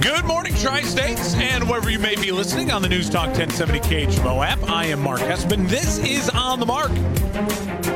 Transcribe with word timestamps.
Good 0.00 0.24
morning, 0.24 0.54
Tri 0.54 0.80
States, 0.80 1.34
and 1.34 1.68
wherever 1.68 1.90
you 1.90 1.98
may 1.98 2.14
be 2.14 2.32
listening 2.32 2.70
on 2.70 2.80
the 2.80 2.88
News 2.88 3.10
Talk 3.10 3.26
1070 3.26 3.80
KHMO 3.80 4.42
app. 4.46 4.62
I 4.62 4.86
am 4.86 5.00
Mark 5.00 5.20
Hespen. 5.20 5.68
This 5.68 5.98
is 5.98 6.30
On 6.30 6.58
the 6.58 6.64
Mark. 6.64 6.90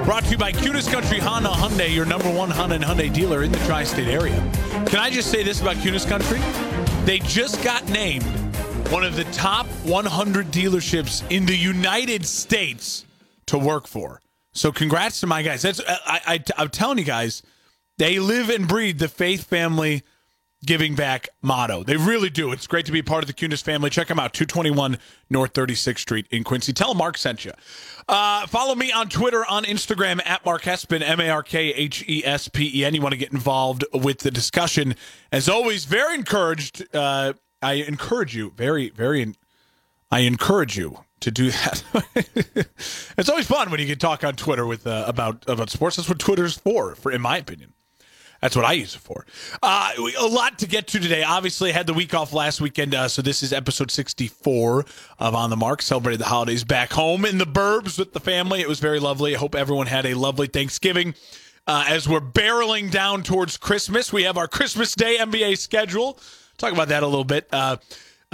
Brought 0.05 0.25
to 0.25 0.33
you 0.33 0.37
by 0.37 0.53
Kunes 0.53 0.91
Country 0.91 1.19
Honda 1.19 1.49
Hyundai, 1.49 1.95
your 1.95 2.05
number 2.05 2.31
one 2.31 2.51
Honda 2.51 2.75
and 2.75 2.85
Hyundai 2.85 3.11
dealer 3.11 3.43
in 3.43 3.51
the 3.51 3.59
tri 3.61 3.85
state 3.85 4.09
area. 4.09 4.37
Can 4.87 4.99
I 4.99 5.09
just 5.09 5.31
say 5.31 5.43
this 5.43 5.63
about 5.63 5.77
Kunes 5.77 6.07
Country? 6.07 6.41
They 7.07 7.21
just 7.21 7.65
got 7.65 7.89
named 7.89 8.25
one 8.91 9.03
of 9.03 9.17
the 9.17 9.25
top 9.25 9.65
100 9.85 10.49
dealerships 10.49 11.25
in 11.31 11.47
the 11.47 11.57
United 11.57 12.27
States 12.27 13.07
to 13.47 13.57
work 13.57 13.87
for. 13.87 14.21
So, 14.53 14.73
congrats 14.73 15.21
to 15.21 15.27
my 15.27 15.41
guys. 15.41 15.63
That's 15.63 15.81
I, 15.89 16.21
I, 16.27 16.45
I'm 16.59 16.69
telling 16.69 16.99
you 16.99 17.05
guys, 17.05 17.43
they 17.97 18.19
live 18.19 18.51
and 18.51 18.69
breathe 18.69 18.99
the 18.99 19.09
faith 19.09 19.45
family 19.45 20.03
giving 20.65 20.95
back 20.95 21.29
motto. 21.43 21.83
They 21.83 21.97
really 21.97 22.31
do. 22.31 22.53
It's 22.53 22.67
great 22.67 22.87
to 22.87 22.93
be 22.93 23.03
part 23.03 23.23
of 23.23 23.29
the 23.29 23.35
Kunes 23.35 23.63
family. 23.63 23.91
Check 23.91 24.09
them 24.09 24.19
out, 24.19 24.33
221 24.33 24.99
North 25.31 25.53
36th 25.53 25.99
Street 25.99 26.27
in 26.31 26.45
Quincy. 26.45 26.73
Tell 26.73 26.89
them 26.89 26.99
Mark 26.99 27.19
sent 27.19 27.45
you. 27.45 27.53
Uh, 28.09 28.47
follow 28.47 28.75
me 28.75 28.93
on 28.93 29.09
Twitter, 29.09 29.45
on 29.47 29.65
Instagram, 29.65 30.21
at 30.27 30.45
Mark 30.45 30.63
Hespen, 30.63 31.03
M 31.03 31.21
A 31.21 31.29
R 31.29 31.43
K 31.43 31.69
H 31.75 32.05
E 32.09 32.23
S 32.25 32.49
P 32.49 32.71
E 32.81 32.85
N. 32.85 32.95
You 32.95 33.01
want 33.01 33.13
to 33.13 33.19
get 33.19 33.33
involved 33.33 33.85
with 33.93 34.19
the 34.19 34.31
discussion. 34.31 34.95
As 35.33 35.49
always, 35.49 35.85
very 35.85 36.15
encouraged. 36.15 36.85
Uh, 36.95 37.35
I 37.63 37.75
encourage 37.75 38.37
you, 38.37 38.53
very, 38.57 38.91
very, 38.91 39.35
I 40.11 40.21
encourage 40.21 40.77
you 40.77 40.99
to 41.21 41.31
do 41.31 41.51
that. 41.51 41.83
it's 43.17 43.29
always 43.29 43.47
fun 43.47 43.71
when 43.71 43.81
you 43.81 43.87
can 43.87 43.99
talk 43.99 44.23
on 44.23 44.35
Twitter 44.37 44.67
with 44.67 44.87
uh, 44.87 45.05
about 45.07 45.49
about 45.49 45.71
sports. 45.71 45.97
That's 45.97 46.09
what 46.09 46.19
Twitter's 46.19 46.59
for, 46.59 46.95
for 46.95 47.11
in 47.11 47.23
my 47.23 47.39
opinion. 47.39 47.73
That's 48.45 48.57
what 48.57 48.67
I 48.67 48.73
use 48.73 48.95
it 48.95 48.99
for. 48.99 49.25
Uh, 49.63 49.93
a 50.19 50.27
lot 50.27 50.59
to 50.59 50.67
get 50.67 50.87
to 50.89 51.01
today. 51.01 51.23
Obviously, 51.23 51.71
I 51.71 51.73
had 51.73 51.87
the 51.87 51.95
week 51.95 52.13
off 52.13 52.35
last 52.35 52.61
weekend, 52.61 52.95
uh, 52.95 53.09
so 53.09 53.23
this 53.23 53.43
is 53.43 53.55
episode 53.55 53.91
64 53.91 54.85
of 55.19 55.35
On 55.35 55.49
the 55.49 55.57
Mark. 55.57 55.81
Celebrated 55.81 56.21
the 56.21 56.27
holidays 56.27 56.63
back 56.63 56.93
home 56.93 57.25
in 57.25 57.39
the 57.39 57.47
burbs 57.47 57.99
with 57.99 58.13
the 58.13 58.21
family. 58.21 58.61
It 58.61 58.69
was 58.69 58.81
very 58.81 59.01
lovely. 59.01 59.35
I 59.35 59.39
hope 59.39 59.55
everyone 59.55 59.87
had 59.87 60.05
a 60.05 60.13
lovely 60.13 60.47
Thanksgiving. 60.47 61.15
Uh, 61.67 61.87
as 61.89 62.07
we're 62.07 62.21
barreling 62.21 62.91
down 62.91 63.23
towards 63.23 63.57
Christmas, 63.57 64.13
we 64.13 64.25
have 64.25 64.37
our 64.37 64.47
Christmas 64.47 64.95
Day 64.95 65.17
NBA 65.19 65.57
schedule. 65.57 66.19
Talk 66.59 66.75
about 66.75 66.89
that 66.89 67.03
a 67.03 67.07
little 67.07 67.25
bit. 67.25 67.49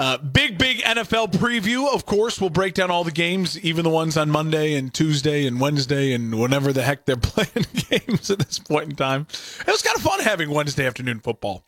Uh, 0.01 0.17
big, 0.17 0.57
big 0.57 0.79
NFL 0.79 1.31
preview. 1.33 1.93
Of 1.93 2.07
course, 2.07 2.41
we'll 2.41 2.49
break 2.49 2.73
down 2.73 2.91
all 2.91 3.05
the 3.05 3.11
games, 3.11 3.61
even 3.61 3.85
the 3.85 3.91
ones 3.91 4.17
on 4.17 4.31
Monday 4.31 4.73
and 4.77 4.95
Tuesday 4.95 5.47
and 5.47 5.61
Wednesday 5.61 6.15
and 6.15 6.41
whenever 6.41 6.73
the 6.73 6.83
heck 6.83 7.05
they're 7.05 7.17
playing 7.23 7.67
games 7.91 8.31
at 8.31 8.39
this 8.39 8.59
point 8.59 8.89
in 8.89 8.97
time. 8.97 9.27
It 9.61 9.67
was 9.67 9.83
kind 9.83 9.95
of 9.95 10.03
fun 10.03 10.21
having 10.21 10.49
Wednesday 10.49 10.87
afternoon 10.87 11.21
football. 11.21 11.67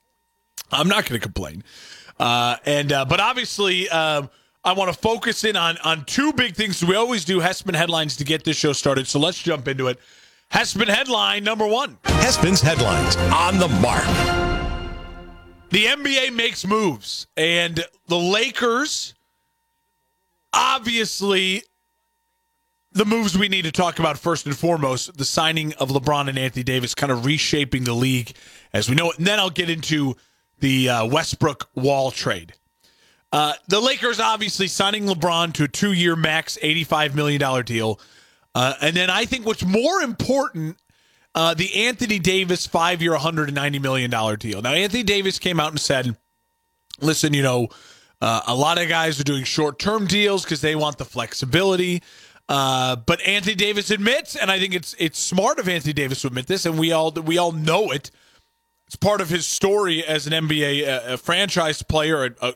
I'm 0.71 0.89
not 0.89 1.05
going 1.07 1.21
to 1.21 1.23
complain. 1.23 1.63
Uh, 2.19 2.57
and 2.65 2.91
uh, 2.91 3.05
but 3.05 3.21
obviously, 3.21 3.91
uh, 3.91 4.23
I 4.65 4.73
want 4.73 4.91
to 4.91 4.99
focus 4.99 5.45
in 5.45 5.55
on 5.55 5.77
on 5.85 6.07
two 6.07 6.33
big 6.33 6.55
things. 6.55 6.83
We 6.83 6.97
always 6.97 7.27
do 7.27 7.41
Hespen 7.41 7.75
headlines 7.75 8.17
to 8.17 8.25
get 8.25 8.45
this 8.45 8.57
show 8.57 8.73
started. 8.73 9.07
So 9.09 9.19
let's 9.19 9.43
jump 9.43 9.69
into 9.69 9.89
it. 9.89 9.99
Hespen 10.51 10.89
headline 10.89 11.45
number 11.45 11.67
one. 11.67 11.99
Hespen's 12.05 12.63
headlines 12.63 13.15
on 13.17 13.59
the 13.59 13.69
mark. 13.69 14.52
The 15.73 15.87
NBA 15.87 16.35
makes 16.35 16.67
moves, 16.67 17.27
and 17.35 17.83
the 18.07 18.19
Lakers, 18.19 19.15
obviously, 20.53 21.63
the 22.93 23.07
moves 23.07 23.39
we 23.39 23.49
need 23.49 23.63
to 23.63 23.73
talk 23.73 23.99
about 23.99 24.19
first 24.19 24.45
and 24.45 24.55
foremost 24.55 25.17
the 25.17 25.25
signing 25.25 25.73
of 25.81 25.89
LeBron 25.89 26.29
and 26.29 26.39
Anthony 26.39 26.63
Davis, 26.63 26.95
kind 26.95 27.11
of 27.11 27.25
reshaping 27.25 27.85
the 27.85 27.95
league 27.95 28.33
as 28.75 28.91
we 28.91 28.95
know 28.95 29.13
it. 29.13 29.17
And 29.17 29.27
then 29.27 29.39
I'll 29.39 29.49
get 29.49 29.71
into 29.71 30.15
the 30.61 30.91
uh, 30.91 31.07
Westbrook 31.07 31.71
Wall 31.75 32.11
trade. 32.11 32.53
Uh, 33.33 33.55
the 33.69 33.81
Lakers 33.81 34.21
obviously 34.21 34.67
signing 34.67 35.07
LeBron 35.07 35.55
to 35.55 35.65
a 35.65 35.69
two 35.69 35.95
year 35.95 36.17
max 36.17 36.59
$85 36.63 37.15
million 37.15 37.65
deal. 37.65 37.99
Uh, 38.55 38.75
and 38.83 38.95
then 38.95 39.09
I 39.09 39.25
think 39.25 39.47
what's 39.47 39.65
more 39.65 40.03
important 40.03 40.77
uh, 41.35 41.55
the 41.55 41.87
Anthony 41.87 42.19
Davis 42.19 42.67
five 42.67 43.01
year, 43.03 43.13
$190 43.13 43.81
million 43.81 44.11
deal. 44.39 44.63
Now, 44.63 44.73
Anthony 44.73 45.03
Davis 45.03 45.39
came 45.39 45.59
out 45.59 45.71
and 45.71 45.81
said, 45.81 46.17
listen, 47.01 47.35
you 47.35 47.43
know, 47.43 47.69
uh, 48.21 48.43
a 48.47 48.55
lot 48.55 48.81
of 48.81 48.89
guys 48.89 49.19
are 49.19 49.25
doing 49.25 49.45
short 49.45 49.79
term 49.79 50.07
deals 50.07 50.45
because 50.45 50.61
they 50.61 50.77
want 50.77 50.99
the 50.99 51.05
flexibility. 51.05 52.03
Uh, 52.49 52.97
but 52.97 53.21
Anthony 53.23 53.55
Davis 53.55 53.91
admits, 53.91 54.37
and 54.37 54.51
I 54.51 54.59
think 54.59 54.75
it's 54.75 54.95
it's 54.99 55.19
smart 55.19 55.59
of 55.59 55.69
Anthony 55.69 55.93
Davis 55.93 56.21
to 56.21 56.27
admit 56.27 56.47
this, 56.47 56.67
and 56.67 56.79
we 56.79 56.93
all 56.93 57.11
we 57.13 57.39
all 57.39 57.53
know 57.53 57.91
it. 57.91 58.11
It's 58.87 58.97
part 58.97 59.21
of 59.21 59.31
his 59.31 59.47
story 59.47 60.05
as 60.05 60.27
an 60.27 60.33
NBA 60.49 60.87
uh, 60.87 61.17
franchise 61.17 61.83
player, 61.83 62.27
a, 62.27 62.49
a 62.49 62.55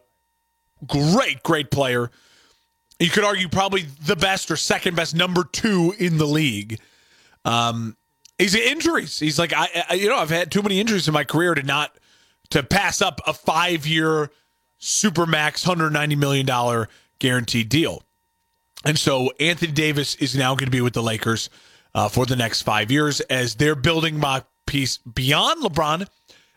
great, 0.87 1.43
great 1.43 1.71
player. 1.71 2.11
You 2.99 3.11
could 3.11 3.25
argue 3.25 3.49
probably 3.49 3.87
the 4.05 4.17
best 4.17 4.51
or 4.51 4.57
second 4.57 4.97
best 4.97 5.15
number 5.15 5.45
two 5.45 5.95
in 5.99 6.19
the 6.19 6.27
league. 6.27 6.79
Um, 7.45 7.97
He's 8.39 8.55
injuries. 8.55 9.19
He's 9.19 9.39
like, 9.39 9.53
I, 9.55 9.85
I, 9.91 9.95
you 9.95 10.09
know, 10.09 10.17
I've 10.17 10.31
had 10.31 10.51
too 10.51 10.63
many 10.63 10.79
injuries 10.79 11.09
in 11.09 11.15
my 11.15 11.25
career 11.25 11.55
to 11.55 11.63
not 11.63 11.97
to 12.51 12.63
pass 12.63 13.01
up 13.01 13.21
a 13.27 13.33
five 13.33 13.87
year 13.87 14.31
super 14.79 15.27
max 15.27 15.65
hundred 15.65 15.91
ninety 15.91 16.17
million 16.17 16.45
dollar 16.47 16.89
guaranteed 17.19 17.69
deal. 17.69 18.03
And 18.85 18.99
so 18.99 19.33
Anthony 19.41 19.73
Davis 19.73 20.15
is 20.17 20.37
now 20.37 20.55
going 20.55 20.67
to 20.67 20.71
be 20.71 20.83
with 20.83 20.93
the 20.93 21.03
Lakers 21.03 21.51
uh, 21.95 22.09
for 22.09 22.27
the 22.27 22.37
next 22.37 22.63
five 22.63 22.91
years 22.91 23.21
as 23.23 23.55
they're 23.55 23.75
building 23.75 24.19
my 24.19 24.45
piece 24.67 24.99
beyond 24.99 25.63
LeBron. 25.63 26.07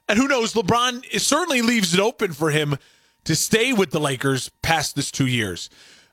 And 0.07 0.19
who 0.19 0.27
knows, 0.27 0.53
LeBron 0.53 1.19
certainly 1.19 1.61
leaves 1.61 1.93
it 1.93 1.99
open 1.99 2.33
for 2.33 2.51
him 2.51 2.77
to 3.23 3.35
stay 3.35 3.73
with 3.73 3.91
the 3.91 3.99
Lakers 3.99 4.49
past 4.61 4.95
this 4.95 5.11
two 5.11 5.27
years. 5.27 5.69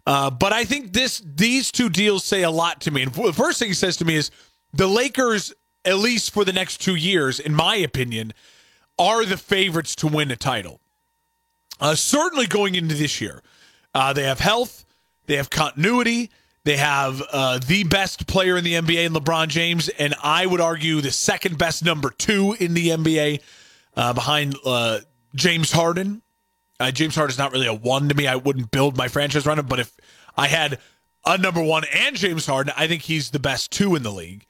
Uh, 0.06 0.30
but 0.30 0.52
I 0.52 0.64
think 0.64 0.92
this 0.92 1.20
these 1.24 1.72
two 1.72 1.88
deals 1.88 2.22
say 2.24 2.44
a 2.44 2.50
lot 2.50 2.80
to 2.82 2.90
me. 2.90 3.02
And 3.02 3.12
the 3.12 3.32
first 3.32 3.58
thing 3.58 3.68
he 3.68 3.74
says 3.74 3.96
to 3.96 4.04
me 4.04 4.14
is 4.14 4.30
the 4.76 4.86
Lakers, 4.86 5.52
at 5.84 5.98
least 5.98 6.32
for 6.32 6.44
the 6.44 6.52
next 6.52 6.78
two 6.78 6.94
years, 6.94 7.40
in 7.40 7.54
my 7.54 7.76
opinion, 7.76 8.32
are 8.98 9.24
the 9.24 9.36
favorites 9.36 9.94
to 9.96 10.06
win 10.06 10.30
a 10.30 10.36
title. 10.36 10.80
Uh, 11.80 11.94
certainly 11.94 12.46
going 12.46 12.74
into 12.74 12.94
this 12.94 13.20
year, 13.20 13.42
uh, 13.94 14.12
they 14.12 14.22
have 14.22 14.40
health, 14.40 14.84
they 15.26 15.36
have 15.36 15.50
continuity, 15.50 16.30
they 16.64 16.76
have 16.76 17.22
uh, 17.30 17.58
the 17.58 17.84
best 17.84 18.26
player 18.26 18.56
in 18.56 18.64
the 18.64 18.74
NBA 18.74 19.06
in 19.06 19.12
LeBron 19.12 19.48
James, 19.48 19.88
and 19.88 20.14
I 20.22 20.46
would 20.46 20.60
argue 20.60 21.00
the 21.00 21.10
second 21.10 21.58
best 21.58 21.84
number 21.84 22.10
two 22.10 22.56
in 22.58 22.74
the 22.74 22.88
NBA 22.88 23.40
uh, 23.96 24.12
behind 24.12 24.56
uh, 24.64 25.00
James 25.34 25.70
Harden. 25.70 26.22
Uh, 26.80 26.90
James 26.90 27.16
is 27.16 27.38
not 27.38 27.52
really 27.52 27.66
a 27.66 27.74
one 27.74 28.08
to 28.08 28.14
me. 28.14 28.26
I 28.26 28.36
wouldn't 28.36 28.70
build 28.70 28.96
my 28.96 29.08
franchise 29.08 29.46
around 29.46 29.60
him, 29.60 29.66
but 29.66 29.80
if 29.80 29.92
I 30.36 30.48
had 30.48 30.78
a 31.24 31.38
number 31.38 31.62
one 31.62 31.84
and 31.92 32.16
James 32.16 32.46
Harden, 32.46 32.72
I 32.76 32.86
think 32.86 33.02
he's 33.02 33.30
the 33.30 33.38
best 33.38 33.70
two 33.70 33.94
in 33.94 34.02
the 34.02 34.12
league. 34.12 34.46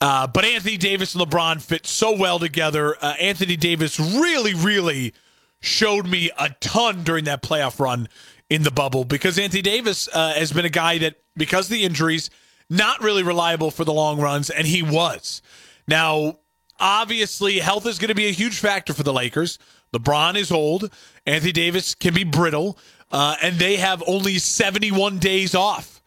Uh, 0.00 0.26
but 0.26 0.44
Anthony 0.44 0.76
Davis 0.76 1.14
and 1.14 1.24
LeBron 1.24 1.60
fit 1.60 1.86
so 1.86 2.16
well 2.16 2.38
together. 2.38 2.96
Uh, 3.00 3.14
Anthony 3.20 3.56
Davis 3.56 3.98
really, 3.98 4.54
really 4.54 5.12
showed 5.60 6.06
me 6.06 6.30
a 6.38 6.50
ton 6.60 7.02
during 7.02 7.24
that 7.24 7.42
playoff 7.42 7.80
run 7.80 8.08
in 8.48 8.62
the 8.62 8.70
bubble 8.70 9.04
because 9.04 9.38
Anthony 9.38 9.62
Davis 9.62 10.08
uh, 10.12 10.34
has 10.34 10.52
been 10.52 10.64
a 10.64 10.70
guy 10.70 10.98
that, 10.98 11.16
because 11.36 11.66
of 11.66 11.72
the 11.72 11.84
injuries, 11.84 12.30
not 12.70 13.02
really 13.02 13.22
reliable 13.22 13.70
for 13.70 13.84
the 13.84 13.92
long 13.92 14.20
runs, 14.20 14.50
and 14.50 14.66
he 14.66 14.82
was. 14.82 15.42
Now, 15.88 16.38
obviously, 16.78 17.58
health 17.58 17.86
is 17.86 17.98
going 17.98 18.08
to 18.08 18.14
be 18.14 18.26
a 18.26 18.32
huge 18.32 18.58
factor 18.58 18.92
for 18.92 19.02
the 19.02 19.12
Lakers. 19.12 19.58
LeBron 19.92 20.36
is 20.36 20.52
old. 20.52 20.92
Anthony 21.26 21.52
Davis 21.52 21.94
can 21.94 22.14
be 22.14 22.24
brittle, 22.24 22.78
uh, 23.10 23.36
and 23.42 23.56
they 23.56 23.76
have 23.76 24.02
only 24.06 24.38
71 24.38 25.18
days 25.18 25.54
off 25.54 25.97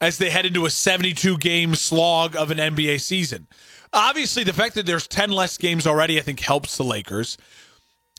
as 0.00 0.18
they 0.18 0.30
head 0.30 0.46
into 0.46 0.66
a 0.66 0.70
72 0.70 1.38
game 1.38 1.74
slog 1.74 2.36
of 2.36 2.50
an 2.50 2.58
NBA 2.58 3.00
season. 3.00 3.46
Obviously, 3.92 4.44
the 4.44 4.52
fact 4.52 4.74
that 4.74 4.86
there's 4.86 5.08
10 5.08 5.30
less 5.30 5.56
games 5.56 5.86
already, 5.86 6.18
I 6.18 6.22
think, 6.22 6.40
helps 6.40 6.76
the 6.76 6.84
Lakers. 6.84 7.38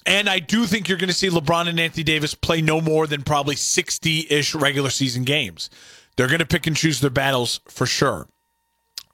And 0.05 0.29
I 0.29 0.39
do 0.39 0.65
think 0.65 0.87
you're 0.87 0.97
going 0.97 1.09
to 1.09 1.13
see 1.13 1.29
LeBron 1.29 1.67
and 1.67 1.79
Anthony 1.79 2.03
Davis 2.03 2.33
play 2.33 2.61
no 2.61 2.81
more 2.81 3.05
than 3.05 3.21
probably 3.21 3.55
60 3.55 4.27
ish 4.29 4.55
regular 4.55 4.89
season 4.89 5.23
games. 5.23 5.69
They're 6.15 6.27
going 6.27 6.39
to 6.39 6.45
pick 6.45 6.67
and 6.67 6.75
choose 6.75 6.99
their 6.99 7.09
battles 7.09 7.61
for 7.67 7.85
sure. 7.85 8.27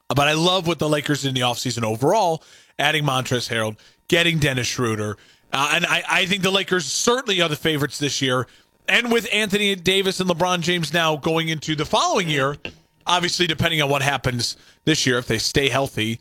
But 0.08 0.28
I 0.28 0.34
love 0.34 0.68
what 0.68 0.80
the 0.80 0.90
Lakers 0.90 1.24
did 1.24 1.30
in 1.30 1.36
the 1.36 1.42
offseason 1.42 1.84
overall, 1.84 2.44
adding 2.78 3.04
Montrezl 3.04 3.50
Harrell, 3.50 3.78
getting 4.08 4.38
Dennis 4.38 4.68
Schroeder. 4.68 5.18
Uh, 5.52 5.72
and 5.74 5.86
I, 5.86 6.04
I 6.08 6.26
think 6.26 6.44
the 6.44 6.52
Lakers 6.52 6.86
certainly 6.86 7.42
are 7.42 7.50
the 7.50 7.56
favorites 7.56 7.98
this 7.98 8.22
year. 8.22 8.48
And 8.88 9.12
with 9.12 9.28
Anthony 9.34 9.76
Davis 9.76 10.20
and 10.20 10.30
LeBron 10.30 10.62
James 10.62 10.94
now 10.94 11.16
going 11.16 11.50
into 11.50 11.76
the 11.76 11.86
following 11.86 12.30
year, 12.30 12.58
obviously, 13.06 13.48
depending 13.48 13.82
on 13.82 13.90
what 13.90 14.02
happens 14.02 14.58
this 14.86 15.06
year, 15.06 15.18
if 15.18 15.28
they 15.28 15.38
stay 15.38 15.70
healthy, 15.70 16.20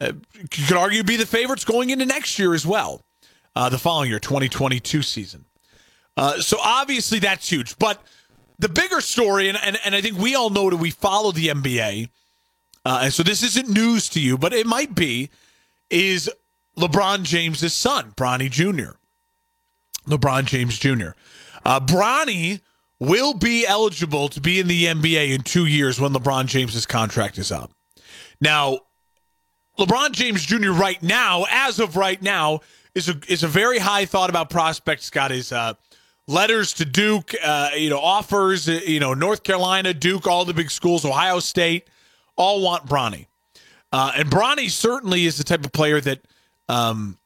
uh, 0.00 0.12
you 0.34 0.66
could 0.66 0.76
argue 0.76 1.02
be 1.02 1.16
the 1.16 1.26
favorites 1.26 1.64
going 1.64 1.90
into 1.90 2.04
next 2.04 2.38
year 2.38 2.54
as 2.54 2.66
well, 2.66 3.00
uh, 3.56 3.68
the 3.68 3.78
following 3.78 4.10
year, 4.10 4.18
2022 4.18 5.02
season. 5.02 5.44
Uh, 6.16 6.38
so 6.38 6.58
obviously, 6.62 7.18
that's 7.18 7.48
huge. 7.48 7.78
But 7.78 8.02
the 8.58 8.68
bigger 8.68 9.00
story, 9.00 9.48
and, 9.48 9.58
and, 9.62 9.78
and 9.84 9.94
I 9.94 10.00
think 10.00 10.18
we 10.18 10.34
all 10.34 10.50
know 10.50 10.70
that 10.70 10.76
we 10.76 10.90
follow 10.90 11.32
the 11.32 11.48
NBA, 11.48 12.08
uh, 12.84 13.00
and 13.04 13.12
so 13.12 13.22
this 13.22 13.42
isn't 13.42 13.68
news 13.68 14.08
to 14.10 14.20
you, 14.20 14.36
but 14.36 14.52
it 14.52 14.66
might 14.66 14.94
be, 14.94 15.30
is 15.88 16.30
LeBron 16.76 17.22
James's 17.22 17.74
son, 17.74 18.12
Bronny 18.16 18.50
Jr. 18.50 18.96
LeBron 20.06 20.44
James 20.46 20.78
Jr. 20.78 21.10
Uh, 21.64 21.80
Bronny 21.80 22.60
will 22.98 23.34
be 23.34 23.66
eligible 23.66 24.28
to 24.28 24.40
be 24.40 24.60
in 24.60 24.68
the 24.68 24.86
NBA 24.86 25.34
in 25.34 25.42
two 25.42 25.66
years 25.66 26.00
when 26.00 26.12
LeBron 26.12 26.46
James's 26.46 26.86
contract 26.86 27.38
is 27.38 27.50
up. 27.50 27.72
Now, 28.40 28.80
LeBron 29.78 30.12
James 30.12 30.44
Jr. 30.44 30.70
right 30.72 31.02
now, 31.02 31.44
as 31.50 31.78
of 31.78 31.96
right 31.96 32.20
now, 32.20 32.60
is 32.94 33.08
a 33.08 33.18
is 33.26 33.42
a 33.42 33.48
very 33.48 33.78
high 33.78 34.04
thought 34.04 34.30
about 34.30 34.50
prospect. 34.50 35.10
Got 35.12 35.30
his 35.30 35.50
uh, 35.50 35.74
letters 36.28 36.72
to 36.74 36.84
Duke, 36.84 37.34
uh, 37.42 37.70
you 37.76 37.90
know, 37.90 37.98
offers, 37.98 38.68
uh, 38.68 38.80
you 38.86 39.00
know, 39.00 39.14
North 39.14 39.42
Carolina, 39.42 39.94
Duke, 39.94 40.26
all 40.26 40.44
the 40.44 40.54
big 40.54 40.70
schools, 40.70 41.04
Ohio 41.04 41.40
State, 41.40 41.88
all 42.36 42.62
want 42.62 42.86
Bronny. 42.86 43.26
Uh, 43.92 44.12
and 44.16 44.30
Bronny 44.30 44.70
certainly 44.70 45.26
is 45.26 45.36
the 45.36 45.44
type 45.44 45.64
of 45.64 45.72
player 45.72 46.00
that, 46.00 46.20
um, 46.68 47.18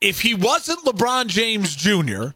if 0.00 0.20
he 0.20 0.34
wasn't 0.34 0.84
LeBron 0.84 1.28
James 1.28 1.76
Jr., 1.76 2.30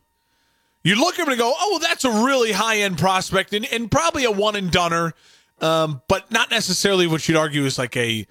you 0.87 0.94
look 1.00 1.19
at 1.19 1.27
him 1.27 1.33
and 1.33 1.38
go, 1.38 1.53
oh, 1.59 1.79
that's 1.81 2.05
a 2.05 2.11
really 2.11 2.53
high 2.53 2.79
end 2.79 2.99
prospect 2.99 3.53
and, 3.53 3.67
and 3.73 3.91
probably 3.91 4.25
a 4.25 4.31
one 4.31 4.55
and 4.55 4.71
doneer, 4.71 5.15
um, 5.61 6.00
but 6.09 6.31
not 6.31 6.50
necessarily 6.50 7.06
what 7.06 7.29
you'd 7.29 7.37
argue 7.37 7.65
is 7.65 7.79
like 7.79 7.97
a, 7.97 8.27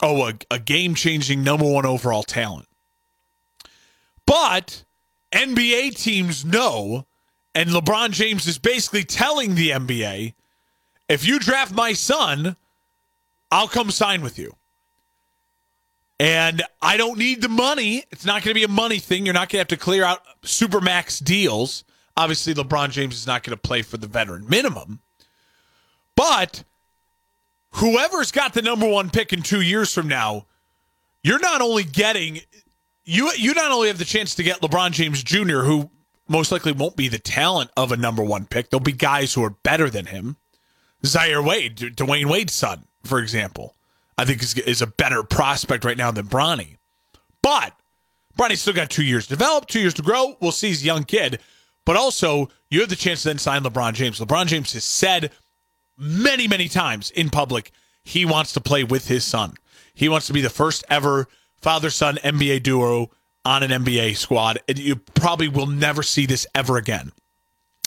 oh, 0.00 0.28
a, 0.28 0.34
a 0.50 0.58
game 0.58 0.94
changing 0.94 1.42
number 1.42 1.64
one 1.64 1.84
overall 1.84 2.22
talent. 2.22 2.68
But 4.26 4.84
NBA 5.32 5.96
teams 5.96 6.44
know, 6.44 7.06
and 7.54 7.70
LeBron 7.70 8.10
James 8.10 8.46
is 8.46 8.58
basically 8.58 9.04
telling 9.04 9.54
the 9.54 9.70
NBA, 9.70 10.34
if 11.08 11.26
you 11.26 11.38
draft 11.38 11.72
my 11.72 11.92
son, 11.92 12.56
I'll 13.50 13.68
come 13.68 13.90
sign 13.90 14.22
with 14.22 14.38
you. 14.38 14.54
And 16.18 16.62
I 16.80 16.96
don't 16.96 17.18
need 17.18 17.42
the 17.42 17.48
money. 17.48 18.04
It's 18.10 18.24
not 18.24 18.42
going 18.42 18.54
to 18.54 18.58
be 18.58 18.64
a 18.64 18.68
money 18.68 18.98
thing. 18.98 19.26
You're 19.26 19.34
not 19.34 19.48
going 19.48 19.58
to 19.58 19.58
have 19.58 19.68
to 19.68 19.76
clear 19.76 20.02
out 20.02 20.22
super 20.42 20.80
max 20.80 21.18
deals. 21.18 21.84
Obviously, 22.16 22.54
LeBron 22.54 22.90
James 22.90 23.14
is 23.14 23.26
not 23.26 23.42
going 23.42 23.56
to 23.56 23.60
play 23.60 23.82
for 23.82 23.98
the 23.98 24.06
veteran 24.06 24.48
minimum. 24.48 25.00
But 26.14 26.64
whoever's 27.72 28.32
got 28.32 28.54
the 28.54 28.62
number 28.62 28.88
one 28.88 29.10
pick 29.10 29.32
in 29.32 29.42
two 29.42 29.60
years 29.60 29.92
from 29.92 30.08
now, 30.08 30.46
you're 31.22 31.38
not 31.38 31.60
only 31.60 31.84
getting 31.84 32.40
you 33.04 33.30
you 33.36 33.54
not 33.54 33.70
only 33.70 33.88
have 33.88 33.98
the 33.98 34.04
chance 34.04 34.34
to 34.34 34.42
get 34.42 34.60
LeBron 34.60 34.92
James 34.92 35.22
Jr., 35.22 35.60
who 35.60 35.90
most 36.28 36.50
likely 36.50 36.72
won't 36.72 36.96
be 36.96 37.08
the 37.08 37.18
talent 37.18 37.70
of 37.76 37.92
a 37.92 37.96
number 37.96 38.22
one 38.22 38.46
pick. 38.46 38.70
There'll 38.70 38.82
be 38.82 38.92
guys 38.92 39.34
who 39.34 39.44
are 39.44 39.50
better 39.50 39.88
than 39.88 40.06
him. 40.06 40.36
Zaire 41.04 41.42
Wade, 41.42 41.76
Dwyane 41.76 42.26
Wade's 42.26 42.54
son, 42.54 42.86
for 43.04 43.20
example, 43.20 43.75
I 44.18 44.24
think 44.24 44.42
is, 44.42 44.54
is 44.58 44.82
a 44.82 44.86
better 44.86 45.22
prospect 45.22 45.84
right 45.84 45.96
now 45.96 46.10
than 46.10 46.26
Bronny. 46.26 46.76
But 47.42 47.72
Bronny's 48.36 48.60
still 48.60 48.74
got 48.74 48.90
two 48.90 49.04
years 49.04 49.24
to 49.24 49.30
develop, 49.30 49.66
two 49.66 49.80
years 49.80 49.94
to 49.94 50.02
grow. 50.02 50.36
We'll 50.40 50.52
see. 50.52 50.68
He's 50.68 50.82
a 50.82 50.86
young 50.86 51.04
kid. 51.04 51.40
But 51.84 51.96
also, 51.96 52.48
you 52.70 52.80
have 52.80 52.88
the 52.88 52.96
chance 52.96 53.22
to 53.22 53.28
then 53.28 53.38
sign 53.38 53.62
LeBron 53.62 53.94
James. 53.94 54.18
LeBron 54.18 54.46
James 54.46 54.72
has 54.72 54.84
said 54.84 55.30
many, 55.96 56.48
many 56.48 56.68
times 56.68 57.10
in 57.12 57.30
public 57.30 57.70
he 58.04 58.24
wants 58.24 58.52
to 58.52 58.60
play 58.60 58.84
with 58.84 59.08
his 59.08 59.24
son. 59.24 59.54
He 59.94 60.08
wants 60.08 60.26
to 60.26 60.32
be 60.32 60.40
the 60.40 60.50
first 60.50 60.84
ever 60.90 61.26
father 61.60 61.90
son 61.90 62.16
NBA 62.16 62.62
duo 62.62 63.10
on 63.44 63.62
an 63.62 63.70
NBA 63.70 64.16
squad. 64.16 64.58
And 64.68 64.78
you 64.78 64.96
probably 64.96 65.48
will 65.48 65.66
never 65.66 66.02
see 66.02 66.26
this 66.26 66.46
ever 66.54 66.76
again. 66.76 67.12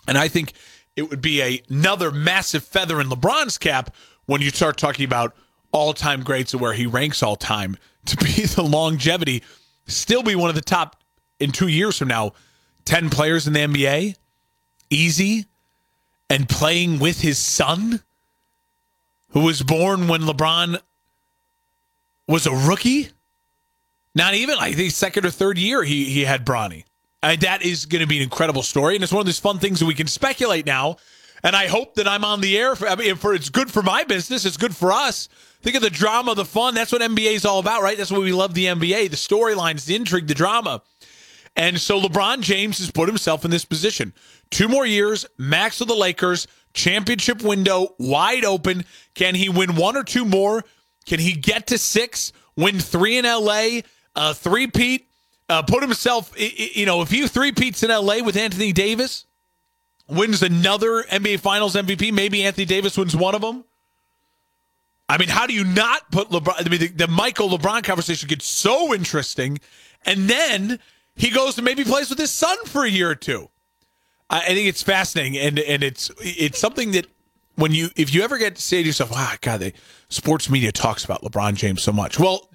And 0.08 0.18
I 0.18 0.28
think 0.28 0.54
it 0.96 1.10
would 1.10 1.22
be 1.22 1.42
a, 1.42 1.62
another 1.70 2.12
massive 2.12 2.64
feather 2.64 3.00
in 3.00 3.10
LeBron's 3.10 3.58
cap 3.58 3.96
when 4.26 4.42
you 4.42 4.50
start 4.50 4.78
talking 4.78 5.06
about 5.06 5.36
all 5.72 5.94
time 5.94 6.24
greats 6.24 6.54
and 6.54 6.62
where 6.62 6.74
he 6.74 6.86
ranks 6.86 7.22
all 7.22 7.36
time 7.36 7.78
to 8.06 8.18
be 8.18 8.46
the 8.46 8.64
longevity, 8.64 9.44
still 9.88 10.24
be 10.24 10.36
one 10.36 10.50
of 10.50 10.56
the 10.56 10.62
top 10.62 10.96
in 11.40 11.52
two 11.52 11.68
years 11.68 11.98
from 11.98 12.08
now, 12.10 12.34
10 12.86 13.10
players 13.10 13.48
in 13.48 13.54
the 13.54 13.60
NBA, 13.60 14.16
easy, 14.90 15.46
and 16.30 16.48
playing 16.48 17.00
with 17.00 17.22
his 17.22 17.38
son, 17.38 18.02
who 19.30 19.42
was 19.42 19.62
born 19.62 20.08
when 20.08 20.22
LeBron 20.22 20.80
was 22.28 22.46
a 22.46 22.52
rookie. 22.52 23.10
Not 24.16 24.34
even 24.34 24.58
like 24.58 24.76
the 24.76 24.90
second 24.90 25.26
or 25.26 25.32
third 25.32 25.58
year 25.58 25.84
he 25.84 26.06
he 26.06 26.26
had 26.26 26.46
Bronny. 26.46 26.84
Mean, 27.24 27.40
that 27.42 27.64
is 27.64 27.86
going 27.86 28.02
to 28.02 28.08
be 28.08 28.18
an 28.18 28.24
incredible 28.24 28.64
story, 28.64 28.96
and 28.96 29.04
it's 29.04 29.12
one 29.12 29.20
of 29.20 29.26
those 29.26 29.40
fun 29.40 29.60
things 29.60 29.80
that 29.80 29.86
we 29.86 29.94
can 29.94 30.08
speculate 30.08 30.66
now. 30.66 30.98
And 31.44 31.56
I 31.56 31.68
hope 31.68 31.96
that 31.96 32.08
I'm 32.08 32.26
on 32.26 32.42
the 32.42 32.58
air. 32.58 32.76
For, 32.76 32.88
I 32.88 32.96
mean, 32.96 33.16
for 33.16 33.34
it's 33.34 33.50
good 33.50 33.72
for 33.72 33.82
my 33.82 34.04
business. 34.04 34.46
It's 34.46 34.58
good 34.58 34.76
for 34.76 34.92
us. 34.92 35.30
Think 35.62 35.76
of 35.76 35.82
the 35.82 35.90
drama, 35.90 36.36
the 36.36 36.46
fun. 36.46 36.74
That's 36.74 36.92
what 36.92 37.02
NBA 37.02 37.34
is 37.34 37.46
all 37.46 37.60
about, 37.60 37.82
right? 37.82 37.98
That's 37.98 38.12
what 38.12 38.22
we 38.22 38.32
love 38.32 38.54
the 38.54 38.66
NBA. 38.66 39.10
The 39.10 39.16
storylines, 39.18 39.86
the 39.86 39.96
intrigue, 39.96 40.28
the 40.28 40.34
drama. 40.34 40.82
And 41.56 41.80
so 41.80 42.00
LeBron 42.00 42.42
James 42.42 42.78
has 42.78 42.92
put 42.92 43.10
himself 43.10 43.44
in 43.44 43.52
this 43.52 43.66
position. 43.66 44.14
Two 44.52 44.70
more 44.70 44.86
years, 44.86 45.26
max 45.38 45.82
of 45.82 45.88
the 45.88 45.96
Lakers, 45.96 46.48
championship 46.74 47.42
window 47.42 47.96
wide 48.00 48.46
open. 48.46 48.86
Can 49.16 49.36
he 49.36 49.50
win 49.50 49.76
one 49.76 49.98
or 49.98 50.04
two 50.04 50.24
more? 50.24 50.64
Can 51.06 51.20
he 51.20 51.34
get 51.34 51.68
to 51.68 51.78
six, 51.78 52.32
win 52.56 52.80
three 52.80 53.18
in 53.18 53.26
LA? 53.26 53.82
uh, 54.20 54.34
three-peat, 54.34 55.08
uh, 55.48 55.64
put 55.64 55.82
himself, 55.82 56.34
you 56.38 56.86
know, 56.86 57.02
if 57.02 57.10
he 57.10 57.26
three-peats 57.28 57.84
in 57.84 57.90
LA 57.90 58.22
with 58.24 58.36
Anthony 58.36 58.74
Davis, 58.74 59.26
wins 60.08 60.44
another 60.44 61.04
NBA 61.04 61.40
Finals 61.40 61.76
MVP, 61.76 62.12
maybe 62.12 62.44
Anthony 62.44 62.66
Davis 62.66 62.98
wins 62.98 63.16
one 63.16 63.34
of 63.34 63.42
them. 63.42 63.64
I 65.10 65.18
mean, 65.18 65.30
how 65.30 65.48
do 65.48 65.54
you 65.54 65.64
not 65.64 66.12
put 66.12 66.30
LeBron? 66.30 66.66
I 66.66 66.70
mean, 66.70 66.80
the, 66.80 66.88
the 66.88 67.08
Michael 67.08 67.50
LeBron 67.50 67.84
conversation 67.84 68.30
gets 68.30 68.46
so 68.46 68.94
interesting, 68.94 69.60
and 70.06 70.30
then 70.30 70.80
he 71.16 71.32
goes 71.32 71.58
and 71.58 71.66
maybe 71.66 71.84
plays 71.84 72.12
with 72.12 72.20
his 72.20 72.30
son 72.30 72.56
for 72.66 72.86
a 72.86 72.90
year 72.90 73.10
or 73.10 73.16
two. 73.16 73.50
I, 74.30 74.42
I 74.42 74.46
think 74.48 74.68
it's 74.68 74.84
fascinating, 74.84 75.36
and 75.38 75.58
and 75.58 75.84
it's 75.84 76.12
it's 76.20 76.60
something 76.60 76.92
that 76.92 77.08
when 77.56 77.74
you 77.74 77.90
if 77.96 78.14
you 78.14 78.22
ever 78.22 78.38
get 78.38 78.56
to 78.56 78.62
say 78.62 78.84
to 78.84 78.88
yourself, 78.88 79.12
"Wow, 79.12 79.34
God, 79.42 79.62
the 79.62 79.74
sports 80.10 80.48
media 80.48 80.72
talks 80.72 81.04
about 81.04 81.24
LeBron 81.24 81.56
James 81.56 81.82
so 81.82 81.92
much." 81.92 82.20
Well, 82.20 82.48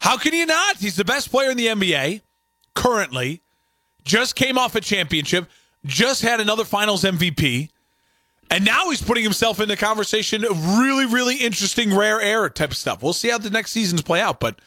how 0.00 0.18
can 0.18 0.34
you 0.34 0.44
not? 0.44 0.76
He's 0.76 0.96
the 0.96 1.06
best 1.06 1.30
player 1.30 1.50
in 1.50 1.56
the 1.56 1.68
NBA 1.68 2.20
currently. 2.74 3.40
Just 4.04 4.36
came 4.36 4.58
off 4.58 4.74
a 4.74 4.80
championship, 4.80 5.48
just 5.86 6.20
had 6.20 6.38
another 6.40 6.64
finals 6.64 7.02
MVP. 7.04 7.70
And 8.50 8.64
now 8.64 8.90
he's 8.90 9.02
putting 9.02 9.24
himself 9.24 9.60
in 9.60 9.68
the 9.68 9.76
conversation 9.76 10.44
of 10.44 10.78
really, 10.78 11.06
really 11.06 11.36
interesting 11.36 11.94
rare 11.96 12.20
air 12.20 12.48
type 12.50 12.70
of 12.70 12.76
stuff. 12.76 13.02
We'll 13.02 13.14
see 13.14 13.30
how 13.30 13.38
the 13.38 13.50
next 13.50 13.70
seasons 13.70 14.02
play 14.02 14.20
out, 14.20 14.40
but 14.40 14.60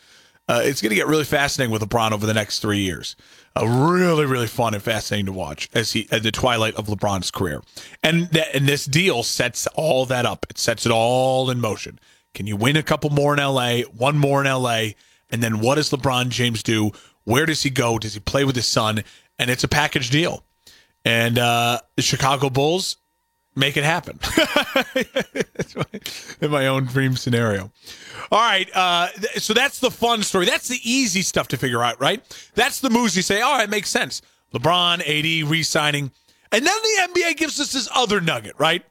uh, 0.47 0.61
it's 0.63 0.81
going 0.81 0.89
to 0.89 0.95
get 0.95 1.07
really 1.07 1.23
fascinating 1.23 1.71
with 1.71 1.81
LeBron 1.81 2.11
over 2.11 2.25
the 2.25 2.33
next 2.33 2.59
three 2.59 2.79
years. 2.79 3.15
Uh, 3.55 3.65
really, 3.65 4.25
really 4.25 4.47
fun 4.47 4.73
and 4.73 4.83
fascinating 4.83 5.25
to 5.27 5.31
watch 5.31 5.69
as 5.73 5.93
he 5.93 6.07
at 6.11 6.23
the 6.23 6.31
twilight 6.31 6.75
of 6.75 6.87
LeBron's 6.87 7.31
career. 7.31 7.61
And 8.03 8.27
that, 8.29 8.55
and 8.55 8.67
this 8.67 8.85
deal 8.85 9.23
sets 9.23 9.65
all 9.75 10.05
that 10.07 10.25
up. 10.25 10.45
It 10.49 10.57
sets 10.57 10.85
it 10.85 10.91
all 10.91 11.49
in 11.49 11.61
motion. 11.61 11.99
Can 12.33 12.47
you 12.47 12.57
win 12.57 12.75
a 12.75 12.83
couple 12.83 13.09
more 13.09 13.33
in 13.33 13.39
LA? 13.39 13.81
One 13.95 14.17
more 14.17 14.43
in 14.43 14.51
LA? 14.51 14.89
And 15.29 15.41
then 15.41 15.59
what 15.59 15.75
does 15.75 15.89
LeBron 15.89 16.29
James 16.29 16.61
do? 16.61 16.91
Where 17.23 17.45
does 17.45 17.63
he 17.63 17.69
go? 17.69 17.97
Does 17.97 18.13
he 18.13 18.19
play 18.19 18.43
with 18.43 18.55
his 18.55 18.67
son? 18.67 19.03
And 19.39 19.49
it's 19.49 19.63
a 19.63 19.67
package 19.67 20.09
deal. 20.09 20.43
And 21.03 21.39
uh, 21.39 21.79
the 21.95 22.01
Chicago 22.01 22.49
Bulls 22.49 22.97
make 23.55 23.77
it 23.77 23.83
happen. 23.83 24.19
in 26.41 26.51
my 26.51 26.67
own 26.67 26.85
dream 26.85 27.15
scenario. 27.15 27.71
All 28.31 28.39
right. 28.39 28.69
Uh, 28.73 29.07
so 29.37 29.53
that's 29.53 29.79
the 29.79 29.91
fun 29.91 30.23
story. 30.23 30.45
That's 30.45 30.67
the 30.67 30.79
easy 30.83 31.21
stuff 31.21 31.47
to 31.49 31.57
figure 31.57 31.83
out, 31.83 31.99
right? 31.99 32.23
That's 32.55 32.79
the 32.79 32.89
moves 32.89 33.15
you 33.15 33.21
say, 33.21 33.41
all 33.41 33.57
right, 33.57 33.69
makes 33.69 33.89
sense. 33.89 34.21
LeBron, 34.53 34.99
AD, 35.01 35.49
re 35.49 35.63
signing. 35.63 36.11
And 36.51 36.65
then 36.65 36.75
the 36.81 37.09
NBA 37.13 37.37
gives 37.37 37.59
us 37.59 37.73
this 37.73 37.89
other 37.93 38.21
nugget, 38.21 38.55
right? 38.57 38.83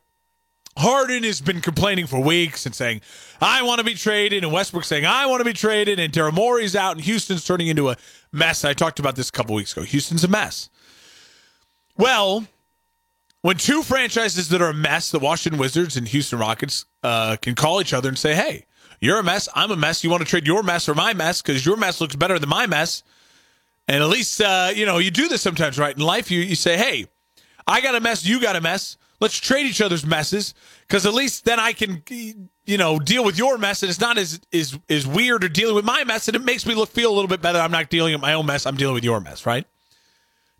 Harden 0.76 1.23
has 1.23 1.40
been 1.40 1.61
complaining 1.61 2.06
for 2.06 2.18
weeks 2.21 2.66
and 2.66 2.75
saying, 2.75 3.00
I 3.40 3.62
want 3.62 3.78
to 3.78 3.85
be 3.85 3.94
traded, 3.94 4.42
and 4.42 4.52
Westbrook 4.52 4.85
saying, 4.85 5.06
I 5.06 5.26
want 5.26 5.40
to 5.40 5.44
be 5.44 5.52
traded, 5.52 6.00
and 6.00 6.35
Morey's 6.35 6.75
out, 6.75 6.97
and 6.97 7.04
Houston's 7.04 7.44
turning 7.44 7.68
into 7.68 7.90
a 7.90 7.97
mess. 8.33 8.64
I 8.64 8.73
talked 8.73 8.99
about 8.99 9.14
this 9.14 9.28
a 9.28 9.33
couple 9.33 9.54
weeks 9.54 9.73
ago. 9.73 9.83
Houston's 9.83 10.25
a 10.25 10.28
mess. 10.28 10.68
Well, 11.97 12.47
when 13.44 13.58
two 13.58 13.82
franchises 13.82 14.48
that 14.48 14.62
are 14.62 14.70
a 14.70 14.74
mess, 14.74 15.10
the 15.10 15.18
Washington 15.18 15.60
Wizards 15.60 15.98
and 15.98 16.08
Houston 16.08 16.38
Rockets, 16.38 16.86
uh, 17.02 17.36
can 17.36 17.54
call 17.54 17.78
each 17.82 17.92
other 17.92 18.08
and 18.08 18.18
say, 18.18 18.34
hey, 18.34 18.64
You're 19.02 19.18
a 19.18 19.22
mess. 19.22 19.50
I'm 19.54 19.70
a 19.70 19.76
mess. 19.76 20.02
You 20.02 20.08
want 20.08 20.22
to 20.22 20.26
trade 20.26 20.46
your 20.46 20.62
mess 20.62 20.86
for 20.86 20.94
my 20.94 21.12
mess 21.12 21.42
because 21.42 21.66
your 21.66 21.76
mess 21.76 22.00
looks 22.00 22.16
better 22.16 22.38
than 22.38 22.48
my 22.48 22.66
mess. 22.66 23.02
And 23.86 24.02
at 24.02 24.08
least, 24.08 24.40
uh, 24.40 24.70
you 24.74 24.86
know, 24.86 24.96
you 24.96 25.10
do 25.10 25.28
this 25.28 25.42
sometimes, 25.42 25.78
right? 25.78 25.94
In 25.94 26.02
life, 26.02 26.30
you, 26.30 26.40
you 26.40 26.54
say, 26.54 26.78
hey, 26.78 27.06
I 27.66 27.82
got 27.82 27.94
a 27.94 28.00
mess. 28.00 28.24
You 28.24 28.40
got 28.40 28.56
a 28.56 28.62
mess. 28.62 28.96
Let's 29.20 29.36
trade 29.36 29.66
each 29.66 29.82
other's 29.82 30.06
messes 30.06 30.54
because 30.88 31.04
at 31.04 31.12
least 31.12 31.44
then 31.44 31.60
I 31.60 31.74
can, 31.74 32.02
you 32.08 32.78
know, 32.78 32.98
deal 32.98 33.26
with 33.26 33.36
your 33.36 33.58
mess 33.58 33.82
and 33.82 33.90
it's 33.90 34.00
not 34.00 34.16
as 34.16 34.40
is 34.52 34.78
is 34.88 35.06
weird 35.06 35.44
or 35.44 35.50
dealing 35.50 35.74
with 35.74 35.84
my 35.84 36.02
mess 36.04 36.28
and 36.28 36.34
it 36.34 36.42
makes 36.42 36.64
me 36.64 36.74
look 36.74 36.88
feel 36.88 37.10
a 37.10 37.14
little 37.14 37.28
bit 37.28 37.42
better. 37.42 37.58
I'm 37.58 37.70
not 37.70 37.90
dealing 37.90 38.14
with 38.14 38.22
my 38.22 38.32
own 38.32 38.46
mess. 38.46 38.64
I'm 38.64 38.76
dealing 38.76 38.94
with 38.94 39.04
your 39.04 39.20
mess, 39.20 39.44
right? 39.44 39.66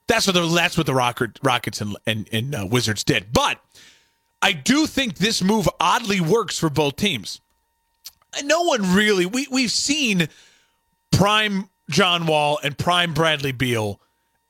That's 0.07 0.27
what 0.27 0.35
the 0.35 0.47
that's 0.47 0.77
what 0.77 0.87
the 0.87 0.95
Rocket, 0.95 1.39
Rockets 1.43 1.81
and 1.81 1.97
and, 2.07 2.29
and 2.33 2.55
uh, 2.55 2.67
Wizards 2.71 3.05
did. 3.05 3.33
But 3.33 3.59
I 4.43 4.53
do 4.53 4.87
think 4.87 5.17
this 5.17 5.43
move 5.43 5.69
oddly 5.81 6.21
works 6.21 6.59
for 6.59 6.69
both 6.69 6.97
teams. 6.97 7.41
No 8.43 8.63
one 8.63 8.95
really 8.95 9.27
we 9.27 9.47
we've 9.51 9.71
seen 9.71 10.29
prime 11.11 11.69
John 11.89 12.27
Wall 12.27 12.59
and 12.63 12.77
prime 12.77 13.15
Bradley 13.15 13.53
Beal, 13.53 14.01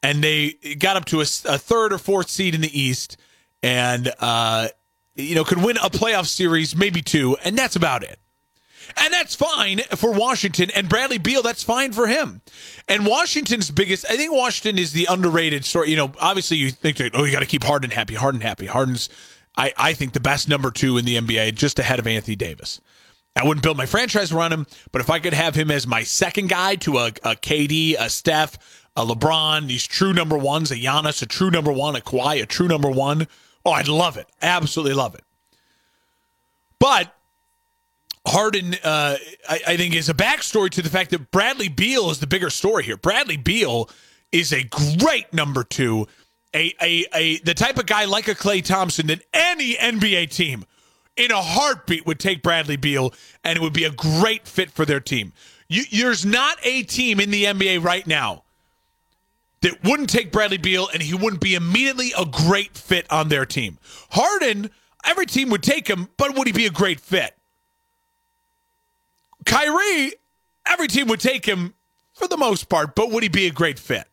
and 0.03 0.23
they 0.23 0.53
got 0.79 0.97
up 0.97 1.05
to 1.07 1.19
a, 1.19 1.23
a 1.23 1.59
third 1.59 1.93
or 1.93 1.99
fourth 1.99 2.29
seed 2.29 2.55
in 2.55 2.61
the 2.61 2.81
East 2.81 3.17
and 3.63 4.13
uh, 4.21 4.69
you 5.17 5.35
know 5.35 5.43
could 5.43 5.63
win 5.63 5.77
a 5.79 5.91
playoff 5.91 6.27
series, 6.27 6.77
maybe 6.77 7.03
two, 7.03 7.37
and 7.45 7.57
that's 7.57 7.77
about 7.77 8.05
it. 8.05 8.19
And 8.97 9.13
that's 9.13 9.35
fine 9.35 9.81
for 9.97 10.13
Washington 10.13 10.71
and 10.75 10.89
Bradley 10.89 11.19
Beal. 11.19 11.43
That's 11.43 11.63
fine 11.63 11.93
for 11.93 12.07
him. 12.07 12.41
And 12.89 13.07
Washington's 13.07 13.71
biggest, 13.71 14.05
I 14.09 14.17
think 14.17 14.33
Washington 14.33 14.79
is 14.79 14.93
the 14.93 15.07
underrated 15.11 15.65
story. 15.65 15.91
You 15.91 15.97
know, 15.97 16.13
obviously 16.21 16.57
you 16.57 16.71
think, 16.71 16.99
that, 16.99 17.13
oh, 17.15 17.25
you 17.25 17.33
got 17.33 17.41
to 17.41 17.47
keep 17.47 17.65
Harden 17.65 17.91
happy. 17.91 18.15
Harden 18.15 18.41
happy. 18.41 18.67
Harden's, 18.67 19.09
I, 19.57 19.73
I 19.77 19.93
think, 19.95 20.13
the 20.13 20.21
best 20.21 20.49
number 20.49 20.71
two 20.71 20.97
in 20.99 21.05
the 21.05 21.17
NBA, 21.17 21.55
just 21.55 21.79
ahead 21.79 21.99
of 21.99 22.07
Anthony 22.07 22.37
Davis. 22.37 22.81
I 23.37 23.45
wouldn't 23.45 23.65
build 23.65 23.77
my 23.77 23.87
franchise 23.87 24.33
around 24.33 24.53
him, 24.53 24.67
but 24.93 25.01
if 25.01 25.11
I 25.11 25.19
could 25.19 25.35
have 25.35 25.57
him 25.57 25.71
as 25.71 25.87
my 25.87 26.05
second 26.05 26.51
guy 26.51 26.77
to 26.77 26.99
a, 26.99 27.07
a 27.09 27.35
KD, 27.35 27.97
a 27.99 28.09
Steph, 28.09 28.59
a 28.97 29.05
LeBron, 29.05 29.67
these 29.67 29.85
true 29.85 30.13
number 30.13 30.39
ones, 30.39 30.71
a 30.71 30.77
Giannis, 30.77 31.21
a 31.21 31.27
true 31.27 31.51
number 31.51 31.73
one, 31.73 31.97
a 31.97 32.01
Kawhi, 32.01 32.41
a 32.41 32.47
true 32.47 32.69
number 32.69 32.91
one, 32.91 33.27
Oh, 33.65 33.73
I'd 33.73 33.89
love 33.89 34.17
it. 34.17 34.27
Absolutely 34.43 34.95
love 34.95 35.15
it. 35.15 35.25
But 36.79 37.15
Harden, 38.27 38.75
uh, 38.83 39.17
I, 39.49 39.61
I, 39.67 39.77
think, 39.77 39.95
is 39.95 40.09
a 40.09 40.15
backstory 40.15 40.71
to 40.71 40.83
the 40.83 40.89
fact 40.89 41.11
that 41.11 41.31
Bradley 41.31 41.69
Beal 41.69 42.11
is 42.11 42.21
the 42.21 42.27
bigger 42.27 42.49
story 42.49 42.85
here. 42.85 42.97
Bradley 42.97 43.37
Beal 43.37 43.91
is 44.33 44.53
a 44.53 44.65
great 44.99 45.33
number 45.33 45.63
two, 45.63 46.09
a, 46.55 46.75
a, 46.81 47.05
a 47.13 47.39
the 47.41 47.55
type 47.55 47.79
of 47.79 47.87
guy 47.87 48.07
like 48.07 48.29
a 48.29 48.35
Klay 48.35 48.65
Thompson 48.65 49.09
that 49.09 49.23
any 49.35 49.75
NBA 49.75 50.31
team 50.31 50.65
in 51.17 51.31
a 51.31 51.41
heartbeat 51.41 52.07
would 52.07 52.19
take 52.19 52.43
Bradley 52.43 52.77
Beal, 52.77 53.13
and 53.45 53.57
it 53.57 53.63
would 53.63 53.73
be 53.73 53.85
a 53.85 53.91
great 53.91 54.49
fit 54.49 54.71
for 54.71 54.85
their 54.85 55.01
team. 55.01 55.33
You, 55.69 55.85
there's 55.93 56.25
not 56.25 56.59
a 56.63 56.83
team 56.83 57.21
in 57.21 57.31
the 57.31 57.45
NBA 57.45 57.85
right 57.85 58.07
now 58.07 58.45
that 59.61 59.83
wouldn't 59.85 60.11
take 60.11 60.31
Bradley 60.31 60.59
Beal 60.59 60.89
and 60.93 61.03
he 61.03 61.15
wouldn't 61.15 61.41
be 61.41 61.55
immediately 61.55 62.13
a 62.19 62.27
great 62.27 62.77
fit 62.77 63.11
on 63.11 63.29
their 63.29 63.47
team. 63.47 63.79
Harden, 64.11 64.71
every 65.05 65.25
team 65.25 65.49
would 65.51 65.63
take 65.63 65.89
him, 65.89 66.09
but 66.19 66.37
would 66.37 66.47
he 66.47 66.53
be 66.53 66.67
a 66.67 66.71
great 66.71 67.01
fit? 67.01 67.35
Kyrie, 69.45 70.13
every 70.67 70.89
team 70.89 71.09
would 71.09 71.21
take 71.21 71.45
him 71.47 71.75
for 72.13 72.29
the 72.29 72.37
most 72.37 72.69
part, 72.69 72.95
but 72.95 73.11
would 73.11 73.23
he 73.23 73.29
be 73.29 73.47
a 73.47 73.51
great 73.51 73.79
fit? 73.79 74.07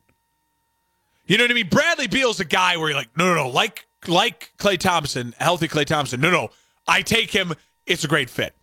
You 1.25 1.37
know 1.37 1.43
what 1.43 1.51
I 1.51 1.53
mean? 1.53 1.69
Bradley 1.69 2.07
Beal's 2.07 2.39
a 2.39 2.45
guy 2.45 2.77
where 2.77 2.89
you're 2.89 2.97
like, 2.97 3.15
no, 3.15 3.25
no, 3.25 3.35
no, 3.35 3.49
like 3.49 3.85
like 4.07 4.51
Klay 4.57 4.77
Thompson, 4.77 5.33
healthy 5.37 5.67
Klay 5.67 5.85
Thompson. 5.85 6.19
No, 6.19 6.31
no, 6.31 6.49
I 6.87 7.01
take 7.03 7.31
him. 7.31 7.53
It's 7.85 8.03
a 8.03 8.07
great 8.07 8.29
fit. 8.29 8.55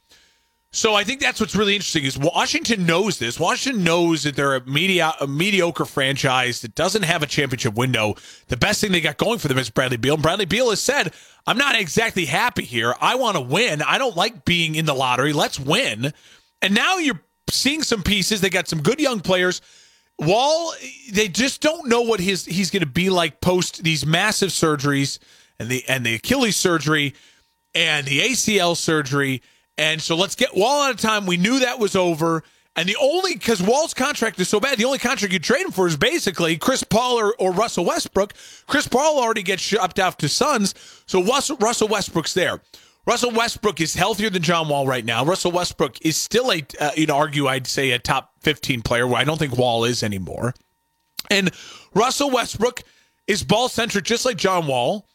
So 0.71 0.95
I 0.95 1.03
think 1.03 1.21
that's 1.21 1.41
what's 1.41 1.57
really 1.57 1.75
interesting 1.75 2.05
is 2.05 2.19
Washington 2.19 2.85
knows 2.85 3.19
this. 3.19 3.41
Washington 3.41 3.85
knows 3.85 4.25
that 4.25 4.37
they're 4.37 4.57
a, 4.57 4.67
media, 4.67 5.15
a 5.19 5.27
mediocre 5.27 5.87
franchise 5.87 6.61
that 6.61 6.75
doesn't 6.75 7.05
have 7.05 7.23
a 7.23 7.27
championship 7.27 7.75
window. 7.75 8.17
The 8.49 8.59
best 8.59 8.81
thing 8.83 8.93
they 8.93 9.01
got 9.01 9.17
going 9.17 9.39
for 9.39 9.49
them 9.49 9.57
is 9.57 9.71
Bradley 9.71 9.97
Beal. 9.97 10.15
And 10.15 10.23
Bradley 10.23 10.45
Beal 10.45 10.69
has 10.69 10.83
said, 10.83 11.15
"I'm 11.47 11.57
not 11.57 11.75
exactly 11.75 12.27
happy 12.27 12.65
here. 12.65 12.95
I 13.01 13.15
want 13.15 13.37
to 13.37 13.41
win. 13.41 13.81
I 13.81 13.97
don't 13.97 14.17
like 14.17 14.45
being 14.45 14.75
in 14.75 14.85
the 14.85 14.95
lottery. 14.95 15.33
Let's 15.33 15.59
win." 15.59 16.13
And 16.63 16.75
now 16.75 16.99
you're 16.99 17.21
seeing 17.51 17.83
some 17.83 18.03
pieces. 18.03 18.41
They 18.41 18.51
got 18.51 18.69
some 18.69 18.83
good 18.83 19.01
young 19.01 19.21
players. 19.21 19.61
Wall, 20.19 20.73
they 21.13 21.29
just 21.29 21.61
don't 21.61 21.89
know 21.89 22.01
what 22.01 22.19
his 22.19 22.45
he's 22.45 22.71
going 22.71 22.83
to 22.83 22.87
be 22.87 23.09
like 23.09 23.41
post 23.41 23.85
these 23.85 24.05
massive 24.05 24.51
surgeries 24.51 25.19
and 25.61 25.69
the 25.69 25.85
and 25.89 26.05
the 26.05 26.17
Achilles 26.17 26.57
surgery 26.57 27.15
and 27.75 28.07
the 28.07 28.21
ACL 28.21 28.77
surgery 28.77 29.43
and 29.79 30.03
so 30.03 30.17
let's 30.17 30.35
get 30.35 30.57
Wall 30.57 30.83
out 30.83 30.91
of 30.91 31.01
time. 31.01 31.25
We 31.25 31.37
knew 31.37 31.61
that 31.61 31.79
was 31.79 31.95
over. 31.95 32.43
And 32.75 32.89
the 32.89 32.97
only 33.01 33.35
because 33.35 33.63
Wall's 33.63 33.95
contract 33.95 34.39
is 34.39 34.49
so 34.49 34.61
bad, 34.61 34.79
the 34.79 34.85
only 34.85 34.99
contract 34.99 35.33
you 35.33 35.39
trade 35.39 35.65
him 35.65 35.73
for 35.73 35.87
is 35.87 35.97
basically 35.97 36.57
Chris 36.57 36.85
Paul 36.85 37.19
or, 37.19 37.35
or 37.39 37.53
Russell 37.53 37.85
Westbrook. 37.85 38.35
Chris 38.67 38.87
Paul 38.87 39.19
already 39.19 39.43
gets 39.43 39.63
shipped 39.63 39.99
off 39.99 40.17
to 40.19 40.29
Suns, 40.29 40.75
so 41.07 41.23
Russell, 41.23 41.57
Russell 41.57 41.89
Westbrook's 41.89 42.35
there. 42.35 42.61
Russell 43.09 43.31
Westbrook 43.31 43.81
is 43.81 43.95
healthier 43.95 44.29
than 44.29 44.43
John 44.43 44.69
Wall 44.69 44.87
right 44.87 45.03
now. 45.03 45.25
Russell 45.25 45.51
Westbrook 45.51 45.97
is 46.03 46.19
still 46.19 46.53
a, 46.53 46.63
uh, 46.79 46.91
you 46.95 47.07
know, 47.07 47.17
argue 47.17 47.47
I'd 47.47 47.67
say 47.67 47.93
a 47.93 47.99
top 47.99 48.33
15 48.43 48.83
player, 48.83 49.07
where 49.07 49.17
I 49.17 49.25
don't 49.25 49.39
think 49.39 49.57
Wall 49.57 49.85
is 49.85 50.03
anymore. 50.03 50.53
And 51.31 51.51
Russell 51.95 52.31
Westbrook 52.31 52.83
is 53.27 53.43
ball 53.43 53.71
centric, 53.71 54.05
just 54.05 54.27
like 54.27 54.37
John 54.37 54.67
Wall. 54.67 55.09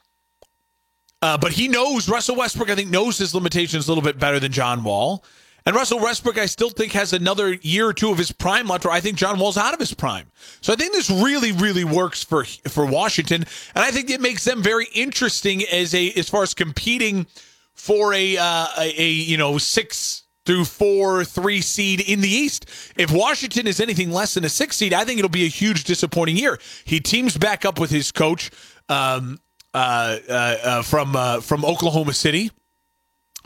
Uh, 1.21 1.38
but 1.38 1.51
he 1.51 1.67
knows 1.67 2.09
Russell 2.09 2.35
Westbrook. 2.35 2.71
I 2.71 2.75
think 2.75 2.89
knows 2.89 3.19
his 3.19 3.35
limitations 3.35 3.88
a 3.88 3.91
little 3.91 4.03
bit 4.03 4.17
better 4.17 4.39
than 4.39 4.51
John 4.51 4.83
Wall. 4.83 5.23
And 5.67 5.75
Russell 5.75 6.00
Westbrook, 6.00 6.39
I 6.39 6.47
still 6.47 6.71
think 6.71 6.93
has 6.93 7.13
another 7.13 7.53
year 7.53 7.88
or 7.88 7.93
two 7.93 8.09
of 8.09 8.17
his 8.17 8.31
prime 8.31 8.65
left. 8.65 8.85
Where 8.85 8.93
I 8.93 9.01
think 9.01 9.17
John 9.17 9.38
Wall's 9.38 9.55
out 9.55 9.75
of 9.75 9.79
his 9.79 9.93
prime. 9.93 10.31
So 10.62 10.73
I 10.73 10.75
think 10.77 10.93
this 10.93 11.12
really, 11.12 11.51
really 11.51 11.83
works 11.83 12.23
for 12.23 12.43
for 12.43 12.88
Washington, 12.88 13.45
and 13.75 13.85
I 13.85 13.91
think 13.91 14.09
it 14.09 14.19
makes 14.19 14.45
them 14.45 14.63
very 14.63 14.88
interesting 14.95 15.62
as 15.71 15.93
a 15.93 16.12
as 16.13 16.27
far 16.27 16.41
as 16.41 16.55
competing 16.55 17.27
for 17.74 18.13
a 18.13 18.38
uh, 18.38 18.68
a, 18.77 19.01
a 19.01 19.10
you 19.10 19.38
know 19.38 19.58
six 19.58 20.24
through 20.46 20.65
four, 20.65 21.24
three 21.24 21.62
seed 21.62 22.01
in 22.01 22.22
the 22.22 22.30
East. 22.30 22.65
If 22.98 23.12
Washington 23.12 23.65
is 23.65 23.80
anything 23.80 24.12
less 24.12 24.34
than 24.34 24.44
a 24.44 24.50
six 24.50 24.75
seed, 24.75 24.94
I 24.94 25.06
think 25.06 25.20
it'll 25.20 25.30
be 25.30 25.46
a 25.46 25.50
huge 25.50 25.86
disappointing 25.86 26.36
year. 26.36 26.60
He 26.84 27.00
teams 27.00 27.38
back 27.38 27.63
up 27.63 27.80
with 27.80 27.92
his 27.92 28.12
coach. 28.12 28.51
Um, 28.89 29.39
uh, 29.74 30.20
uh, 30.30 30.32
uh, 30.32 30.82
from 30.84 31.15
uh, 31.15 31.42
from 31.42 31.65
Oklahoma 31.65 32.13
City. 32.13 32.51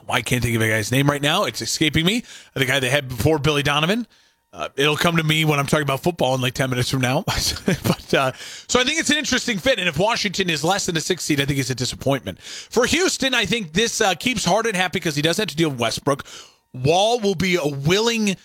I 0.09 0.21
can't 0.21 0.43
think 0.43 0.55
of 0.55 0.61
a 0.61 0.67
guy's 0.67 0.91
name 0.91 1.09
right 1.09 1.21
now. 1.21 1.45
It's 1.45 1.61
escaping 1.61 2.05
me. 2.05 2.23
The 2.53 2.65
guy 2.65 2.79
they 2.79 2.89
had 2.89 3.07
before 3.07 3.39
Billy 3.39 3.63
Donovan. 3.63 4.07
Uh, 4.53 4.69
it'll 4.77 4.97
come 4.97 5.17
to 5.17 5.23
me 5.23 5.45
when 5.45 5.59
I'm 5.59 5.65
talking 5.65 5.83
about 5.83 6.01
football 6.01 6.33
in 6.33 6.41
like 6.41 6.53
10 6.53 6.69
minutes 6.69 6.89
from 6.89 7.01
now. 7.01 7.23
but 7.25 8.13
uh, 8.13 8.31
so 8.67 8.79
I 8.79 8.83
think 8.83 8.99
it's 8.99 9.09
an 9.09 9.17
interesting 9.17 9.57
fit. 9.57 9.77
And 9.77 9.89
if 9.89 9.99
Washington 9.99 10.49
is 10.49 10.63
less 10.63 10.85
than 10.85 10.95
a 10.95 11.01
six 11.01 11.23
seed, 11.23 11.41
I 11.41 11.45
think 11.45 11.59
it's 11.59 11.69
a 11.69 11.75
disappointment. 11.75 12.41
For 12.41 12.85
Houston, 12.85 13.33
I 13.33 13.45
think 13.45 13.73
this 13.73 13.99
uh, 13.99 14.15
keeps 14.15 14.45
Harden 14.45 14.73
happy 14.73 14.99
because 14.99 15.15
he 15.15 15.21
doesn't 15.21 15.41
have 15.41 15.49
to 15.49 15.55
deal 15.55 15.69
with 15.69 15.79
Westbrook. 15.79 16.25
Wall 16.73 17.19
will 17.19 17.35
be 17.35 17.55
a 17.55 17.67
willing 17.67 18.37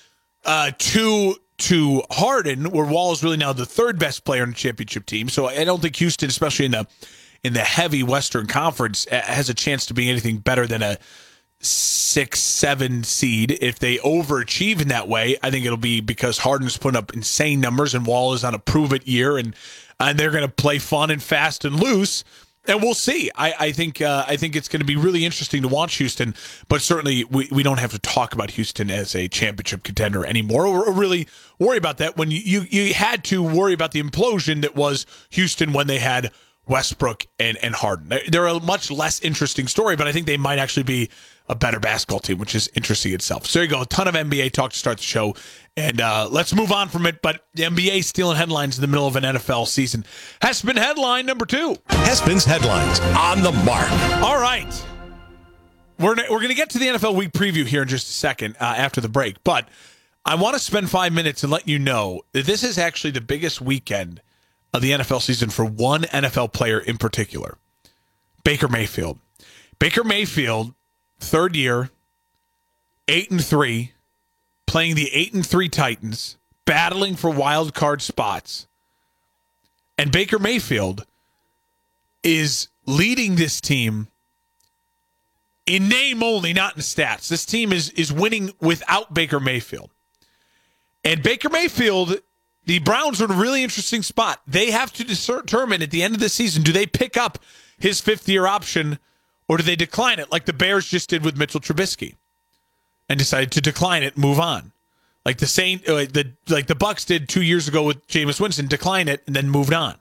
uh, 0.45 0.73
to 0.77 1.37
to 1.59 2.03
Harden, 2.11 2.71
where 2.71 2.85
Wall 2.85 3.13
is 3.13 3.23
really 3.23 3.37
now 3.37 3.53
the 3.53 3.67
third 3.67 3.97
best 3.97 4.25
player 4.25 4.43
in 4.43 4.51
the 4.51 4.57
championship 4.57 5.07
team. 5.07 5.29
So 5.29 5.47
I 5.47 5.63
don't 5.63 5.81
think 5.81 5.95
Houston, 5.97 6.29
especially 6.29 6.67
in 6.67 6.73
the 6.73 6.87
in 7.45 7.53
the 7.53 7.61
heavy 7.61 8.03
Western 8.03 8.47
Conference 8.47 9.05
has 9.11 9.49
a 9.49 9.55
chance 9.55 9.87
to 9.87 9.95
be 9.95 10.11
anything 10.11 10.39
better 10.39 10.67
than 10.67 10.83
a 10.83 10.99
six, 11.63 12.41
seven 12.41 13.05
seed. 13.05 13.57
If 13.61 13.79
they 13.79 13.97
overachieve 13.99 14.81
in 14.81 14.89
that 14.89 15.09
way, 15.09 15.37
I 15.43 15.51
think 15.51 15.65
it'll 15.65 15.77
be 15.77 16.01
because 16.01 16.39
Harden's 16.39 16.77
putting 16.77 16.99
up 16.99 17.15
insane 17.15 17.61
numbers 17.61 17.95
and 17.95 18.05
Wall 18.05 18.35
is 18.35 18.45
on 18.45 18.55
a 18.55 18.59
prove 18.59 18.93
it 18.93 19.07
year, 19.07 19.39
and 19.39 19.55
and 19.99 20.19
they're 20.19 20.31
going 20.31 20.47
to 20.47 20.53
play 20.53 20.79
fun 20.79 21.11
and 21.11 21.23
fast 21.23 21.65
and 21.65 21.77
loose. 21.77 22.25
And 22.65 22.81
we'll 22.81 22.95
see. 22.95 23.29
I, 23.35 23.55
I 23.59 23.73
think 23.73 24.01
uh, 24.01 24.25
I 24.29 24.37
think 24.37 24.55
it's 24.55 24.69
going 24.69 24.81
to 24.81 24.87
be 24.87 24.95
really 24.95 25.25
interesting 25.25 25.63
to 25.63 25.69
watch 25.69 25.97
Houston, 25.97 26.35
but 26.69 26.81
certainly 26.81 27.25
we, 27.25 27.49
we 27.51 27.65
don't 27.65 27.81
have 27.81 27.91
to 27.91 27.99
talk 27.99 28.35
about 28.35 28.53
Houston 28.53 28.89
as 28.89 29.17
a 29.17 29.27
championship 29.27 29.83
contender 29.83 30.25
anymore, 30.25 30.67
or, 30.67 30.87
or 30.87 30.93
really 30.93 31.27
worry 31.59 31.77
about 31.77 31.99
that 31.99 32.17
when 32.17 32.31
you, 32.31 32.39
you 32.39 32.67
you 32.71 32.95
had 32.95 33.25
to 33.25 33.43
worry 33.43 33.73
about 33.73 33.91
the 33.91 34.03
implosion 34.03 34.63
that 34.63 34.77
was 34.77 35.07
Houston 35.31 35.73
when 35.73 35.89
they 35.89 35.99
had 35.99 36.31
Westbrook 36.67 37.27
and, 37.39 37.57
and 37.59 37.75
Harden. 37.75 38.13
They're, 38.29 38.47
a 38.47 38.61
much 38.61 38.91
less 38.91 39.21
interesting 39.21 39.67
story, 39.67 39.97
but 39.97 40.07
I 40.07 40.13
think 40.13 40.27
they 40.27 40.37
might 40.37 40.59
actually 40.59 40.85
be 40.85 41.11
a 41.49 41.55
better 41.55 41.81
basketball 41.81 42.21
team, 42.21 42.39
which 42.39 42.55
is 42.55 42.71
interesting 42.75 43.13
itself. 43.13 43.47
So 43.47 43.59
there 43.59 43.65
you 43.65 43.71
go. 43.71 43.83
A 43.83 43.87
ton 43.87 44.07
of 44.07 44.15
NBA 44.15 44.53
talk 44.53 44.73
to 44.73 44.79
start 44.79 44.99
the 44.99 45.03
show. 45.03 45.35
And 45.77 46.01
uh, 46.01 46.29
let's 46.31 46.55
move 46.55 46.71
on 46.71 46.89
from 46.89 47.05
it. 47.07 47.21
But 47.21 47.45
the 47.55 47.65
NBA 47.65 48.05
stealing 48.05 48.37
headlines 48.37 48.77
in 48.77 48.83
the 48.83 48.87
middle 48.87 49.07
of 49.07 49.17
an 49.17 49.25
NFL 49.25 49.67
season. 49.67 50.05
Hespen 50.41 50.77
headline 50.77 51.27
number 51.27 51.47
two. 51.47 51.77
Hespen's 51.89 52.45
headlines 52.45 53.01
on 53.01 53.43
the 53.43 53.53
mark. 53.65 53.91
All 54.23 54.41
right. 54.41 54.87
We're, 55.99 56.15
we're 56.17 56.39
going 56.39 56.49
to 56.49 56.55
get 56.55 56.71
to 56.71 56.79
the 56.79 56.87
NFL 56.87 57.17
week 57.17 57.33
preview 57.33 57.67
here 57.67 57.83
in 57.83 57.89
just 57.89 58.09
a 58.09 58.13
second 58.13 58.57
uh, 58.61 58.75
after 58.77 59.01
the 59.01 59.09
break. 59.09 59.43
But 59.43 59.69
I 60.25 60.37
want 60.37 60.55
to 60.55 60.61
spend 60.61 60.91
five 60.91 61.13
minutes 61.13 61.43
and 61.43 61.51
let 61.51 61.67
you 61.67 61.79
know 61.79 62.23
that 62.33 62.47
this 62.47 62.63
is 62.63 62.79
actually 62.79 63.11
the 63.11 63.21
biggest 63.21 63.61
weekend– 63.61 64.23
of 64.73 64.83
the 64.83 64.93
NFL 64.93 65.23
season 65.23 65.51
for 65.51 65.65
one 65.65 66.03
NFL 66.03 66.53
player 66.53 66.79
in 66.79 66.99
particular 66.99 67.57
Baker 68.45 68.69
Mayfield. 68.69 69.19
Baker 69.79 70.05
Mayfield, 70.05 70.75
third 71.19 71.57
year, 71.57 71.91
eight 73.09 73.31
and 73.31 73.45
three, 73.45 73.93
playing 74.67 74.95
the 74.95 75.13
eight 75.13 75.35
and 75.35 75.47
three 75.47 75.69
Titans, 75.69 76.37
battling 76.65 77.17
for 77.17 77.31
wild 77.31 77.75
card 77.75 78.03
spots. 78.03 78.67
And 79.99 80.11
Baker 80.11 80.39
Mayfield 80.39 81.05
is 82.23 82.69
leading 82.87 83.37
this 83.37 83.61
team 83.61 84.09
in 85.67 85.89
name 85.89 86.23
only, 86.23 86.53
not 86.53 86.77
in 86.77 86.83
stats. 86.83 87.29
This 87.29 87.45
team 87.45 87.73
is 87.73 87.91
is 87.91 88.13
winning 88.13 88.53
without 88.61 89.15
Baker 89.15 89.41
Mayfield. 89.41 89.91
And 91.05 91.23
Baker 91.23 91.49
Mayfield, 91.49 92.17
the 92.65 92.79
Browns 92.79 93.21
are 93.21 93.25
in 93.25 93.33
a 93.33 93.41
really 93.41 93.63
interesting 93.63 94.03
spot. 94.03 94.41
They 94.47 94.71
have 94.71 94.93
to 94.95 95.05
determine 95.05 95.83
at 95.83 95.91
the 95.91 96.03
end 96.03 96.15
of 96.15 96.21
the 96.21 96.29
season 96.29 96.63
do 96.63 96.73
they 96.73 96.87
pick 96.87 97.17
up 97.17 97.39
his 97.79 98.01
fifth 98.01 98.29
year 98.29 98.47
option 98.47 98.99
or 99.49 99.57
do 99.57 99.63
they 99.63 99.77
decline 99.77 100.19
it 100.19 100.31
like 100.31 100.45
the 100.45 100.53
Bears 100.53 100.89
just 100.89 101.11
did 101.11 101.25
with 101.25 101.37
Mitchell 101.37 101.61
Trubisky 101.61 102.15
and 103.09 103.19
decided 103.19 103.51
to 103.53 103.61
decline 103.61 104.03
it, 104.03 104.17
move 104.17 104.39
on. 104.39 104.73
Like 105.25 105.39
the 105.39 105.47
Saint, 105.47 105.89
uh, 105.89 105.97
the 105.97 106.33
like 106.49 106.67
the 106.67 106.75
Bucks 106.75 107.05
did 107.05 107.29
two 107.29 107.43
years 107.43 107.69
ago 107.69 107.83
with 107.85 108.07
Jameis 108.09 108.41
Winston, 108.41 108.67
decline 108.67 109.09
it 109.09 109.23
and 109.27 109.37
then 109.37 109.51
moved 109.51 109.73
on. 109.73 109.97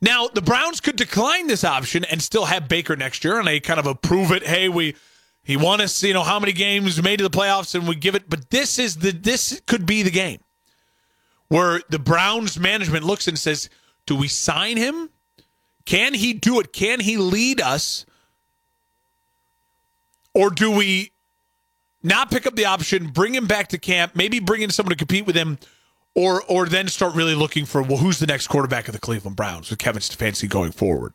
Now 0.00 0.28
the 0.28 0.42
Browns 0.42 0.80
could 0.80 0.96
decline 0.96 1.46
this 1.46 1.64
option 1.64 2.04
and 2.04 2.20
still 2.20 2.46
have 2.46 2.68
Baker 2.68 2.96
next 2.96 3.24
year, 3.24 3.38
and 3.38 3.46
they 3.46 3.60
kind 3.60 3.78
of 3.78 3.86
approve 3.86 4.32
it. 4.32 4.44
Hey, 4.44 4.68
we 4.68 4.96
he 5.44 5.56
won 5.56 5.80
us, 5.80 6.02
you 6.02 6.14
know, 6.14 6.22
how 6.22 6.40
many 6.40 6.52
games 6.52 7.00
made 7.02 7.18
to 7.18 7.22
the 7.22 7.30
playoffs, 7.30 7.74
and 7.74 7.86
we 7.86 7.94
give 7.94 8.14
it. 8.14 8.28
But 8.28 8.50
this 8.50 8.78
is 8.78 8.96
the 8.96 9.12
this 9.12 9.60
could 9.66 9.86
be 9.86 10.02
the 10.02 10.10
game 10.10 10.40
where 11.54 11.80
the 11.88 12.00
Browns 12.00 12.58
management 12.58 13.04
looks 13.04 13.28
and 13.28 13.38
says, 13.38 13.68
"Do 14.06 14.16
we 14.16 14.26
sign 14.26 14.76
him? 14.76 15.10
Can 15.84 16.14
he 16.14 16.32
do 16.32 16.58
it? 16.58 16.72
Can 16.72 16.98
he 16.98 17.16
lead 17.16 17.60
us?" 17.60 18.04
Or 20.34 20.50
do 20.50 20.72
we 20.72 21.12
not 22.02 22.28
pick 22.28 22.44
up 22.44 22.56
the 22.56 22.64
option, 22.64 23.06
bring 23.06 23.36
him 23.36 23.46
back 23.46 23.68
to 23.68 23.78
camp, 23.78 24.16
maybe 24.16 24.40
bring 24.40 24.62
in 24.62 24.70
someone 24.70 24.90
to 24.90 24.96
compete 24.96 25.26
with 25.26 25.36
him, 25.36 25.58
or 26.16 26.42
or 26.48 26.66
then 26.66 26.88
start 26.88 27.14
really 27.14 27.36
looking 27.36 27.66
for 27.66 27.82
well, 27.82 27.98
who's 27.98 28.18
the 28.18 28.26
next 28.26 28.48
quarterback 28.48 28.88
of 28.88 28.92
the 28.92 29.00
Cleveland 29.00 29.36
Browns 29.36 29.70
with 29.70 29.78
Kevin 29.78 30.02
Stefanski 30.02 30.48
going 30.48 30.72
forward? 30.72 31.14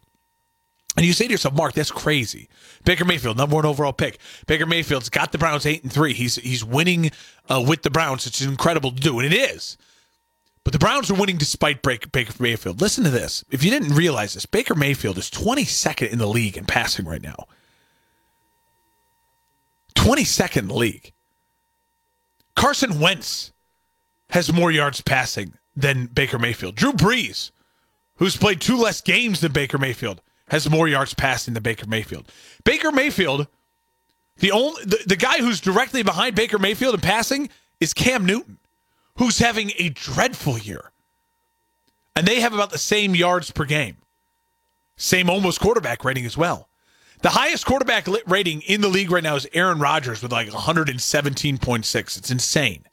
And 0.96 1.06
you 1.06 1.12
say 1.12 1.26
to 1.26 1.32
yourself, 1.32 1.54
Mark, 1.54 1.74
that's 1.74 1.92
crazy. 1.92 2.48
Baker 2.86 3.04
Mayfield, 3.04 3.36
number 3.38 3.56
one 3.56 3.66
overall 3.66 3.94
pick. 3.94 4.20
Baker 4.48 4.66
Mayfield's 4.66 5.10
got 5.10 5.34
the 5.34 5.38
Browns 5.38 5.66
eight 5.66 5.84
and 5.84 5.92
three. 5.92 6.14
He's 6.14 6.36
he's 6.36 6.64
winning 6.64 7.12
uh, 7.50 7.62
with 7.68 7.84
the 7.84 7.90
Browns. 7.90 8.26
It's 8.26 8.42
incredible 8.42 8.92
to 8.92 9.02
do, 9.02 9.20
and 9.20 9.34
it 9.34 9.36
is. 9.36 9.78
But 10.64 10.74
the 10.74 10.80
Browns 10.80 11.10
are 11.10 11.16
winning 11.16 11.38
despite 11.38 11.82
Baker 11.82 12.32
Mayfield. 12.40 12.82
Listen 12.82 13.04
to 13.04 13.10
this. 13.10 13.44
If 13.50 13.64
you 13.64 13.72
didn't 13.72 13.96
realize 13.96 14.34
this, 14.34 14.46
Baker 14.46 14.76
Mayfield 14.76 15.18
is 15.18 15.30
22nd 15.30 16.10
in 16.12 16.20
the 16.20 16.28
league 16.28 16.58
in 16.58 16.66
passing 16.66 17.06
right 17.06 17.22
now. 17.22 17.48
22nd 19.96 20.58
in 20.58 20.68
the 20.68 20.76
league. 20.76 21.14
Carson 22.56 23.00
Wentz 23.00 23.52
has 24.30 24.52
more 24.52 24.72
yards 24.72 25.02
passing 25.02 25.54
than 25.76 26.08
Baker 26.08 26.38
Mayfield. 26.38 26.76
Drew 26.76 26.92
Brees, 26.92 27.52
who's 28.18 28.38
played 28.38 28.62
two 28.62 28.78
less 28.78 29.02
games 29.02 29.40
than 29.40 29.52
Baker 29.52 29.78
Mayfield, 29.78 30.22
has 30.50 30.70
more 30.70 30.88
yards 30.88 31.14
passing 31.14 31.54
than 31.54 31.64
Baker 31.64 31.88
Mayfield. 31.88 32.32
Baker 32.64 32.92
Mayfield, 32.92 33.48
the 34.38 34.52
only 34.52 34.84
the, 34.84 35.00
the 35.08 35.16
guy 35.16 35.40
who's 35.40 35.62
directly 35.62 36.04
behind 36.04 36.36
Baker 36.36 36.60
Mayfield 36.60 36.96
in 36.96 37.02
passing 37.02 37.50
is 37.80 37.94
Cam 37.94 38.26
Newton, 38.26 38.58
who's 39.20 39.40
having 39.40 39.72
a 39.78 39.90
dreadful 39.90 40.58
year. 40.58 40.92
And 42.16 42.26
they 42.26 42.40
have 42.40 42.54
about 42.54 42.72
the 42.72 42.78
same 42.78 43.16
yards 43.16 43.52
per 43.52 43.66
game. 43.66 43.98
Same 44.96 45.30
almost 45.30 45.60
quarterback 45.60 46.04
rating 46.04 46.26
as 46.26 46.38
well. 46.38 46.70
The 47.22 47.30
highest 47.30 47.66
quarterback 47.66 48.08
rating 48.28 48.62
in 48.62 48.80
the 48.80 48.88
league 48.88 49.12
right 49.12 49.24
now 49.24 49.36
is 49.36 49.48
Aaron 49.54 49.80
Rodgers 49.80 50.22
with 50.22 50.32
like 50.32 50.48
117.6. 50.48 52.18
It's 52.18 52.32
insane. 52.32 52.86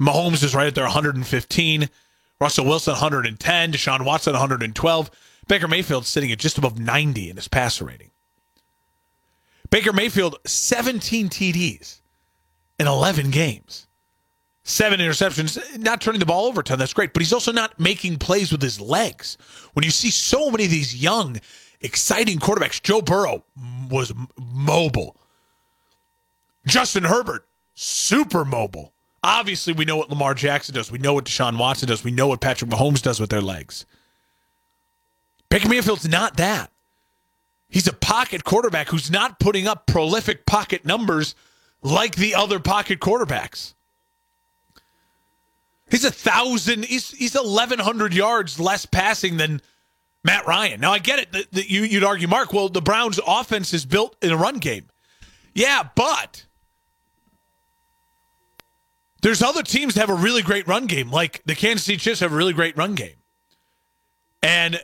Mahomes 0.00 0.42
is 0.42 0.54
right 0.54 0.66
at 0.66 0.74
there 0.74 0.84
115. 0.84 1.90
Russell 2.40 2.66
Wilson 2.66 2.92
110. 2.92 3.72
Deshaun 3.72 4.04
Watson 4.04 4.32
112. 4.32 5.10
Baker 5.46 5.68
Mayfield 5.68 6.06
sitting 6.06 6.32
at 6.32 6.38
just 6.38 6.56
above 6.56 6.78
90 6.78 7.30
in 7.30 7.36
his 7.36 7.48
passer 7.48 7.84
rating. 7.84 8.10
Baker 9.68 9.92
Mayfield 9.92 10.38
17 10.46 11.28
TDs 11.28 12.00
in 12.78 12.86
11 12.86 13.30
games. 13.30 13.85
Seven 14.68 14.98
interceptions, 14.98 15.78
not 15.78 16.00
turning 16.00 16.18
the 16.18 16.26
ball 16.26 16.46
over 16.46 16.60
a 16.60 16.64
ton. 16.64 16.76
That's 16.76 16.92
great. 16.92 17.12
But 17.12 17.22
he's 17.22 17.32
also 17.32 17.52
not 17.52 17.78
making 17.78 18.18
plays 18.18 18.50
with 18.50 18.60
his 18.60 18.80
legs. 18.80 19.38
When 19.74 19.84
you 19.84 19.92
see 19.92 20.10
so 20.10 20.50
many 20.50 20.64
of 20.64 20.72
these 20.72 21.00
young, 21.00 21.40
exciting 21.80 22.40
quarterbacks, 22.40 22.82
Joe 22.82 23.00
Burrow 23.00 23.44
was 23.88 24.12
mobile. 24.36 25.16
Justin 26.66 27.04
Herbert, 27.04 27.46
super 27.74 28.44
mobile. 28.44 28.92
Obviously, 29.22 29.72
we 29.72 29.84
know 29.84 29.98
what 29.98 30.10
Lamar 30.10 30.34
Jackson 30.34 30.74
does. 30.74 30.90
We 30.90 30.98
know 30.98 31.14
what 31.14 31.26
Deshaun 31.26 31.58
Watson 31.58 31.86
does. 31.86 32.02
We 32.02 32.10
know 32.10 32.26
what 32.26 32.40
Patrick 32.40 32.68
Mahomes 32.68 33.00
does 33.00 33.20
with 33.20 33.30
their 33.30 33.40
legs. 33.40 33.86
Baker 35.48 35.68
Mayfield's 35.68 36.08
not 36.08 36.38
that. 36.38 36.72
He's 37.68 37.86
a 37.86 37.92
pocket 37.92 38.42
quarterback 38.42 38.88
who's 38.88 39.12
not 39.12 39.38
putting 39.38 39.68
up 39.68 39.86
prolific 39.86 40.44
pocket 40.44 40.84
numbers 40.84 41.36
like 41.82 42.16
the 42.16 42.34
other 42.34 42.58
pocket 42.58 42.98
quarterbacks. 42.98 43.74
He's 45.90 46.04
a 46.04 46.10
thousand. 46.10 46.84
He's 46.84 47.10
he's 47.12 47.36
eleven 47.36 47.78
hundred 47.78 48.12
yards 48.12 48.58
less 48.58 48.86
passing 48.86 49.36
than 49.36 49.60
Matt 50.24 50.46
Ryan. 50.46 50.80
Now 50.80 50.92
I 50.92 50.98
get 50.98 51.20
it. 51.20 51.32
That, 51.52 51.70
you 51.70 51.82
you'd 51.82 52.04
argue, 52.04 52.26
Mark. 52.26 52.52
Well, 52.52 52.68
the 52.68 52.82
Browns' 52.82 53.20
offense 53.26 53.72
is 53.72 53.86
built 53.86 54.16
in 54.20 54.32
a 54.32 54.36
run 54.36 54.58
game. 54.58 54.86
Yeah, 55.54 55.88
but 55.94 56.44
there's 59.22 59.42
other 59.42 59.62
teams 59.62 59.94
that 59.94 60.00
have 60.00 60.10
a 60.10 60.20
really 60.20 60.42
great 60.42 60.66
run 60.66 60.86
game, 60.86 61.10
like 61.10 61.42
the 61.46 61.54
Kansas 61.54 61.86
City 61.86 61.98
Chiefs 61.98 62.20
have 62.20 62.32
a 62.32 62.36
really 62.36 62.52
great 62.52 62.76
run 62.76 62.94
game, 62.94 63.16
and 64.42 64.80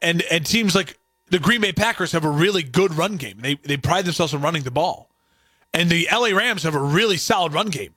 and 0.00 0.22
and 0.22 0.46
teams 0.46 0.74
like 0.74 0.98
the 1.28 1.38
Green 1.38 1.60
Bay 1.60 1.72
Packers 1.72 2.12
have 2.12 2.24
a 2.24 2.30
really 2.30 2.62
good 2.62 2.94
run 2.94 3.16
game. 3.16 3.38
They 3.40 3.56
they 3.56 3.76
pride 3.76 4.06
themselves 4.06 4.32
on 4.32 4.40
running 4.40 4.62
the 4.62 4.70
ball, 4.70 5.10
and 5.74 5.90
the 5.90 6.08
LA 6.10 6.28
Rams 6.28 6.62
have 6.62 6.74
a 6.74 6.82
really 6.82 7.18
solid 7.18 7.52
run 7.52 7.68
game. 7.68 7.94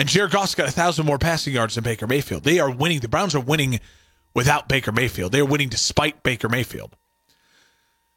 And 0.00 0.08
Jared 0.08 0.32
Goff's 0.32 0.54
got 0.54 0.66
a 0.66 0.72
thousand 0.72 1.04
more 1.04 1.18
passing 1.18 1.52
yards 1.52 1.74
than 1.74 1.84
Baker 1.84 2.06
Mayfield. 2.06 2.42
They 2.42 2.58
are 2.58 2.70
winning. 2.70 3.00
The 3.00 3.08
Browns 3.08 3.34
are 3.34 3.40
winning 3.40 3.80
without 4.32 4.66
Baker 4.66 4.92
Mayfield. 4.92 5.30
They 5.30 5.40
are 5.40 5.44
winning 5.44 5.68
despite 5.68 6.22
Baker 6.22 6.48
Mayfield. 6.48 6.96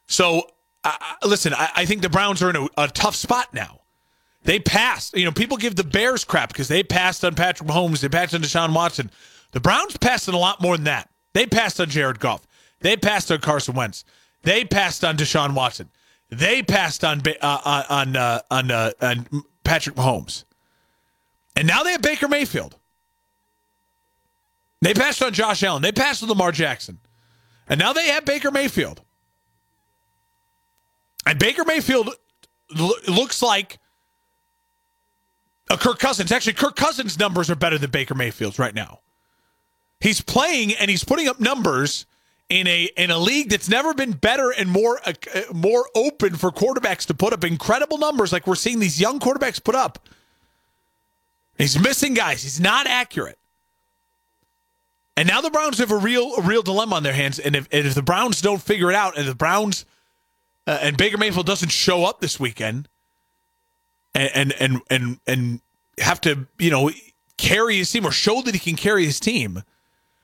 So, 0.06 0.48
uh, 0.82 0.96
listen, 1.26 1.52
I, 1.52 1.68
I, 1.76 1.84
think 1.84 2.00
the 2.00 2.08
Browns 2.08 2.42
are 2.42 2.48
in 2.48 2.56
a, 2.56 2.68
a 2.78 2.88
tough 2.88 3.14
spot 3.14 3.52
now. 3.52 3.80
They 4.44 4.60
passed. 4.60 5.14
You 5.14 5.26
know, 5.26 5.30
people 5.30 5.58
give 5.58 5.76
the 5.76 5.84
Bears 5.84 6.24
crap 6.24 6.48
because 6.48 6.68
they 6.68 6.82
passed 6.82 7.22
on 7.22 7.34
Patrick 7.34 7.68
Mahomes. 7.68 8.00
They 8.00 8.08
passed 8.08 8.34
on 8.34 8.40
Deshaun 8.40 8.74
Watson. 8.74 9.10
The 9.52 9.60
Browns 9.60 9.94
passed 9.98 10.26
on 10.26 10.34
a 10.34 10.38
lot 10.38 10.62
more 10.62 10.78
than 10.78 10.84
that. 10.84 11.10
They 11.34 11.44
passed 11.44 11.78
on 11.82 11.90
Jared 11.90 12.18
Goff. 12.18 12.46
They 12.80 12.96
passed 12.96 13.30
on 13.30 13.40
Carson 13.40 13.74
Wentz. 13.74 14.06
They 14.40 14.64
passed 14.64 15.04
on 15.04 15.18
Deshaun 15.18 15.52
Watson. 15.52 15.90
They 16.30 16.62
passed 16.62 17.04
on 17.04 17.20
uh, 17.42 17.82
on 17.90 18.16
uh, 18.16 18.40
on 18.50 18.70
uh, 18.70 18.92
on 19.02 19.26
Patrick 19.64 19.96
Mahomes. 19.96 20.44
And 21.56 21.68
now 21.68 21.82
they 21.82 21.92
have 21.92 22.02
Baker 22.02 22.28
Mayfield. 22.28 22.76
They 24.80 24.92
passed 24.92 25.22
on 25.22 25.32
Josh 25.32 25.62
Allen. 25.62 25.82
They 25.82 25.92
passed 25.92 26.22
on 26.22 26.28
Lamar 26.28 26.52
Jackson. 26.52 26.98
And 27.68 27.78
now 27.78 27.92
they 27.92 28.08
have 28.08 28.24
Baker 28.24 28.50
Mayfield. 28.50 29.00
And 31.26 31.38
Baker 31.38 31.64
Mayfield 31.64 32.10
looks 33.08 33.40
like 33.40 33.78
a 35.70 35.78
Kirk 35.78 35.98
Cousins. 35.98 36.30
Actually, 36.30 36.52
Kirk 36.54 36.76
Cousins' 36.76 37.18
numbers 37.18 37.50
are 37.50 37.54
better 37.54 37.78
than 37.78 37.90
Baker 37.90 38.14
Mayfield's 38.14 38.58
right 38.58 38.74
now. 38.74 39.00
He's 40.00 40.20
playing 40.20 40.74
and 40.74 40.90
he's 40.90 41.04
putting 41.04 41.28
up 41.28 41.40
numbers 41.40 42.04
in 42.50 42.66
a 42.66 42.90
in 42.98 43.10
a 43.10 43.16
league 43.16 43.48
that's 43.48 43.70
never 43.70 43.94
been 43.94 44.12
better 44.12 44.50
and 44.50 44.68
more 44.68 45.00
uh, 45.06 45.14
more 45.54 45.88
open 45.94 46.36
for 46.36 46.50
quarterbacks 46.50 47.06
to 47.06 47.14
put 47.14 47.32
up 47.32 47.42
incredible 47.42 47.96
numbers 47.96 48.32
like 48.32 48.46
we're 48.46 48.54
seeing 48.54 48.80
these 48.80 49.00
young 49.00 49.18
quarterbacks 49.18 49.62
put 49.62 49.74
up. 49.74 50.06
He's 51.58 51.78
missing 51.78 52.14
guys. 52.14 52.42
He's 52.42 52.60
not 52.60 52.86
accurate. 52.86 53.38
And 55.16 55.28
now 55.28 55.40
the 55.40 55.50
Browns 55.50 55.78
have 55.78 55.92
a 55.92 55.96
real 55.96 56.34
a 56.36 56.42
real 56.42 56.62
dilemma 56.62 56.96
on 56.96 57.02
their 57.02 57.12
hands. 57.12 57.38
And 57.38 57.54
if, 57.54 57.68
and 57.70 57.86
if 57.86 57.94
the 57.94 58.02
Browns 58.02 58.40
don't 58.40 58.60
figure 58.60 58.90
it 58.90 58.96
out, 58.96 59.16
and 59.16 59.28
the 59.28 59.34
Browns 59.34 59.84
uh, 60.66 60.78
and 60.82 60.96
Baker 60.96 61.18
Mayfield 61.18 61.46
doesn't 61.46 61.70
show 61.70 62.04
up 62.04 62.20
this 62.20 62.40
weekend, 62.40 62.88
and 64.14 64.52
and 64.58 64.80
and 64.90 65.20
and 65.26 65.60
have 65.98 66.20
to 66.22 66.46
you 66.58 66.70
know 66.70 66.90
carry 67.36 67.76
his 67.76 67.90
team 67.90 68.06
or 68.06 68.10
show 68.10 68.42
that 68.42 68.54
he 68.54 68.58
can 68.58 68.76
carry 68.76 69.04
his 69.04 69.20
team. 69.20 69.62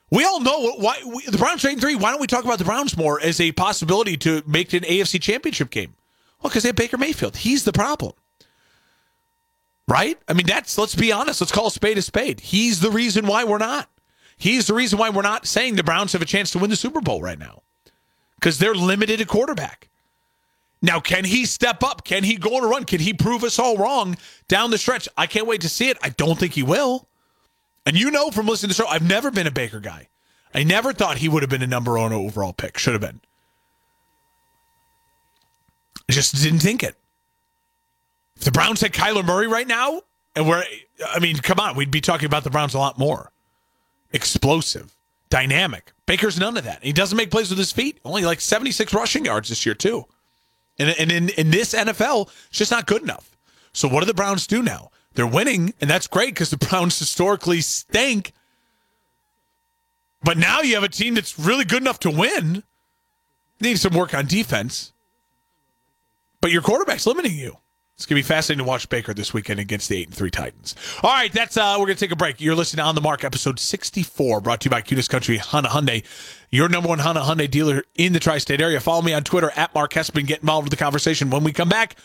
We 0.09 0.25
all 0.25 0.41
know 0.41 0.73
why 0.73 1.01
we, 1.05 1.23
the 1.25 1.37
Browns 1.37 1.61
trade 1.61 1.79
three. 1.79 1.95
Why 1.95 2.11
don't 2.11 2.19
we 2.19 2.27
talk 2.27 2.43
about 2.43 2.59
the 2.59 2.65
Browns 2.65 2.97
more 2.97 3.21
as 3.21 3.39
a 3.39 3.53
possibility 3.53 4.17
to 4.17 4.43
make 4.45 4.73
an 4.73 4.81
AFC 4.81 5.21
Championship 5.21 5.69
game? 5.69 5.95
Well, 6.41 6.49
because 6.49 6.63
they 6.63 6.69
have 6.69 6.75
Baker 6.75 6.97
Mayfield. 6.97 7.37
He's 7.37 7.63
the 7.63 7.71
problem, 7.71 8.13
right? 9.87 10.17
I 10.27 10.33
mean, 10.33 10.45
that's 10.45 10.77
let's 10.77 10.95
be 10.95 11.11
honest. 11.11 11.41
Let's 11.41 11.51
call 11.51 11.67
a 11.67 11.71
spade 11.71 11.97
a 11.97 12.01
spade. 12.01 12.39
He's 12.39 12.79
the 12.79 12.91
reason 12.91 13.27
why 13.27 13.43
we're 13.43 13.57
not. 13.57 13.89
He's 14.37 14.67
the 14.67 14.73
reason 14.73 14.97
why 14.97 15.09
we're 15.09 15.21
not 15.21 15.45
saying 15.45 15.75
the 15.75 15.83
Browns 15.83 16.13
have 16.13 16.21
a 16.21 16.25
chance 16.25 16.51
to 16.51 16.59
win 16.59 16.69
the 16.69 16.75
Super 16.75 17.01
Bowl 17.01 17.21
right 17.21 17.37
now 17.37 17.61
because 18.35 18.57
they're 18.57 18.73
limited 18.73 19.21
at 19.21 19.27
quarterback. 19.27 19.89
Now, 20.81 20.99
can 20.99 21.25
he 21.25 21.45
step 21.45 21.83
up? 21.83 22.03
Can 22.03 22.23
he 22.23 22.37
go 22.37 22.57
on 22.57 22.63
a 22.63 22.67
run? 22.67 22.85
Can 22.85 22.99
he 22.99 23.13
prove 23.13 23.43
us 23.43 23.59
all 23.59 23.77
wrong 23.77 24.17
down 24.47 24.71
the 24.71 24.79
stretch? 24.79 25.07
I 25.15 25.27
can't 25.27 25.45
wait 25.45 25.61
to 25.61 25.69
see 25.69 25.89
it. 25.89 25.97
I 26.01 26.09
don't 26.09 26.39
think 26.39 26.53
he 26.53 26.63
will. 26.63 27.07
And 27.85 27.99
you 27.99 28.09
know 28.09 28.31
from 28.31 28.47
listening 28.47 28.71
to 28.71 28.77
the 28.77 28.83
show, 28.83 28.89
I've 28.89 29.07
never 29.07 29.29
been 29.29 29.45
a 29.45 29.51
Baker 29.51 29.79
guy. 29.79 30.07
I 30.53 30.63
never 30.63 30.91
thought 30.91 31.17
he 31.17 31.29
would 31.29 31.43
have 31.43 31.49
been 31.49 31.61
a 31.61 31.67
number 31.67 31.97
one 31.97 32.11
overall 32.11 32.53
pick. 32.53 32.77
Should 32.77 32.93
have 32.93 33.01
been. 33.01 33.21
I 36.09 36.13
just 36.13 36.35
didn't 36.41 36.59
think 36.59 36.83
it. 36.83 36.95
If 38.41 38.45
the 38.45 38.51
Browns 38.51 38.81
had 38.81 38.91
Kyler 38.91 39.23
Murray 39.23 39.45
right 39.45 39.67
now, 39.67 40.01
and 40.35 40.49
we're, 40.49 40.63
I 41.07 41.19
mean, 41.19 41.37
come 41.37 41.59
on, 41.59 41.75
we'd 41.75 41.91
be 41.91 42.01
talking 42.01 42.25
about 42.25 42.43
the 42.43 42.49
Browns 42.49 42.73
a 42.73 42.79
lot 42.79 42.97
more. 42.97 43.31
Explosive, 44.13 44.95
dynamic. 45.29 45.91
Baker's 46.07 46.39
none 46.39 46.57
of 46.57 46.63
that. 46.63 46.83
He 46.83 46.91
doesn't 46.91 47.15
make 47.15 47.29
plays 47.29 47.51
with 47.51 47.59
his 47.59 47.71
feet. 47.71 47.99
Only 48.03 48.23
like 48.23 48.41
76 48.41 48.95
rushing 48.95 49.25
yards 49.25 49.49
this 49.49 49.63
year, 49.63 49.75
too. 49.75 50.05
And, 50.79 50.89
and 50.97 51.11
in, 51.11 51.29
in 51.29 51.51
this 51.51 51.75
NFL, 51.75 52.29
it's 52.49 52.57
just 52.57 52.71
not 52.71 52.87
good 52.87 53.03
enough. 53.03 53.37
So 53.73 53.87
what 53.87 53.99
do 53.99 54.07
the 54.07 54.13
Browns 54.15 54.47
do 54.47 54.63
now? 54.63 54.89
They're 55.13 55.27
winning, 55.27 55.75
and 55.79 55.87
that's 55.87 56.07
great 56.07 56.33
because 56.33 56.49
the 56.49 56.57
Browns 56.57 56.97
historically 56.99 57.61
stink. 57.61 58.31
But 60.23 60.39
now 60.39 60.61
you 60.61 60.73
have 60.73 60.83
a 60.83 60.89
team 60.89 61.13
that's 61.13 61.37
really 61.37 61.63
good 61.63 61.83
enough 61.83 61.99
to 61.99 62.09
win. 62.09 62.63
Need 63.59 63.77
some 63.77 63.93
work 63.93 64.15
on 64.15 64.25
defense. 64.25 64.93
But 66.41 66.49
your 66.49 66.63
quarterback's 66.63 67.05
limiting 67.05 67.37
you. 67.37 67.57
It's 68.01 68.07
gonna 68.07 68.17
be 68.17 68.23
fascinating 68.23 68.65
to 68.65 68.67
watch 68.67 68.89
Baker 68.89 69.13
this 69.13 69.31
weekend 69.31 69.59
against 69.59 69.87
the 69.87 69.95
eight 69.95 70.07
and 70.07 70.15
three 70.15 70.31
Titans. 70.31 70.73
All 71.03 71.11
right, 71.11 71.31
that's 71.31 71.55
uh 71.55 71.75
we're 71.79 71.85
gonna 71.85 71.97
take 71.97 72.09
a 72.09 72.15
break. 72.15 72.41
You're 72.41 72.55
listening 72.55 72.83
on 72.83 72.95
the 72.95 73.01
mark, 73.01 73.23
episode 73.23 73.59
64, 73.59 74.41
brought 74.41 74.61
to 74.61 74.65
you 74.65 74.71
by 74.71 74.81
Kunes 74.81 75.07
Country 75.07 75.37
Honda 75.37 75.69
Hyundai, 75.69 76.03
your 76.49 76.67
number 76.67 76.89
one 76.89 76.97
Honda 76.97 77.21
Hyundai 77.21 77.47
dealer 77.47 77.83
in 77.93 78.13
the 78.13 78.19
tri-state 78.19 78.59
area. 78.59 78.79
Follow 78.79 79.03
me 79.03 79.13
on 79.13 79.23
Twitter 79.23 79.51
at 79.55 79.75
Mark 79.75 79.93
Hespen. 79.93 80.25
Get 80.25 80.39
involved 80.39 80.65
with 80.65 80.71
the 80.71 80.83
conversation. 80.83 81.29
When 81.29 81.43
we 81.43 81.53
come 81.53 81.69
back, 81.69 81.95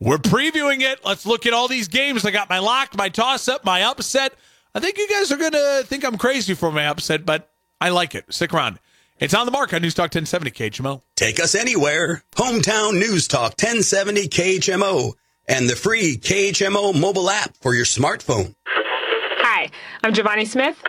we're 0.00 0.16
previewing 0.16 0.80
it. 0.80 1.04
Let's 1.04 1.26
look 1.26 1.44
at 1.44 1.52
all 1.52 1.68
these 1.68 1.88
games. 1.88 2.24
I 2.24 2.30
got 2.30 2.48
my 2.48 2.60
lock, 2.60 2.96
my 2.96 3.10
toss 3.10 3.48
up, 3.48 3.66
my 3.66 3.82
upset. 3.82 4.32
I 4.74 4.80
think 4.80 4.96
you 4.96 5.06
guys 5.10 5.30
are 5.30 5.36
gonna 5.36 5.82
think 5.82 6.06
I'm 6.06 6.16
crazy 6.16 6.54
for 6.54 6.72
my 6.72 6.86
upset, 6.86 7.26
but 7.26 7.50
I 7.82 7.90
like 7.90 8.14
it. 8.14 8.32
Stick 8.32 8.54
around. 8.54 8.78
It's 9.20 9.34
on 9.34 9.46
the 9.46 9.50
mark 9.52 9.72
on 9.74 9.82
News 9.82 9.94
Talk 9.94 10.14
1070 10.14 10.52
KHMO. 10.52 11.02
Take 11.16 11.40
us 11.40 11.56
anywhere. 11.56 12.22
Hometown 12.36 13.00
News 13.00 13.26
Talk 13.26 13.54
1070 13.60 14.28
KHMO 14.28 15.14
and 15.48 15.68
the 15.68 15.74
free 15.74 16.16
KHMO 16.18 16.98
mobile 16.98 17.28
app 17.28 17.56
for 17.56 17.74
your 17.74 17.84
smartphone. 17.84 18.54
Hi, 18.68 19.70
I'm 20.04 20.14
Giovanni 20.14 20.44
Smith. 20.44 20.80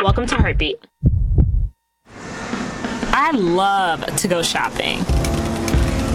Welcome 0.00 0.26
to 0.26 0.36
Heartbeat. 0.36 0.78
I 3.12 3.32
love 3.32 4.04
to 4.16 4.28
go 4.28 4.44
shopping. 4.44 5.00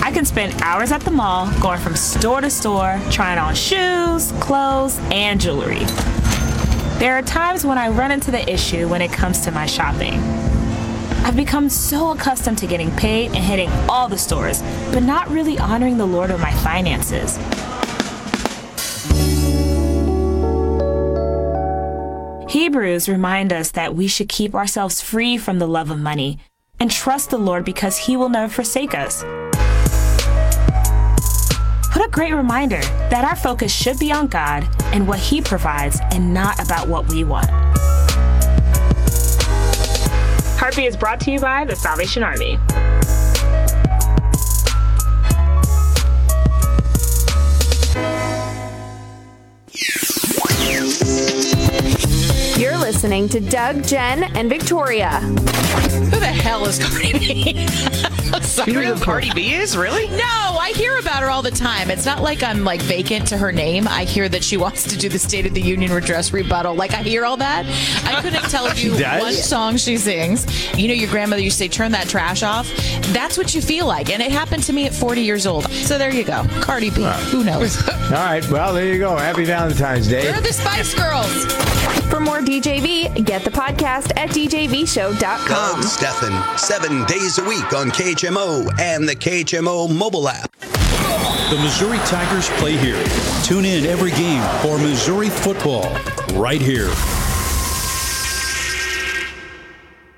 I 0.02 0.12
can 0.14 0.24
spend 0.24 0.62
hours 0.62 0.94
at 0.94 1.02
the 1.02 1.12
mall 1.12 1.52
going 1.60 1.82
from 1.82 1.98
store 1.98 2.40
to 2.40 2.50
store, 2.50 2.98
trying 3.12 3.38
on 3.38 3.56
shoes, 3.56 4.32
clothes, 4.40 4.98
and 5.12 5.42
jewelry. 5.42 5.84
There 7.00 7.18
are 7.18 7.24
times 7.24 7.66
when 7.66 7.78
I 7.78 7.90
run 7.90 8.12
into 8.12 8.32
the 8.32 8.50
issue 8.50 8.88
when 8.88 9.02
it 9.02 9.12
comes 9.12 9.42
to 9.42 9.52
my 9.52 9.66
shopping. 9.66 10.22
I've 11.24 11.36
become 11.36 11.70
so 11.70 12.12
accustomed 12.12 12.58
to 12.60 12.68
getting 12.68 12.92
paid 12.92 13.28
and 13.28 13.44
hitting 13.44 13.70
all 13.88 14.08
the 14.08 14.18
stores, 14.18 14.62
but 14.92 15.04
not 15.04 15.30
really 15.30 15.58
honoring 15.58 15.98
the 15.98 16.06
Lord 16.06 16.32
with 16.32 16.42
my 16.42 16.52
finances. 16.56 17.38
Hebrews 22.52 23.08
remind 23.08 23.54
us 23.54 23.72
that 23.72 23.96
we 23.96 24.08
should 24.08 24.28
keep 24.28 24.54
ourselves 24.54 25.00
free 25.00 25.38
from 25.38 25.60
the 25.60 25.68
love 25.68 25.90
of 25.90 26.00
money 26.00 26.40
and 26.82 26.92
trust 26.92 27.30
the 27.30 27.38
Lord 27.38 27.64
because 27.64 27.98
he 27.98 28.18
will 28.18 28.28
never 28.28 28.52
forsake 28.52 28.94
us. 28.94 29.24
What 31.96 32.06
a 32.06 32.10
great 32.12 32.34
reminder 32.34 32.82
that 33.10 33.24
our 33.24 33.36
focus 33.36 33.72
should 33.72 34.00
be 34.00 34.12
on 34.12 34.28
God 34.28 34.68
and 34.86 35.08
what 35.08 35.20
he 35.20 35.40
provides 35.42 36.00
and 36.12 36.34
not 36.34 36.62
about 36.62 36.88
what 36.88 37.08
we 37.08 37.24
want. 37.24 37.50
Heartbeat 40.62 40.86
is 40.86 40.96
brought 40.96 41.20
to 41.22 41.32
you 41.32 41.40
by 41.40 41.66
the 41.66 41.76
Salvation 41.76 42.22
Army. 42.22 42.60
You're 52.62 52.78
listening 52.78 53.28
to 53.30 53.40
Doug, 53.40 53.84
Jen, 53.88 54.26
and 54.38 54.50
Victoria. 54.50 55.10
Who 55.10 56.20
the 56.20 56.28
hell 56.28 56.68
is 56.68 56.78
Cardi 56.78 57.14
B? 57.14 57.68
Sorry, 58.66 58.86
who 58.86 58.96
Cardi 59.00 59.32
B 59.34 59.54
is 59.54 59.76
really? 59.76 60.08
No, 60.10 60.18
I 60.60 60.74
hear 60.76 60.98
about 61.00 61.24
her 61.24 61.30
all 61.30 61.42
the 61.42 61.52
time. 61.52 61.90
It's 61.90 62.06
not 62.06 62.22
like 62.22 62.44
I'm 62.44 62.64
like 62.64 62.82
vacant 62.82 63.28
to 63.30 63.38
her 63.38 63.52
name. 63.52 63.88
I 63.88 64.04
hear 64.04 64.30
that 64.30 64.44
she 64.44 64.58
wants 64.66 64.84
to 64.84 64.98
do 64.98 65.10
the 65.10 65.20
State 65.20 65.46
of 65.46 65.54
the 65.54 65.62
Union 65.62 65.92
redress 65.92 66.32
rebuttal. 66.34 66.76
Like 66.76 66.94
I 66.94 67.04
hear 67.04 67.26
all 67.26 67.38
that. 67.38 67.66
I 68.06 68.22
couldn't 68.22 68.44
tell 68.50 68.72
you 68.76 68.94
one 68.94 69.34
song 69.34 69.78
she 69.78 69.98
sings. 69.98 70.46
You 70.78 70.88
know, 70.88 70.94
your 70.94 71.10
grandmother 71.10 71.42
used 71.42 71.58
to 71.58 71.64
say, 71.66 71.68
"Turn 71.68 71.92
that 71.94 72.08
trash 72.08 72.44
off." 72.44 72.70
That's 73.14 73.38
what 73.38 73.54
you 73.56 73.62
feel 73.62 73.86
like, 73.88 74.10
and 74.12 74.22
it 74.22 74.32
happened 74.32 74.64
to 74.64 74.74
me 74.74 74.86
at 74.86 74.94
40 74.94 75.22
years 75.22 75.46
old. 75.48 75.70
So 75.72 75.98
there 75.98 76.14
you 76.14 76.24
go, 76.24 76.46
Cardi 76.62 76.90
B. 76.90 77.04
Who 77.32 77.44
knows? 77.44 77.78
All 77.90 78.12
right, 78.12 78.48
well 78.50 78.74
there 78.74 78.88
you 78.92 79.00
go. 79.00 79.16
Happy 79.18 79.44
Valentine's 79.46 80.08
Day. 80.08 80.24
They're 80.24 80.42
the 80.42 80.54
Spice 80.54 80.94
Girls. 80.94 82.01
For 82.12 82.20
more 82.20 82.42
DJV, 82.42 83.26
get 83.26 83.46
the 83.46 83.50
podcast 83.50 84.12
at 84.18 84.32
djvshow.com. 84.32 85.16
Doug 85.48 85.84
Stephan, 85.86 86.58
seven 86.58 87.06
days 87.06 87.38
a 87.38 87.44
week 87.46 87.72
on 87.72 87.90
KHMO 87.90 88.70
and 88.82 89.08
the 89.08 89.16
KHMO 89.16 89.90
mobile 89.98 90.28
app. 90.28 90.52
The 90.60 91.58
Missouri 91.62 92.00
Tigers 92.00 92.50
play 92.60 92.76
here. 92.76 93.02
Tune 93.44 93.64
in 93.64 93.86
every 93.86 94.12
game 94.12 94.44
for 94.62 94.78
Missouri 94.78 95.30
football 95.30 95.84
right 96.34 96.60
here. 96.60 96.90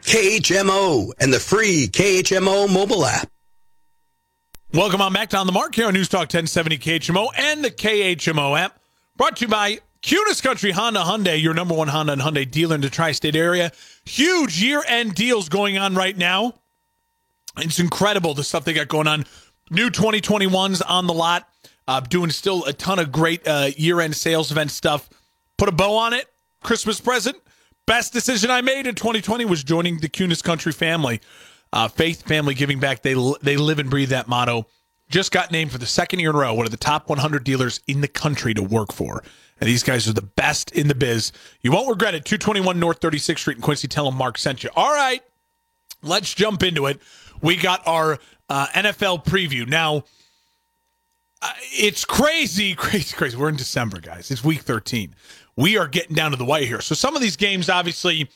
KHMO 0.02 1.12
and 1.20 1.32
the 1.32 1.40
free 1.40 1.90
KHMO 1.90 2.74
mobile 2.74 3.06
app. 3.06 3.30
Welcome 4.74 5.00
on 5.00 5.14
back 5.14 5.30
to 5.30 5.38
On 5.38 5.46
the 5.46 5.54
Mark 5.54 5.76
here 5.76 5.86
on 5.86 5.94
News 5.94 6.10
Talk 6.10 6.22
1070 6.22 6.80
KHMO 6.80 7.28
and 7.38 7.64
the 7.64 7.70
KHMO 7.70 8.60
app. 8.60 8.80
Brought 9.16 9.38
to 9.38 9.46
you 9.46 9.50
by 9.50 9.78
Kunes 10.04 10.44
Country 10.44 10.72
Honda 10.72 11.00
Hyundai, 11.00 11.42
your 11.42 11.54
number 11.54 11.74
one 11.74 11.88
Honda 11.88 12.12
and 12.12 12.22
Hyundai 12.22 12.50
dealer 12.50 12.76
in 12.76 12.82
the 12.82 12.90
tri-state 12.90 13.38
area. 13.38 13.72
Huge 14.04 14.62
year-end 14.62 15.16
deals 15.16 15.48
going 15.48 15.78
on 15.78 15.96
right 15.96 16.18
now. 16.18 16.56
It's 17.58 17.80
incredible 17.80 18.34
the 18.34 18.44
stuff 18.44 18.66
they 18.66 18.74
got 18.74 18.90
going 18.90 19.08
on. 19.08 19.26
New 19.72 19.90
2021s 19.90 20.82
on 20.86 21.08
the 21.08 21.14
lot. 21.14 21.48
Uh, 21.88 22.02
doing 22.02 22.30
still 22.32 22.66
a 22.66 22.74
ton 22.74 23.00
of 23.00 23.14
great 23.14 23.48
uh, 23.48 23.70
year-end 23.78 24.16
sales 24.16 24.52
event 24.52 24.72
stuff. 24.72 25.10
Put 25.58 25.70
a 25.70 25.72
bow 25.72 25.96
on 25.96 26.12
it. 26.14 26.26
Christmas 26.62 27.00
present. 27.00 27.38
Best 27.86 28.12
decision 28.12 28.52
I 28.52 28.62
made 28.62 28.88
in 28.88 28.96
2020 28.96 29.46
was 29.46 29.64
joining 29.64 30.00
the 30.00 30.10
Kunes 30.10 30.44
Country 30.44 30.74
family. 30.74 31.22
Uh, 31.72 31.88
faith, 31.88 32.24
family, 32.24 32.54
giving 32.54 32.80
back. 32.80 33.02
They 33.02 33.16
they 33.42 33.58
live 33.58 33.80
and 33.80 33.90
breathe 33.90 34.10
that 34.10 34.28
motto. 34.28 34.68
Just 35.10 35.32
got 35.32 35.52
named 35.52 35.72
for 35.72 35.78
the 35.78 35.86
second 35.86 36.20
year 36.20 36.30
in 36.30 36.36
a 36.36 36.40
row 36.40 36.54
one 36.54 36.66
of 36.66 36.72
the 36.72 36.78
top 36.78 37.10
100 37.10 37.44
dealers 37.44 37.82
in 37.88 38.02
the 38.02 38.08
country 38.08 38.54
to 38.54 38.64
work 38.64 38.94
for. 38.94 39.24
And 39.64 39.70
these 39.70 39.82
guys 39.82 40.10
are 40.10 40.14
the 40.14 40.22
best 40.22 40.74
in 40.74 40.90
the 40.90 40.94
biz. 40.94 41.32
You 41.62 41.72
won't 41.72 41.88
regret 41.88 42.14
it. 42.16 42.26
221 42.26 42.82
North 42.82 43.00
36th 43.00 43.40
Street 43.40 43.56
in 43.56 43.64
Quincy. 43.64 43.88
Tell 43.88 44.04
them 44.04 44.18
Mark 44.18 44.38
sent 44.38 44.62
you. 44.62 44.70
All 44.76 44.94
right, 44.94 45.22
let's 46.02 46.34
jump 46.34 46.64
into 46.64 46.86
it. 46.88 47.00
We 47.42 47.56
got 47.56 47.82
our 47.88 48.20
uh, 48.50 48.68
NFL 48.74 49.24
preview. 49.24 49.66
Now, 49.66 50.04
uh, 51.42 51.54
it's 51.72 52.04
crazy, 52.04 52.76
crazy, 52.76 53.16
crazy. 53.16 53.38
We're 53.38 53.48
in 53.48 53.56
December, 53.56 54.02
guys. 54.02 54.32
It's 54.32 54.44
week 54.44 54.64
13. 54.64 55.16
We 55.56 55.78
are 55.78 55.88
getting 55.88 56.14
down 56.14 56.32
to 56.32 56.38
the 56.38 56.44
wire 56.44 56.66
here. 56.66 56.82
So 56.82 56.94
some 56.94 57.16
of 57.16 57.22
these 57.22 57.38
games, 57.38 57.70
obviously, 57.70 58.30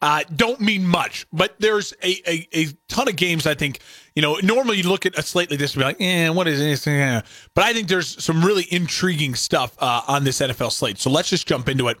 uh, 0.00 0.22
don't 0.34 0.62
mean 0.62 0.86
much, 0.86 1.26
but 1.34 1.54
there's 1.58 1.92
a, 2.02 2.22
a, 2.26 2.48
a, 2.54 2.66
ton 2.88 3.08
of 3.08 3.16
games 3.16 3.46
I 3.46 3.52
think, 3.52 3.80
you 4.14 4.22
know, 4.22 4.38
normally 4.42 4.78
you 4.78 4.88
look 4.88 5.06
at 5.06 5.18
a 5.18 5.22
slate 5.22 5.50
like 5.50 5.58
this 5.58 5.74
and 5.74 5.80
be 5.80 5.84
like, 5.84 6.00
eh, 6.00 6.28
what 6.28 6.46
is 6.46 6.58
this? 6.58 6.86
Eh. 6.86 7.20
But 7.54 7.64
I 7.64 7.72
think 7.72 7.88
there's 7.88 8.22
some 8.22 8.44
really 8.44 8.66
intriguing 8.70 9.34
stuff 9.34 9.74
uh, 9.78 10.02
on 10.06 10.24
this 10.24 10.40
NFL 10.40 10.72
slate. 10.72 10.98
So 10.98 11.10
let's 11.10 11.30
just 11.30 11.46
jump 11.46 11.68
into 11.68 11.88
it. 11.88 11.98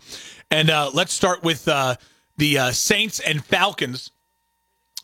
And 0.50 0.70
uh, 0.70 0.90
let's 0.92 1.12
start 1.12 1.42
with 1.42 1.66
uh, 1.68 1.96
the 2.36 2.58
uh, 2.58 2.70
Saints 2.72 3.20
and 3.20 3.44
Falcons. 3.44 4.10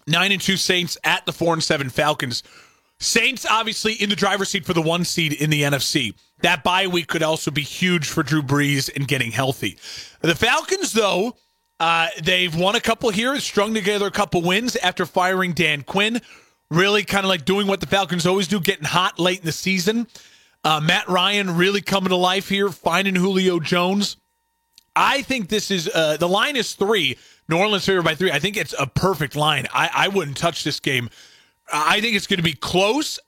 Nine 0.07 0.33
and 0.33 0.41
two 0.41 0.57
Saints 0.57 0.97
at 1.05 1.25
the 1.27 1.33
four 1.33 1.53
and 1.55 1.63
seven 1.63 1.89
Falcons. 1.89 2.43
Saints 3.01 3.47
obviously 3.49 3.93
in 3.95 4.11
the 4.11 4.17
driver's 4.17 4.49
seat 4.49 4.65
for 4.65 4.73
the 4.75 4.83
one 4.83 5.05
seed 5.05 5.33
in 5.33 5.51
the 5.51 5.63
NFC. 5.63 6.15
That 6.43 6.63
bye 6.65 6.87
week 6.87 7.09
could 7.09 7.23
also 7.23 7.51
be 7.51 7.63
huge 7.63 8.09
for 8.09 8.23
Drew 8.23 8.43
Brees 8.43 8.95
and 8.95 9.07
getting 9.07 9.33
healthy. 9.33 9.79
The 10.21 10.35
Falcons, 10.35 10.93
though, 10.93 11.37
uh, 11.81 12.09
they've 12.23 12.55
won 12.55 12.75
a 12.75 12.81
couple 12.81 13.11
here, 13.11 13.39
strung 13.41 13.75
together 13.75 14.07
a 14.07 14.11
couple 14.11 14.43
wins 14.43 14.77
after 14.77 15.07
firing 15.07 15.53
Dan 15.53 15.83
Quinn. 15.83 16.21
Really 16.71 17.03
kind 17.05 17.25
of 17.25 17.29
like 17.31 17.45
doing 17.45 17.67
what 17.67 17.81
the 17.81 17.87
Falcons 17.87 18.27
always 18.27 18.47
do, 18.47 18.61
getting 18.61 18.85
hot 18.85 19.19
late 19.19 19.41
in 19.41 19.47
the 19.47 19.53
season. 19.53 20.07
Uh, 20.65 20.81
Matt 20.81 21.09
Ryan 21.09 21.57
really 21.57 21.81
coming 21.81 22.11
to 22.11 22.17
life 22.17 22.49
here, 22.49 22.69
finding 22.69 23.15
Julio 23.15 23.59
Jones. 23.59 24.17
I 24.95 25.23
think 25.23 25.49
this 25.49 25.71
is 25.71 25.89
uh, 25.95 26.17
the 26.19 26.29
line 26.29 26.57
is 26.57 26.75
three. 26.75 27.17
New 27.49 27.57
Orleans 27.57 27.87
favored 27.87 28.03
by 28.05 28.15
three. 28.15 28.31
I 28.31 28.39
think 28.39 28.57
it's 28.57 28.75
a 28.79 28.87
perfect 28.87 29.35
line. 29.37 29.67
I, 29.73 29.89
I 29.95 30.09
wouldn't 30.09 30.37
touch 30.37 30.65
this 30.65 30.81
game. 30.81 31.09
I 31.73 32.01
think 32.01 32.17
it's 32.17 32.27
going 32.27 32.39
to 32.39 32.43
be 32.43 32.53
close. 32.53 33.19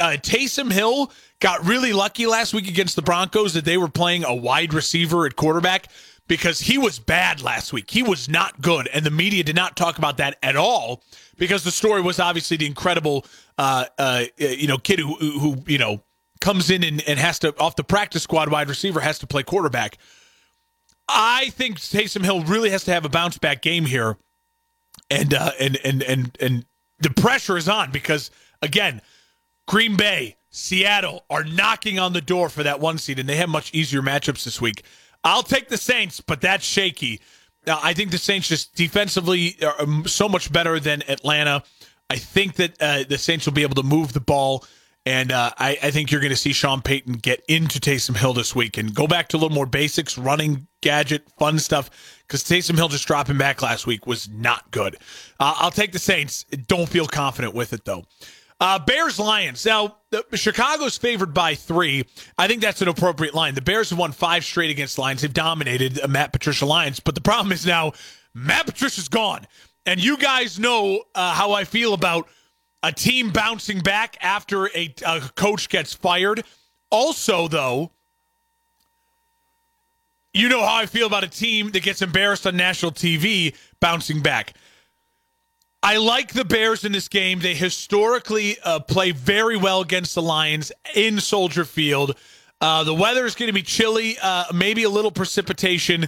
uh, 0.00 0.16
Taysom 0.20 0.72
Hill 0.72 1.12
got 1.40 1.64
really 1.64 1.92
lucky 1.92 2.26
last 2.26 2.54
week 2.54 2.68
against 2.68 2.96
the 2.96 3.02
Broncos 3.02 3.54
that 3.54 3.64
they 3.64 3.76
were 3.76 3.88
playing 3.88 4.24
a 4.24 4.34
wide 4.34 4.74
receiver 4.74 5.26
at 5.26 5.36
quarterback 5.36 5.86
because 6.30 6.60
he 6.60 6.78
was 6.78 7.00
bad 7.00 7.42
last 7.42 7.72
week. 7.72 7.90
He 7.90 8.04
was 8.04 8.28
not 8.28 8.62
good, 8.62 8.86
and 8.94 9.04
the 9.04 9.10
media 9.10 9.42
did 9.42 9.56
not 9.56 9.76
talk 9.76 9.98
about 9.98 10.18
that 10.18 10.38
at 10.44 10.54
all 10.54 11.02
because 11.38 11.64
the 11.64 11.72
story 11.72 12.00
was 12.02 12.20
obviously 12.20 12.56
the 12.56 12.66
incredible, 12.66 13.26
uh, 13.58 13.86
uh, 13.98 14.22
you 14.36 14.68
know, 14.68 14.78
kid 14.78 15.00
who, 15.00 15.16
who 15.16 15.56
you 15.66 15.76
know 15.76 16.04
comes 16.40 16.70
in 16.70 16.84
and, 16.84 17.02
and 17.08 17.18
has 17.18 17.40
to 17.40 17.52
off 17.58 17.74
the 17.74 17.82
practice 17.82 18.22
squad 18.22 18.48
wide 18.48 18.68
receiver 18.68 19.00
has 19.00 19.18
to 19.18 19.26
play 19.26 19.42
quarterback. 19.42 19.98
I 21.08 21.48
think 21.50 21.80
Taysom 21.80 22.24
Hill 22.24 22.44
really 22.44 22.70
has 22.70 22.84
to 22.84 22.92
have 22.92 23.04
a 23.04 23.08
bounce 23.08 23.36
back 23.36 23.60
game 23.60 23.84
here, 23.84 24.16
and 25.10 25.34
uh, 25.34 25.50
and 25.58 25.78
and 25.84 26.00
and 26.04 26.38
and 26.40 26.64
the 27.00 27.10
pressure 27.10 27.56
is 27.56 27.68
on 27.68 27.90
because 27.90 28.30
again, 28.62 29.02
Green 29.66 29.96
Bay, 29.96 30.36
Seattle 30.50 31.24
are 31.28 31.42
knocking 31.42 31.98
on 31.98 32.12
the 32.12 32.20
door 32.20 32.48
for 32.48 32.62
that 32.62 32.78
one 32.78 32.98
seed, 32.98 33.18
and 33.18 33.28
they 33.28 33.34
have 33.34 33.48
much 33.48 33.74
easier 33.74 34.00
matchups 34.00 34.44
this 34.44 34.60
week. 34.60 34.84
I'll 35.24 35.42
take 35.42 35.68
the 35.68 35.76
Saints, 35.76 36.20
but 36.20 36.40
that's 36.40 36.64
shaky. 36.64 37.20
Now, 37.66 37.78
I 37.82 37.92
think 37.92 38.10
the 38.10 38.18
Saints 38.18 38.48
just 38.48 38.74
defensively 38.74 39.56
are 39.62 39.80
um, 39.80 40.06
so 40.06 40.28
much 40.28 40.52
better 40.52 40.80
than 40.80 41.02
Atlanta. 41.08 41.62
I 42.08 42.16
think 42.16 42.54
that 42.56 42.80
uh, 42.80 43.04
the 43.08 43.18
Saints 43.18 43.46
will 43.46 43.52
be 43.52 43.62
able 43.62 43.74
to 43.76 43.82
move 43.82 44.12
the 44.12 44.20
ball. 44.20 44.64
And 45.06 45.32
uh, 45.32 45.50
I, 45.58 45.78
I, 45.82 45.90
think 45.90 46.10
you're 46.10 46.20
going 46.20 46.30
to 46.32 46.36
see 46.36 46.52
Sean 46.52 46.82
Payton 46.82 47.14
get 47.14 47.42
into 47.48 47.80
Taysom 47.80 48.16
Hill 48.16 48.34
this 48.34 48.54
week 48.54 48.76
and 48.76 48.94
go 48.94 49.06
back 49.06 49.28
to 49.28 49.36
a 49.36 49.38
little 49.38 49.54
more 49.54 49.64
basics, 49.64 50.18
running 50.18 50.66
gadget, 50.82 51.26
fun 51.38 51.58
stuff. 51.58 51.90
Because 52.26 52.44
Taysom 52.44 52.76
Hill 52.76 52.88
just 52.88 53.06
dropping 53.06 53.38
back 53.38 53.62
last 53.62 53.86
week 53.86 54.06
was 54.06 54.28
not 54.28 54.70
good. 54.72 54.96
Uh, 55.38 55.54
I'll 55.56 55.70
take 55.70 55.92
the 55.92 55.98
Saints. 55.98 56.44
Don't 56.66 56.88
feel 56.88 57.06
confident 57.06 57.54
with 57.54 57.72
it, 57.72 57.86
though. 57.86 58.04
Uh, 58.60 58.78
Bears 58.78 59.18
Lions. 59.18 59.64
Now, 59.64 59.96
the, 60.10 60.22
Chicago's 60.34 60.98
favored 60.98 61.32
by 61.32 61.54
three. 61.54 62.04
I 62.36 62.46
think 62.46 62.60
that's 62.60 62.82
an 62.82 62.88
appropriate 62.88 63.34
line. 63.34 63.54
The 63.54 63.62
Bears 63.62 63.88
have 63.90 63.98
won 63.98 64.12
five 64.12 64.44
straight 64.44 64.70
against 64.70 64.98
Lions. 64.98 65.22
They've 65.22 65.32
dominated 65.32 65.98
uh, 66.00 66.08
Matt 66.08 66.32
Patricia 66.32 66.66
Lions. 66.66 67.00
But 67.00 67.14
the 67.14 67.22
problem 67.22 67.52
is 67.52 67.64
now 67.64 67.92
Matt 68.34 68.66
Patricia's 68.66 69.08
gone. 69.08 69.46
And 69.86 70.02
you 70.02 70.18
guys 70.18 70.58
know 70.58 71.04
uh, 71.14 71.32
how 71.32 71.52
I 71.52 71.64
feel 71.64 71.94
about 71.94 72.28
a 72.82 72.92
team 72.92 73.30
bouncing 73.30 73.80
back 73.80 74.18
after 74.20 74.66
a, 74.76 74.94
a 75.06 75.20
coach 75.36 75.70
gets 75.70 75.94
fired. 75.94 76.44
Also, 76.90 77.48
though, 77.48 77.92
you 80.34 80.48
know 80.48 80.60
how 80.60 80.76
I 80.76 80.86
feel 80.86 81.06
about 81.06 81.24
a 81.24 81.28
team 81.28 81.70
that 81.70 81.82
gets 81.82 82.02
embarrassed 82.02 82.46
on 82.46 82.56
national 82.56 82.92
TV 82.92 83.56
bouncing 83.80 84.20
back. 84.20 84.54
I 85.82 85.96
like 85.96 86.34
the 86.34 86.44
Bears 86.44 86.84
in 86.84 86.92
this 86.92 87.08
game. 87.08 87.40
They 87.40 87.54
historically 87.54 88.58
uh, 88.62 88.80
play 88.80 89.12
very 89.12 89.56
well 89.56 89.80
against 89.80 90.14
the 90.14 90.22
Lions 90.22 90.70
in 90.94 91.20
Soldier 91.20 91.64
Field. 91.64 92.16
Uh, 92.60 92.84
the 92.84 92.94
weather 92.94 93.24
is 93.24 93.34
going 93.34 93.46
to 93.46 93.54
be 93.54 93.62
chilly, 93.62 94.16
uh, 94.20 94.44
maybe 94.52 94.82
a 94.82 94.90
little 94.90 95.10
precipitation. 95.10 96.06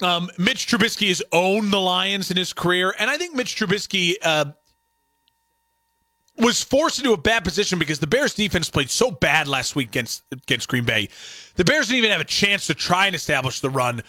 Um, 0.00 0.30
Mitch 0.38 0.66
Trubisky 0.66 1.08
has 1.08 1.22
owned 1.32 1.70
the 1.70 1.80
Lions 1.80 2.30
in 2.30 2.38
his 2.38 2.54
career, 2.54 2.94
and 2.98 3.10
I 3.10 3.18
think 3.18 3.34
Mitch 3.34 3.56
Trubisky 3.56 4.14
uh, 4.22 4.46
was 6.38 6.64
forced 6.64 6.98
into 6.98 7.12
a 7.12 7.18
bad 7.18 7.44
position 7.44 7.78
because 7.78 7.98
the 7.98 8.06
Bears 8.06 8.32
defense 8.32 8.70
played 8.70 8.88
so 8.88 9.10
bad 9.10 9.46
last 9.46 9.76
week 9.76 9.88
against 9.88 10.22
against 10.32 10.68
Green 10.68 10.84
Bay. 10.84 11.10
The 11.56 11.64
Bears 11.64 11.88
didn't 11.88 11.98
even 11.98 12.10
have 12.10 12.22
a 12.22 12.24
chance 12.24 12.66
to 12.68 12.74
try 12.74 13.06
and 13.06 13.14
establish 13.14 13.60
the 13.60 13.70
run 13.70 14.02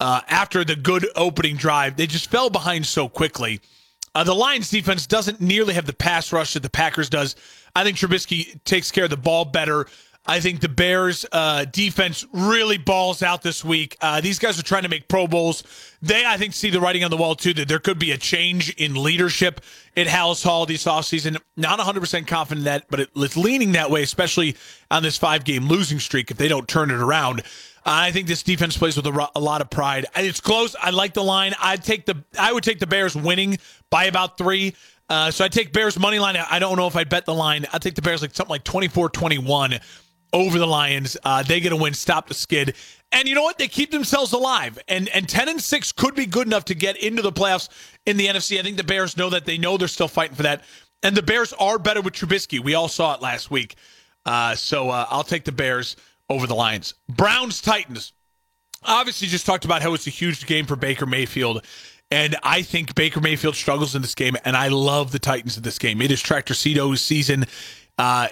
uh, 0.00 0.20
after 0.28 0.64
the 0.64 0.76
good 0.76 1.06
opening 1.14 1.56
drive. 1.56 1.96
They 1.96 2.08
just 2.08 2.28
fell 2.28 2.50
behind 2.50 2.84
so 2.86 3.08
quickly. 3.08 3.60
Uh, 4.14 4.24
the 4.24 4.34
Lions 4.34 4.70
defense 4.70 5.06
doesn't 5.06 5.40
nearly 5.40 5.74
have 5.74 5.86
the 5.86 5.92
pass 5.92 6.32
rush 6.32 6.54
that 6.54 6.62
the 6.62 6.70
Packers 6.70 7.08
does. 7.08 7.34
I 7.74 7.84
think 7.84 7.96
Trubisky 7.96 8.62
takes 8.64 8.90
care 8.90 9.04
of 9.04 9.10
the 9.10 9.16
ball 9.16 9.44
better. 9.44 9.86
I 10.24 10.38
think 10.38 10.60
the 10.60 10.68
Bears 10.68 11.26
uh, 11.32 11.64
defense 11.64 12.24
really 12.32 12.78
balls 12.78 13.24
out 13.24 13.42
this 13.42 13.64
week. 13.64 13.96
Uh, 14.00 14.20
these 14.20 14.38
guys 14.38 14.56
are 14.56 14.62
trying 14.62 14.84
to 14.84 14.88
make 14.88 15.08
Pro 15.08 15.26
Bowls. 15.26 15.64
They, 16.00 16.24
I 16.24 16.36
think, 16.36 16.54
see 16.54 16.70
the 16.70 16.80
writing 16.80 17.02
on 17.02 17.10
the 17.10 17.16
wall, 17.16 17.34
too, 17.34 17.52
that 17.54 17.66
there 17.66 17.80
could 17.80 17.98
be 17.98 18.12
a 18.12 18.18
change 18.18 18.70
in 18.74 19.02
leadership 19.02 19.60
at 19.96 20.06
Halas 20.06 20.44
Hall 20.44 20.64
this 20.64 20.84
offseason. 20.84 21.38
Not 21.56 21.80
100% 21.80 22.28
confident 22.28 22.60
in 22.60 22.64
that, 22.66 22.84
but 22.88 23.08
it's 23.16 23.36
leaning 23.36 23.72
that 23.72 23.90
way, 23.90 24.02
especially 24.04 24.54
on 24.92 25.02
this 25.02 25.18
five 25.18 25.42
game 25.42 25.66
losing 25.66 25.98
streak 25.98 26.30
if 26.30 26.36
they 26.36 26.48
don't 26.48 26.68
turn 26.68 26.92
it 26.92 27.00
around. 27.00 27.42
I 27.84 28.12
think 28.12 28.28
this 28.28 28.42
defense 28.42 28.76
plays 28.76 28.96
with 28.96 29.06
a, 29.06 29.28
a, 29.34 29.40
lot 29.40 29.60
of 29.60 29.70
pride. 29.70 30.06
It's 30.14 30.40
close. 30.40 30.76
I 30.80 30.90
like 30.90 31.14
the 31.14 31.24
line. 31.24 31.54
I'd 31.60 31.82
take 31.82 32.06
the 32.06 32.22
I 32.38 32.52
would 32.52 32.62
take 32.62 32.78
the 32.78 32.86
Bears 32.86 33.16
winning 33.16 33.58
by 33.90 34.04
about 34.04 34.38
three. 34.38 34.74
Uh, 35.08 35.30
so 35.30 35.44
I 35.44 35.48
take 35.48 35.72
Bears 35.72 35.98
money 35.98 36.18
line. 36.18 36.36
I 36.36 36.58
don't 36.58 36.76
know 36.76 36.86
if 36.86 36.96
I 36.96 37.04
bet 37.04 37.26
the 37.26 37.34
line. 37.34 37.66
I 37.72 37.78
take 37.78 37.96
the 37.96 38.02
Bears 38.02 38.22
like 38.22 38.34
something 38.34 38.50
like 38.50 38.64
24-21 38.64 39.82
over 40.32 40.58
the 40.58 40.66
Lions. 40.66 41.16
Uh, 41.24 41.42
they 41.42 41.60
get 41.60 41.72
a 41.72 41.76
win, 41.76 41.92
stop 41.92 42.28
the 42.28 42.34
skid. 42.34 42.74
And 43.10 43.28
you 43.28 43.34
know 43.34 43.42
what? 43.42 43.58
They 43.58 43.68
keep 43.68 43.90
themselves 43.90 44.32
alive. 44.32 44.78
And 44.88 45.08
and 45.08 45.28
10 45.28 45.48
and 45.48 45.60
6 45.60 45.92
could 45.92 46.14
be 46.14 46.24
good 46.24 46.46
enough 46.46 46.64
to 46.66 46.74
get 46.74 46.96
into 46.96 47.20
the 47.20 47.32
playoffs 47.32 47.68
in 48.06 48.16
the 48.16 48.26
NFC. 48.26 48.58
I 48.58 48.62
think 48.62 48.76
the 48.76 48.84
Bears 48.84 49.16
know 49.16 49.28
that. 49.30 49.44
They 49.44 49.58
know 49.58 49.76
they're 49.76 49.88
still 49.88 50.08
fighting 50.08 50.36
for 50.36 50.44
that. 50.44 50.62
And 51.02 51.16
the 51.16 51.22
Bears 51.22 51.52
are 51.54 51.78
better 51.78 52.00
with 52.00 52.14
Trubisky. 52.14 52.62
We 52.62 52.74
all 52.74 52.88
saw 52.88 53.14
it 53.14 53.20
last 53.20 53.50
week. 53.50 53.74
Uh, 54.24 54.54
so 54.54 54.88
uh, 54.88 55.06
I'll 55.10 55.24
take 55.24 55.44
the 55.44 55.52
Bears 55.52 55.96
over 56.32 56.46
the 56.46 56.54
Lions. 56.54 56.94
Browns 57.08 57.60
Titans. 57.60 58.12
Obviously, 58.84 59.28
just 59.28 59.46
talked 59.46 59.64
about 59.64 59.82
how 59.82 59.94
it's 59.94 60.06
a 60.06 60.10
huge 60.10 60.44
game 60.46 60.66
for 60.66 60.76
Baker 60.76 61.06
Mayfield. 61.06 61.64
And 62.10 62.36
I 62.42 62.62
think 62.62 62.94
Baker 62.94 63.20
Mayfield 63.20 63.54
struggles 63.54 63.94
in 63.94 64.02
this 64.02 64.14
game, 64.14 64.36
and 64.44 64.56
I 64.56 64.68
love 64.68 65.12
the 65.12 65.18
Titans 65.18 65.56
in 65.56 65.62
this 65.62 65.78
game. 65.78 66.02
It 66.02 66.10
is 66.10 66.20
Tractor 66.20 66.52
Cito's 66.52 67.00
season. 67.00 67.46
Uh, 67.96 68.28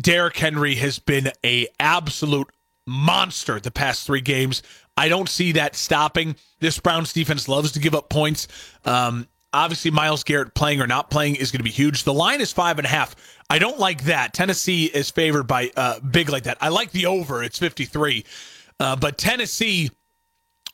Derrick 0.00 0.36
Henry 0.36 0.74
has 0.76 0.98
been 0.98 1.30
a 1.44 1.68
absolute 1.78 2.48
monster 2.86 3.60
the 3.60 3.70
past 3.70 4.06
three 4.06 4.20
games. 4.20 4.62
I 4.96 5.08
don't 5.08 5.28
see 5.28 5.52
that 5.52 5.76
stopping. 5.76 6.36
This 6.60 6.78
Browns 6.78 7.12
defense 7.12 7.48
loves 7.48 7.72
to 7.72 7.78
give 7.78 7.94
up 7.94 8.08
points. 8.08 8.48
Um, 8.84 9.28
obviously, 9.54 9.90
Myles 9.90 10.24
Garrett 10.24 10.54
playing 10.54 10.80
or 10.80 10.86
not 10.86 11.10
playing 11.10 11.36
is 11.36 11.50
going 11.50 11.60
to 11.60 11.64
be 11.64 11.70
huge. 11.70 12.04
The 12.04 12.12
line 12.12 12.40
is 12.40 12.52
five 12.52 12.78
and 12.78 12.86
a 12.86 12.90
half. 12.90 13.16
I 13.48 13.58
don't 13.58 13.78
like 13.78 14.04
that. 14.04 14.34
Tennessee 14.34 14.86
is 14.86 15.10
favored 15.10 15.44
by 15.44 15.70
uh, 15.76 16.00
big 16.00 16.28
like 16.28 16.44
that. 16.44 16.58
I 16.60 16.68
like 16.68 16.90
the 16.90 17.06
over. 17.06 17.42
It's 17.42 17.58
53. 17.58 18.24
Uh, 18.80 18.96
but 18.96 19.16
Tennessee 19.16 19.90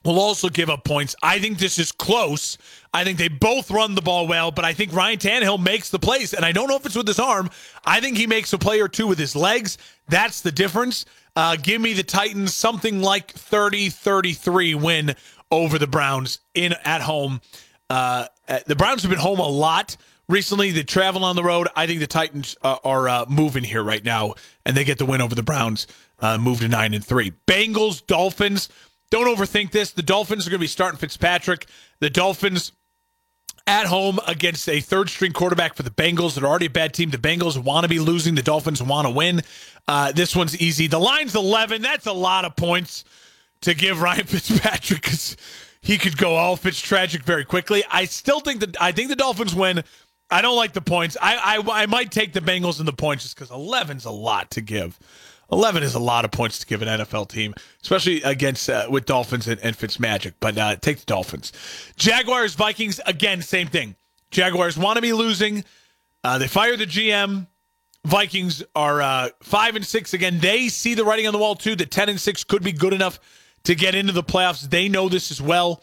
will 0.05 0.19
also 0.19 0.49
give 0.49 0.71
up 0.71 0.85
points. 0.85 1.15
I 1.23 1.39
think 1.39 1.59
this 1.59 1.79
is 1.79 1.93
close. 1.93 2.57
I 2.95 3.05
think 3.05 3.19
they 3.19 3.29
both 3.29 3.71
run 3.71 3.95
the 3.95 4.03
ball 4.03 4.27
well, 4.27 4.51
but 4.51 4.65
I 4.65 4.73
think 4.73 4.93
Ryan 4.95 5.19
Tannehill 5.19 5.63
makes 5.63 5.91
the 5.91 5.99
plays. 5.99 6.33
And 6.33 6.45
I 6.45 6.53
don't 6.53 6.69
know 6.69 6.77
if 6.77 6.87
it's 6.87 6.97
with 6.97 7.07
his 7.07 7.19
arm. 7.19 7.51
I 7.85 8.01
think 8.01 8.17
he 8.17 8.27
makes 8.27 8.53
a 8.53 8.59
play 8.59 8.81
or 8.81 8.89
two 8.89 9.07
with 9.07 9.19
his 9.19 9.37
legs. 9.37 9.77
That's 10.09 10.41
the 10.41 10.53
difference. 10.53 11.05
Uh, 11.37 11.57
give 11.57 11.81
me 11.81 11.93
the 11.93 12.03
Titans 12.03 12.55
something 12.55 13.01
like 13.01 13.31
30 13.33 13.91
33 13.91 14.75
win 14.75 15.15
over 15.51 15.79
the 15.79 15.87
Browns 15.87 16.41
in 16.55 16.75
at 16.85 17.03
home. 17.03 17.41
Uh, 17.91 18.27
the 18.67 18.77
Browns 18.77 19.03
have 19.03 19.11
been 19.11 19.19
home 19.19 19.41
a 19.41 19.49
lot 19.49 19.97
recently. 20.29 20.71
They 20.71 20.85
travel 20.85 21.25
on 21.25 21.37
the 21.37 21.43
road. 21.43 21.69
I 21.75 21.87
think 21.87 22.01
the 22.01 22.07
Titans 22.07 22.57
uh, 22.63 22.77
are 22.85 23.09
uh, 23.09 23.27
moving 23.29 23.65
here 23.65 23.83
right 23.83 24.05
now, 24.05 24.35
and 24.65 24.77
they 24.77 24.85
get 24.85 24.99
the 24.99 25.05
win 25.05 25.21
over 25.21 25.35
the 25.35 25.43
Browns, 25.43 25.87
uh, 26.21 26.39
move 26.39 26.61
to 26.61 26.69
nine 26.69 26.95
and 26.95 27.05
three. 27.05 27.33
Bengals, 27.47 28.07
Dolphins. 28.07 28.69
Don't 29.11 29.27
overthink 29.27 29.73
this. 29.73 29.91
The 29.91 30.03
Dolphins 30.03 30.47
are 30.47 30.51
going 30.51 30.61
to 30.61 30.65
be 30.65 30.69
starting 30.69 30.99
Fitzpatrick. 30.99 31.67
The 31.99 32.11
Dolphins 32.11 32.73
at 33.67 33.87
home 33.87 34.21
against 34.27 34.69
a 34.69 34.81
third 34.81 35.11
string 35.11 35.33
quarterback 35.33 35.75
for 35.75 35.83
the 35.83 35.91
Bengals. 35.91 36.35
They're 36.35 36.49
already 36.49 36.67
a 36.67 36.71
bad 36.71 36.95
team. 36.95 37.11
The 37.11 37.19
Bengals 37.19 37.63
want 37.63 37.85
to 37.85 37.89
be 37.89 37.99
losing. 37.99 38.37
The 38.37 38.43
Dolphins 38.43 38.83
want 38.83 39.07
to 39.09 39.13
win. 39.13 39.43
Uh, 39.89 40.13
this 40.13 40.37
one's 40.37 40.57
easy. 40.61 40.87
The 40.87 41.01
line's 41.01 41.35
11. 41.35 41.83
That's 41.83 42.07
a 42.07 42.13
lot 42.13 42.45
of 42.45 42.55
points 42.55 43.05
to 43.63 43.75
give 43.75 44.01
Ryan 44.01 44.25
Fitzpatrick 44.27 45.09
he 45.83 45.99
could 45.99 46.17
go 46.17 46.37
all 46.37 46.57
Fitztragic 46.57 47.23
very 47.23 47.45
quickly. 47.45 47.83
I 47.91 48.05
still 48.05 48.41
think 48.41 48.61
that 48.61 48.81
I 48.81 48.93
think 48.93 49.09
the 49.09 49.17
Dolphins 49.17 49.55
win. 49.55 49.83
I 50.31 50.43
don't 50.43 50.57
like 50.57 50.73
the 50.73 50.81
points. 50.81 51.17
I 51.21 51.59
I, 51.59 51.83
I 51.83 51.87
might 51.87 52.11
take 52.11 52.33
the 52.33 52.41
Bengals 52.41 52.79
and 52.79 52.87
the 52.87 52.93
points 52.93 53.25
just 53.25 53.37
because 53.37 53.51
11's 53.51 54.05
a 54.05 54.11
lot 54.11 54.51
to 54.53 54.61
give. 54.61 54.99
11 55.53 55.83
is 55.83 55.95
a 55.95 55.99
lot 55.99 56.25
of 56.25 56.31
points 56.31 56.61
to 56.61 56.67
give 56.67 56.81
an 56.81 56.87
NFL 56.87 57.29
team, 57.29 57.55
especially 57.83 58.23
against 58.23 58.71
uh, 58.71 58.87
with 58.89 59.05
Dolphins 59.05 59.49
and, 59.49 59.61
and 59.63 59.77
Fitzmagic. 59.77 60.35
But 60.39 60.57
uh, 60.57 60.77
take 60.77 60.99
the 60.99 61.07
Dolphins. 61.07 61.53
Jaguars, 61.97 62.55
Vikings, 62.55 63.01
again, 63.05 63.43
same 63.43 63.67
thing. 63.67 63.97
Jaguars 64.31 64.79
want 64.79 64.97
to 64.97 65.03
be 65.03 65.13
losing. 65.13 65.65
Uh, 66.23 66.39
they 66.39 66.47
fire 66.47 66.77
the 66.77 66.87
GM. 66.87 67.49
Vikings 68.05 68.63
are 68.77 69.03
uh, 69.03 69.29
five 69.43 69.77
and 69.77 69.85
six 69.85 70.15
again. 70.15 70.39
They 70.39 70.69
see 70.69 70.95
the 70.95 71.05
writing 71.05 71.27
on 71.27 71.33
the 71.33 71.39
wall 71.39 71.57
too. 71.57 71.75
That 71.75 71.91
ten 71.91 72.09
and 72.09 72.21
six 72.21 72.45
could 72.45 72.63
be 72.63 72.73
good 72.73 72.95
enough 72.95 73.19
to 73.65 73.75
get 73.75 73.95
into 73.95 74.13
the 74.13 74.23
playoffs. 74.23 74.69
They 74.69 74.89
know 74.89 75.09
this 75.09 75.31
as 75.31 75.41
well. 75.41 75.83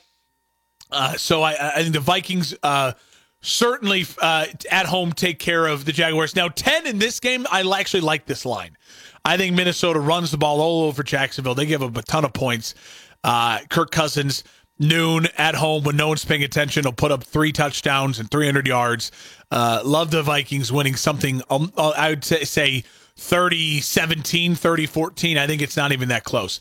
Uh, 0.91 1.13
so 1.13 1.41
I, 1.43 1.75
I, 1.75 1.81
think 1.81 1.93
the 1.93 1.99
Vikings 1.99 2.55
uh, 2.63 2.93
certainly 3.41 4.05
uh, 4.21 4.45
at 4.71 4.85
home 4.85 5.11
take 5.11 5.39
care 5.39 5.67
of 5.67 5.85
the 5.85 5.91
Jaguars. 5.91 6.35
Now, 6.35 6.47
10 6.47 6.87
in 6.87 6.99
this 6.99 7.19
game, 7.19 7.45
I 7.51 7.61
actually 7.77 8.01
like 8.01 8.25
this 8.25 8.45
line. 8.45 8.77
I 9.25 9.35
think 9.35 9.55
Minnesota 9.55 9.99
runs 9.99 10.31
the 10.31 10.37
ball 10.37 10.61
all 10.61 10.83
over 10.83 11.03
Jacksonville. 11.03 11.55
They 11.55 11.65
give 11.65 11.81
them 11.81 11.95
a 11.95 12.01
ton 12.01 12.23
of 12.23 12.33
points. 12.33 12.73
Uh, 13.23 13.59
Kirk 13.69 13.91
Cousins 13.91 14.43
noon 14.79 15.27
at 15.37 15.55
home 15.55 15.83
when 15.83 15.97
no 15.97 16.07
one's 16.07 16.23
paying 16.23 16.43
attention. 16.43 16.83
He'll 16.83 16.93
put 16.93 17.11
up 17.11 17.23
three 17.23 17.51
touchdowns 17.51 18.19
and 18.19 18.29
300 18.29 18.67
yards. 18.67 19.11
Uh, 19.51 19.81
love 19.83 20.11
the 20.11 20.23
Vikings 20.23 20.71
winning 20.71 20.95
something, 20.95 21.41
um, 21.49 21.71
uh, 21.77 21.89
I 21.89 22.09
would 22.09 22.23
say 22.23 22.83
30 23.17 23.81
17, 23.81 24.55
30 24.55 24.85
14. 24.85 25.37
I 25.37 25.47
think 25.47 25.61
it's 25.61 25.77
not 25.77 25.91
even 25.91 26.09
that 26.09 26.23
close. 26.23 26.59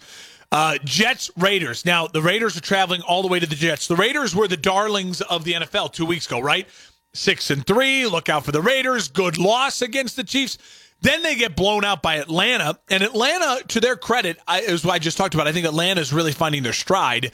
Uh, 0.52 0.78
Jets, 0.84 1.30
Raiders. 1.36 1.84
Now, 1.84 2.06
the 2.06 2.22
Raiders 2.22 2.56
are 2.56 2.60
traveling 2.60 3.02
all 3.02 3.22
the 3.22 3.28
way 3.28 3.40
to 3.40 3.46
the 3.46 3.56
Jets. 3.56 3.88
The 3.88 3.96
Raiders 3.96 4.34
were 4.34 4.48
the 4.48 4.56
darlings 4.56 5.20
of 5.20 5.44
the 5.44 5.54
NFL 5.54 5.92
two 5.92 6.06
weeks 6.06 6.26
ago, 6.26 6.40
right? 6.40 6.68
Six 7.14 7.50
and 7.50 7.66
three. 7.66 8.06
Look 8.06 8.28
out 8.28 8.44
for 8.44 8.52
the 8.52 8.62
Raiders. 8.62 9.08
Good 9.08 9.38
loss 9.38 9.82
against 9.82 10.16
the 10.16 10.24
Chiefs. 10.24 10.58
Then 11.00 11.22
they 11.22 11.34
get 11.34 11.56
blown 11.56 11.84
out 11.84 12.02
by 12.02 12.16
Atlanta. 12.16 12.78
And 12.88 13.02
Atlanta, 13.02 13.62
to 13.68 13.80
their 13.80 13.96
credit, 13.96 14.38
I, 14.46 14.60
is 14.60 14.84
what 14.84 14.92
I 14.92 14.98
just 14.98 15.16
talked 15.18 15.34
about. 15.34 15.48
I 15.48 15.52
think 15.52 15.66
Atlanta 15.66 16.00
is 16.00 16.12
really 16.12 16.32
finding 16.32 16.62
their 16.62 16.72
stride. 16.72 17.32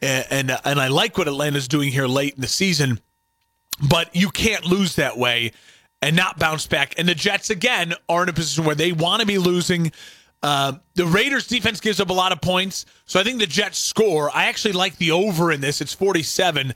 And, 0.00 0.26
and, 0.30 0.58
and 0.64 0.80
I 0.80 0.88
like 0.88 1.18
what 1.18 1.28
Atlanta's 1.28 1.68
doing 1.68 1.90
here 1.90 2.06
late 2.06 2.34
in 2.34 2.40
the 2.40 2.48
season. 2.48 3.00
But 3.88 4.14
you 4.14 4.30
can't 4.30 4.64
lose 4.64 4.96
that 4.96 5.16
way 5.16 5.52
and 6.02 6.16
not 6.16 6.38
bounce 6.38 6.66
back. 6.66 6.94
And 6.98 7.08
the 7.08 7.14
Jets, 7.14 7.50
again, 7.50 7.94
are 8.08 8.22
in 8.22 8.28
a 8.28 8.32
position 8.32 8.64
where 8.64 8.74
they 8.74 8.92
want 8.92 9.20
to 9.20 9.26
be 9.26 9.38
losing. 9.38 9.92
Uh, 10.42 10.74
the 10.94 11.06
Raiders 11.06 11.46
defense 11.46 11.80
gives 11.80 12.00
up 12.00 12.10
a 12.10 12.14
lot 12.14 12.32
of 12.32 12.40
points. 12.40 12.86
So 13.04 13.20
I 13.20 13.24
think 13.24 13.38
the 13.38 13.46
Jets 13.46 13.78
score. 13.78 14.30
I 14.34 14.46
actually 14.46 14.72
like 14.72 14.96
the 14.96 15.10
over 15.10 15.52
in 15.52 15.60
this. 15.60 15.80
It's 15.80 15.92
47. 15.92 16.72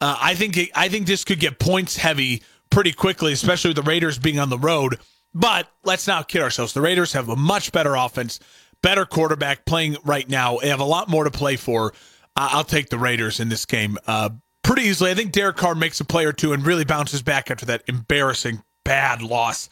Uh, 0.00 0.18
I 0.20 0.34
think 0.34 0.56
it, 0.56 0.70
I 0.74 0.88
think 0.88 1.06
this 1.06 1.24
could 1.24 1.38
get 1.40 1.58
points 1.58 1.96
heavy 1.96 2.42
pretty 2.70 2.92
quickly, 2.92 3.32
especially 3.32 3.70
with 3.70 3.76
the 3.76 3.82
Raiders 3.82 4.18
being 4.18 4.38
on 4.38 4.50
the 4.50 4.58
road. 4.58 4.98
But 5.32 5.68
let's 5.84 6.06
not 6.06 6.28
kid 6.28 6.42
ourselves. 6.42 6.72
The 6.72 6.80
Raiders 6.80 7.12
have 7.12 7.28
a 7.28 7.36
much 7.36 7.72
better 7.72 7.94
offense, 7.94 8.40
better 8.82 9.04
quarterback 9.04 9.64
playing 9.64 9.96
right 10.04 10.28
now. 10.28 10.58
They 10.58 10.68
have 10.68 10.80
a 10.80 10.84
lot 10.84 11.08
more 11.08 11.24
to 11.24 11.30
play 11.30 11.56
for. 11.56 11.92
Uh, 12.36 12.48
I'll 12.52 12.64
take 12.64 12.88
the 12.88 12.98
Raiders 12.98 13.38
in 13.40 13.48
this 13.48 13.64
game 13.64 13.96
uh, 14.06 14.30
pretty 14.62 14.82
easily. 14.82 15.10
I 15.10 15.14
think 15.14 15.32
Derek 15.32 15.56
Carr 15.56 15.74
makes 15.74 16.00
a 16.00 16.04
play 16.04 16.24
or 16.24 16.32
two 16.32 16.52
and 16.52 16.66
really 16.66 16.84
bounces 16.84 17.22
back 17.22 17.50
after 17.50 17.66
that 17.66 17.82
embarrassing 17.86 18.62
bad 18.84 19.22
loss 19.22 19.68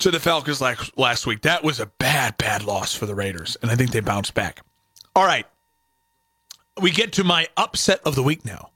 to 0.00 0.10
the 0.10 0.20
Falcons 0.20 0.60
like 0.60 0.78
last 0.96 1.26
week. 1.26 1.42
That 1.42 1.64
was 1.64 1.80
a 1.80 1.86
bad, 1.86 2.36
bad 2.36 2.64
loss 2.64 2.94
for 2.94 3.06
the 3.06 3.14
Raiders, 3.14 3.56
and 3.62 3.70
I 3.70 3.76
think 3.76 3.90
they 3.90 4.00
bounced 4.00 4.34
back. 4.34 4.60
All 5.14 5.24
right. 5.24 5.46
We 6.80 6.90
get 6.90 7.12
to 7.14 7.24
my 7.24 7.46
upset 7.56 8.00
of 8.04 8.16
the 8.16 8.22
week 8.22 8.44
now. 8.44 8.70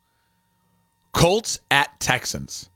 Colts 1.13 1.59
at 1.71 1.99
Texans. 1.99 2.71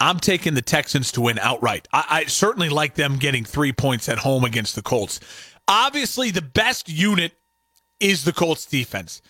I'm 0.00 0.20
taking 0.20 0.54
the 0.54 0.62
Texans 0.62 1.12
to 1.12 1.20
win 1.20 1.38
outright. 1.38 1.88
I, 1.92 2.04
I, 2.08 2.24
certainly 2.26 2.68
like 2.68 2.94
them 2.94 3.16
getting 3.16 3.44
three 3.44 3.72
points 3.72 4.08
at 4.08 4.18
home 4.18 4.44
against 4.44 4.74
the 4.74 4.82
Colts. 4.82 5.18
Obviously, 5.66 6.30
the 6.30 6.42
best 6.42 6.88
unit 6.88 7.32
is 8.00 8.24
the 8.24 8.32
Colts 8.32 8.66
defense. 8.66 9.22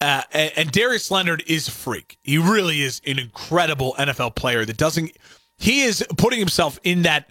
Uh, 0.00 0.22
and, 0.32 0.52
and 0.56 0.72
Darius 0.72 1.10
Leonard 1.10 1.42
is 1.46 1.68
a 1.68 1.70
freak. 1.70 2.18
He 2.22 2.38
really 2.38 2.82
is 2.82 3.00
an 3.06 3.18
incredible 3.18 3.94
NFL 3.98 4.34
player 4.36 4.64
that 4.64 4.76
doesn't, 4.76 5.12
he 5.58 5.82
is 5.82 6.04
putting 6.16 6.38
himself 6.38 6.78
in 6.82 7.02
that. 7.02 7.30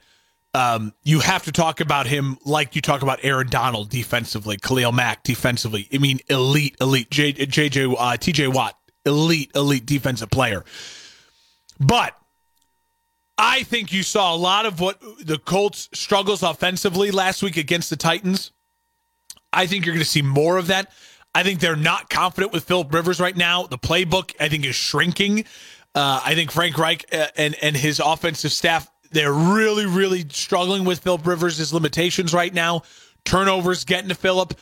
Um, 0.55 0.93
you 1.03 1.19
have 1.19 1.43
to 1.43 1.51
talk 1.51 1.81
about 1.81 2.07
him 2.07 2.37
like 2.45 2.77
you 2.77 2.81
talk 2.81 3.01
about 3.01 3.19
Aaron 3.23 3.49
Donald 3.49 3.89
defensively, 3.89 4.55
Khalil 4.55 4.93
Mack 4.93 5.21
defensively. 5.23 5.89
I 5.93 5.97
mean, 5.97 6.21
elite, 6.29 6.77
elite. 6.79 7.11
J, 7.11 7.31
uh, 7.31 7.35
TJ 7.35 8.53
Watt, 8.53 8.77
elite, 9.05 9.51
elite 9.53 9.85
defensive 9.85 10.31
player. 10.31 10.63
But 11.77 12.17
I 13.37 13.63
think 13.63 13.91
you 13.91 14.01
saw 14.01 14.33
a 14.33 14.37
lot 14.37 14.65
of 14.65 14.79
what 14.79 15.01
the 15.19 15.37
Colts 15.37 15.89
struggles 15.91 16.41
offensively 16.41 17.11
last 17.11 17.43
week 17.43 17.57
against 17.57 17.89
the 17.89 17.97
Titans. 17.97 18.51
I 19.51 19.67
think 19.67 19.85
you're 19.85 19.93
going 19.93 20.05
to 20.05 20.09
see 20.09 20.21
more 20.21 20.57
of 20.57 20.67
that. 20.67 20.89
I 21.33 21.43
think 21.43 21.59
they're 21.59 21.75
not 21.75 22.09
confident 22.09 22.53
with 22.53 22.63
Philip 22.63 22.93
Rivers 22.93 23.19
right 23.19 23.35
now. 23.35 23.63
The 23.63 23.77
playbook, 23.77 24.33
I 24.39 24.47
think, 24.47 24.65
is 24.65 24.75
shrinking. 24.75 25.43
Uh, 25.93 26.21
I 26.23 26.33
think 26.33 26.49
Frank 26.49 26.77
Reich 26.77 27.05
uh, 27.13 27.27
and 27.35 27.55
and 27.61 27.75
his 27.75 27.99
offensive 27.99 28.53
staff 28.53 28.89
they're 29.15 29.34
really 29.34 29.86
really 29.86 30.25
struggling 30.30 30.84
with 30.84 30.99
Philip 30.99 31.25
Rivers' 31.25 31.73
limitations 31.73 32.34
right 32.34 32.54
now. 32.54 32.84
Turnovers 33.23 33.86
getting 33.86 34.10
to 34.10 34.15
Philip. 34.15 34.54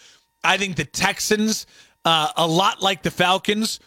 I 0.43 0.57
think 0.57 0.75
the 0.75 0.85
Texans, 0.85 1.65
uh, 2.05 2.29
a 2.37 2.45
lot 2.45 2.81
like 2.81 3.01
the 3.01 3.11
Falcons, 3.11 3.79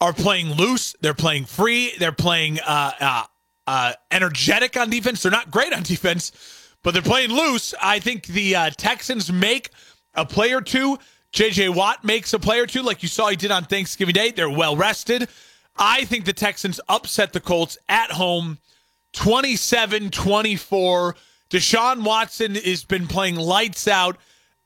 are 0.00 0.12
playing 0.12 0.52
loose. 0.52 0.94
They're 1.00 1.14
playing 1.14 1.46
free. 1.46 1.94
They're 1.98 2.12
playing 2.12 2.60
uh, 2.60 2.92
uh, 3.00 3.24
uh, 3.66 3.92
energetic 4.10 4.76
on 4.76 4.90
defense. 4.90 5.22
They're 5.22 5.32
not 5.32 5.50
great 5.50 5.72
on 5.72 5.82
defense, 5.82 6.32
but 6.82 6.92
they're 6.92 7.02
playing 7.02 7.30
loose. 7.30 7.74
I 7.80 7.98
think 7.98 8.26
the 8.26 8.72
Texans 8.76 9.32
make 9.32 9.70
a 10.14 10.26
play 10.26 10.52
or 10.52 10.60
two. 10.60 10.98
JJ 11.32 11.74
Watt 11.74 12.04
makes 12.04 12.32
a 12.34 12.38
play 12.38 12.58
or 12.58 12.66
two, 12.66 12.82
like 12.82 13.02
you 13.02 13.08
saw 13.08 13.28
he 13.28 13.36
did 13.36 13.50
on 13.50 13.64
Thanksgiving 13.64 14.14
Day. 14.14 14.32
They're 14.32 14.50
well 14.50 14.76
rested. 14.76 15.28
I 15.76 16.04
think 16.04 16.24
the 16.24 16.32
Texans 16.32 16.80
upset 16.88 17.32
the 17.32 17.40
Colts 17.40 17.78
at 17.88 18.10
home 18.10 18.58
27 19.12 20.10
24. 20.10 21.16
Deshaun 21.50 22.04
Watson 22.04 22.54
has 22.54 22.84
been 22.84 23.06
playing 23.08 23.36
lights 23.36 23.88
out, 23.88 24.18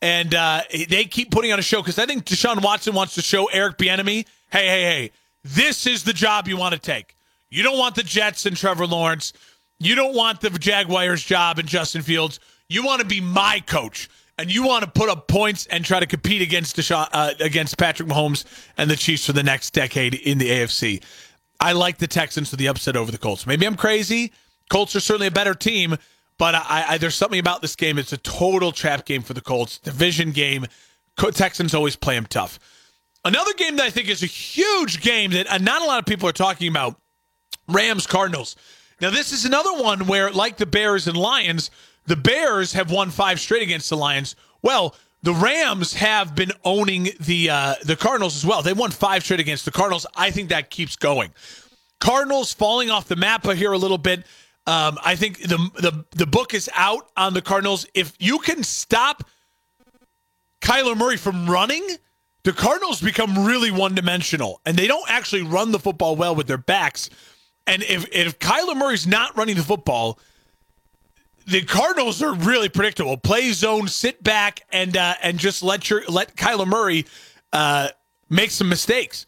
and 0.02 0.34
uh, 0.34 0.62
they 0.70 1.04
keep 1.04 1.30
putting 1.30 1.52
on 1.52 1.58
a 1.58 1.62
show 1.62 1.80
because 1.80 1.98
I 1.98 2.06
think 2.06 2.24
Deshaun 2.26 2.62
Watson 2.62 2.94
wants 2.94 3.14
to 3.14 3.22
show 3.22 3.46
Eric 3.46 3.78
Bieniemy, 3.78 4.26
hey, 4.50 4.66
hey, 4.66 4.82
hey, 4.82 5.10
this 5.42 5.86
is 5.86 6.04
the 6.04 6.12
job 6.12 6.46
you 6.46 6.56
want 6.56 6.74
to 6.74 6.80
take. 6.80 7.16
You 7.50 7.62
don't 7.62 7.78
want 7.78 7.94
the 7.94 8.02
Jets 8.02 8.46
and 8.46 8.56
Trevor 8.56 8.86
Lawrence. 8.86 9.32
You 9.78 9.94
don't 9.94 10.14
want 10.14 10.40
the 10.40 10.50
Jaguars 10.50 11.22
job 11.22 11.58
and 11.58 11.68
Justin 11.68 12.02
Fields. 12.02 12.40
You 12.68 12.84
want 12.84 13.00
to 13.00 13.06
be 13.06 13.20
my 13.20 13.62
coach 13.66 14.08
and 14.38 14.52
you 14.52 14.64
want 14.64 14.84
to 14.84 14.90
put 14.90 15.08
up 15.08 15.28
points 15.28 15.66
and 15.66 15.84
try 15.84 16.00
to 16.00 16.06
compete 16.06 16.42
against 16.42 16.76
Deshaun, 16.76 17.08
uh, 17.12 17.32
against 17.40 17.78
Patrick 17.78 18.08
Mahomes 18.08 18.44
and 18.76 18.90
the 18.90 18.96
Chiefs 18.96 19.26
for 19.26 19.32
the 19.32 19.42
next 19.42 19.70
decade 19.72 20.14
in 20.14 20.38
the 20.38 20.50
AFC. 20.50 21.02
I 21.64 21.72
like 21.72 21.96
the 21.96 22.06
Texans 22.06 22.50
for 22.50 22.56
the 22.56 22.68
upset 22.68 22.94
over 22.94 23.10
the 23.10 23.16
Colts. 23.16 23.46
Maybe 23.46 23.66
I'm 23.66 23.74
crazy. 23.74 24.32
Colts 24.68 24.94
are 24.94 25.00
certainly 25.00 25.28
a 25.28 25.30
better 25.30 25.54
team, 25.54 25.96
but 26.36 26.54
I, 26.54 26.84
I, 26.88 26.98
there's 26.98 27.14
something 27.14 27.40
about 27.40 27.62
this 27.62 27.74
game. 27.74 27.98
It's 27.98 28.12
a 28.12 28.18
total 28.18 28.70
trap 28.70 29.06
game 29.06 29.22
for 29.22 29.32
the 29.32 29.40
Colts, 29.40 29.78
division 29.78 30.32
game. 30.32 30.66
Texans 31.16 31.74
always 31.74 31.96
play 31.96 32.16
them 32.16 32.26
tough. 32.26 32.58
Another 33.24 33.54
game 33.54 33.76
that 33.76 33.84
I 33.86 33.90
think 33.90 34.10
is 34.10 34.22
a 34.22 34.26
huge 34.26 35.00
game 35.00 35.30
that 35.30 35.50
uh, 35.50 35.56
not 35.56 35.80
a 35.80 35.86
lot 35.86 35.98
of 35.98 36.04
people 36.04 36.28
are 36.28 36.32
talking 36.32 36.68
about 36.68 37.00
Rams 37.66 38.06
Cardinals. 38.06 38.56
Now, 39.00 39.08
this 39.08 39.32
is 39.32 39.46
another 39.46 39.72
one 39.72 40.06
where, 40.06 40.30
like 40.30 40.58
the 40.58 40.66
Bears 40.66 41.08
and 41.08 41.16
Lions, 41.16 41.70
the 42.04 42.16
Bears 42.16 42.74
have 42.74 42.90
won 42.90 43.10
five 43.10 43.40
straight 43.40 43.62
against 43.62 43.88
the 43.88 43.96
Lions. 43.96 44.36
Well, 44.60 44.94
the 45.24 45.32
Rams 45.32 45.94
have 45.94 46.34
been 46.34 46.52
owning 46.64 47.08
the 47.18 47.48
uh, 47.48 47.74
the 47.82 47.96
Cardinals 47.96 48.36
as 48.36 48.44
well. 48.44 48.60
They 48.60 48.74
won 48.74 48.90
five 48.90 49.24
straight 49.24 49.40
against 49.40 49.64
the 49.64 49.70
Cardinals. 49.70 50.06
I 50.14 50.30
think 50.30 50.50
that 50.50 50.68
keeps 50.68 50.96
going. 50.96 51.32
Cardinals 51.98 52.52
falling 52.52 52.90
off 52.90 53.08
the 53.08 53.16
map 53.16 53.46
here 53.46 53.72
a 53.72 53.78
little 53.78 53.96
bit. 53.96 54.20
Um, 54.66 54.98
I 55.02 55.16
think 55.16 55.40
the 55.40 55.56
the 55.76 56.04
the 56.10 56.26
book 56.26 56.52
is 56.52 56.68
out 56.74 57.08
on 57.16 57.32
the 57.32 57.40
Cardinals. 57.40 57.86
If 57.94 58.14
you 58.18 58.38
can 58.38 58.62
stop 58.62 59.26
Kyler 60.60 60.94
Murray 60.94 61.16
from 61.16 61.48
running, 61.48 61.86
the 62.42 62.52
Cardinals 62.52 63.00
become 63.00 63.46
really 63.46 63.70
one 63.70 63.94
dimensional, 63.94 64.60
and 64.66 64.76
they 64.76 64.86
don't 64.86 65.10
actually 65.10 65.42
run 65.42 65.72
the 65.72 65.78
football 65.78 66.16
well 66.16 66.34
with 66.34 66.48
their 66.48 66.58
backs. 66.58 67.08
And 67.66 67.82
if 67.82 68.06
if 68.12 68.38
Kyler 68.40 68.76
Murray's 68.76 69.06
not 69.06 69.34
running 69.38 69.56
the 69.56 69.62
football, 69.62 70.18
the 71.46 71.62
Cardinals 71.62 72.22
are 72.22 72.34
really 72.34 72.68
predictable. 72.68 73.16
Play 73.16 73.52
zone, 73.52 73.88
sit 73.88 74.22
back, 74.22 74.62
and 74.72 74.96
uh, 74.96 75.14
and 75.22 75.38
just 75.38 75.62
let 75.62 75.90
your 75.90 76.04
let 76.08 76.36
Kyler 76.36 76.66
Murray 76.66 77.06
uh, 77.52 77.88
make 78.30 78.50
some 78.50 78.68
mistakes. 78.68 79.26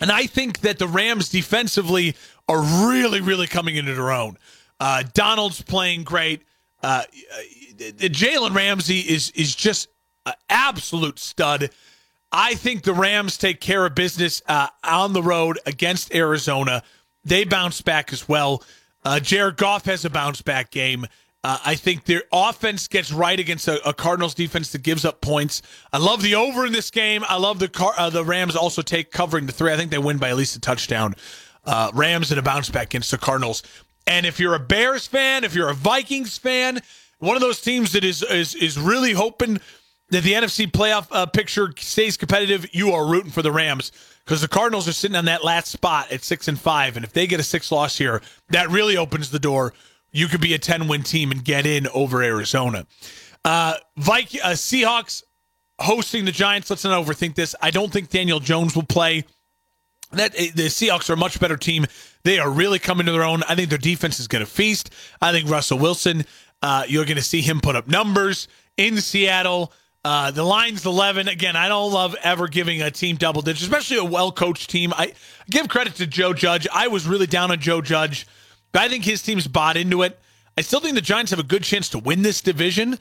And 0.00 0.10
I 0.10 0.26
think 0.26 0.60
that 0.60 0.78
the 0.78 0.86
Rams 0.86 1.28
defensively 1.28 2.14
are 2.48 2.62
really, 2.88 3.20
really 3.20 3.46
coming 3.46 3.76
into 3.76 3.94
their 3.94 4.10
own. 4.10 4.38
Uh, 4.80 5.02
Donald's 5.12 5.60
playing 5.60 6.04
great. 6.04 6.42
Uh, 6.82 7.02
Jalen 7.76 8.54
Ramsey 8.54 9.00
is 9.00 9.30
is 9.30 9.54
just 9.54 9.88
an 10.24 10.34
absolute 10.48 11.18
stud. 11.18 11.70
I 12.30 12.54
think 12.54 12.82
the 12.82 12.92
Rams 12.92 13.38
take 13.38 13.60
care 13.60 13.86
of 13.86 13.94
business 13.94 14.42
uh, 14.46 14.68
on 14.84 15.12
the 15.12 15.22
road 15.22 15.58
against 15.66 16.14
Arizona. 16.14 16.82
They 17.24 17.44
bounce 17.44 17.80
back 17.80 18.12
as 18.12 18.28
well. 18.28 18.62
Uh, 19.08 19.18
Jared 19.18 19.56
Goff 19.56 19.86
has 19.86 20.04
a 20.04 20.10
bounce 20.10 20.42
back 20.42 20.70
game. 20.70 21.06
Uh, 21.42 21.56
I 21.64 21.76
think 21.76 22.04
their 22.04 22.24
offense 22.30 22.88
gets 22.88 23.10
right 23.10 23.40
against 23.40 23.66
a, 23.66 23.88
a, 23.88 23.94
Cardinals 23.94 24.34
defense 24.34 24.70
that 24.72 24.82
gives 24.82 25.06
up 25.06 25.22
points. 25.22 25.62
I 25.94 25.96
love 25.96 26.20
the 26.20 26.34
over 26.34 26.66
in 26.66 26.72
this 26.72 26.90
game. 26.90 27.24
I 27.26 27.38
love 27.38 27.58
the 27.58 27.68
car, 27.68 27.94
uh, 27.96 28.10
the 28.10 28.22
Rams 28.22 28.54
also 28.54 28.82
take 28.82 29.10
covering 29.10 29.46
the 29.46 29.52
three. 29.52 29.72
I 29.72 29.78
think 29.78 29.90
they 29.90 29.96
win 29.96 30.18
by 30.18 30.28
at 30.28 30.36
least 30.36 30.56
a 30.56 30.60
touchdown. 30.60 31.14
Uh, 31.64 31.90
Rams 31.94 32.30
and 32.30 32.38
a 32.38 32.42
bounce 32.42 32.68
back 32.68 32.88
against 32.88 33.10
the 33.10 33.16
Cardinals. 33.16 33.62
And 34.06 34.26
if 34.26 34.38
you're 34.38 34.54
a 34.54 34.60
Bears 34.60 35.06
fan, 35.06 35.42
if 35.42 35.54
you're 35.54 35.70
a 35.70 35.74
Vikings 35.74 36.36
fan, 36.36 36.80
one 37.18 37.34
of 37.34 37.40
those 37.40 37.62
teams 37.62 37.92
that 37.92 38.04
is 38.04 38.22
is 38.22 38.54
is 38.56 38.78
really 38.78 39.14
hoping 39.14 39.58
that 40.10 40.22
the 40.22 40.34
NFC 40.34 40.70
playoff 40.70 41.08
uh, 41.12 41.24
picture 41.24 41.72
stays 41.78 42.18
competitive, 42.18 42.66
you 42.74 42.92
are 42.92 43.06
rooting 43.06 43.30
for 43.30 43.40
the 43.40 43.52
Rams 43.52 43.90
because 44.28 44.42
the 44.42 44.48
Cardinals 44.48 44.86
are 44.86 44.92
sitting 44.92 45.16
on 45.16 45.24
that 45.24 45.42
last 45.42 45.68
spot 45.68 46.12
at 46.12 46.22
six 46.22 46.48
and 46.48 46.60
five, 46.60 46.96
and 46.96 47.04
if 47.04 47.14
they 47.14 47.26
get 47.26 47.40
a 47.40 47.42
six 47.42 47.72
loss 47.72 47.96
here, 47.96 48.20
that 48.50 48.68
really 48.68 48.94
opens 48.94 49.30
the 49.30 49.38
door. 49.38 49.72
You 50.12 50.26
could 50.26 50.42
be 50.42 50.52
a 50.52 50.58
ten 50.58 50.86
win 50.86 51.02
team 51.02 51.30
and 51.30 51.42
get 51.42 51.64
in 51.64 51.88
over 51.88 52.22
Arizona. 52.22 52.86
Uh, 53.42 53.76
Viking 53.96 54.42
uh, 54.42 54.48
Seahawks 54.48 55.22
hosting 55.80 56.26
the 56.26 56.32
Giants. 56.32 56.68
Let's 56.68 56.84
not 56.84 57.02
overthink 57.02 57.36
this. 57.36 57.54
I 57.62 57.70
don't 57.70 57.90
think 57.90 58.10
Daniel 58.10 58.38
Jones 58.38 58.76
will 58.76 58.82
play. 58.82 59.24
That 60.12 60.34
eh, 60.36 60.50
the 60.54 60.64
Seahawks 60.64 61.08
are 61.08 61.14
a 61.14 61.16
much 61.16 61.40
better 61.40 61.56
team. 61.56 61.86
They 62.24 62.38
are 62.38 62.50
really 62.50 62.78
coming 62.78 63.06
to 63.06 63.12
their 63.12 63.24
own. 63.24 63.42
I 63.44 63.54
think 63.54 63.70
their 63.70 63.78
defense 63.78 64.20
is 64.20 64.28
going 64.28 64.44
to 64.44 64.50
feast. 64.50 64.92
I 65.22 65.32
think 65.32 65.48
Russell 65.48 65.78
Wilson, 65.78 66.26
uh, 66.60 66.84
you're 66.86 67.06
going 67.06 67.16
to 67.16 67.22
see 67.22 67.40
him 67.40 67.60
put 67.62 67.76
up 67.76 67.88
numbers 67.88 68.46
in 68.76 69.00
Seattle. 69.00 69.72
Uh, 70.08 70.30
the 70.30 70.42
line's 70.42 70.86
11. 70.86 71.28
Again, 71.28 71.54
I 71.54 71.68
don't 71.68 71.92
love 71.92 72.16
ever 72.22 72.48
giving 72.48 72.80
a 72.80 72.90
team 72.90 73.16
double 73.16 73.42
digits, 73.42 73.60
especially 73.62 73.98
a 73.98 74.04
well 74.04 74.32
coached 74.32 74.70
team. 74.70 74.94
I 74.96 75.12
give 75.50 75.68
credit 75.68 75.96
to 75.96 76.06
Joe 76.06 76.32
Judge. 76.32 76.66
I 76.72 76.88
was 76.88 77.06
really 77.06 77.26
down 77.26 77.50
on 77.50 77.60
Joe 77.60 77.82
Judge, 77.82 78.26
but 78.72 78.80
I 78.80 78.88
think 78.88 79.04
his 79.04 79.20
team's 79.20 79.46
bought 79.46 79.76
into 79.76 80.00
it. 80.00 80.18
I 80.56 80.62
still 80.62 80.80
think 80.80 80.94
the 80.94 81.02
Giants 81.02 81.30
have 81.30 81.40
a 81.40 81.42
good 81.42 81.62
chance 81.62 81.90
to 81.90 81.98
win 81.98 82.22
this 82.22 82.40
division. 82.40 82.98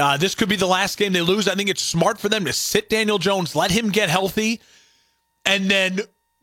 Uh, 0.00 0.16
this 0.16 0.34
could 0.34 0.48
be 0.48 0.56
the 0.56 0.66
last 0.66 0.98
game 0.98 1.12
they 1.12 1.20
lose. 1.20 1.46
I 1.46 1.54
think 1.54 1.68
it's 1.68 1.80
smart 1.80 2.18
for 2.18 2.28
them 2.28 2.44
to 2.44 2.52
sit 2.52 2.90
Daniel 2.90 3.18
Jones, 3.18 3.54
let 3.54 3.70
him 3.70 3.90
get 3.90 4.08
healthy, 4.08 4.60
and 5.44 5.70
then 5.70 6.00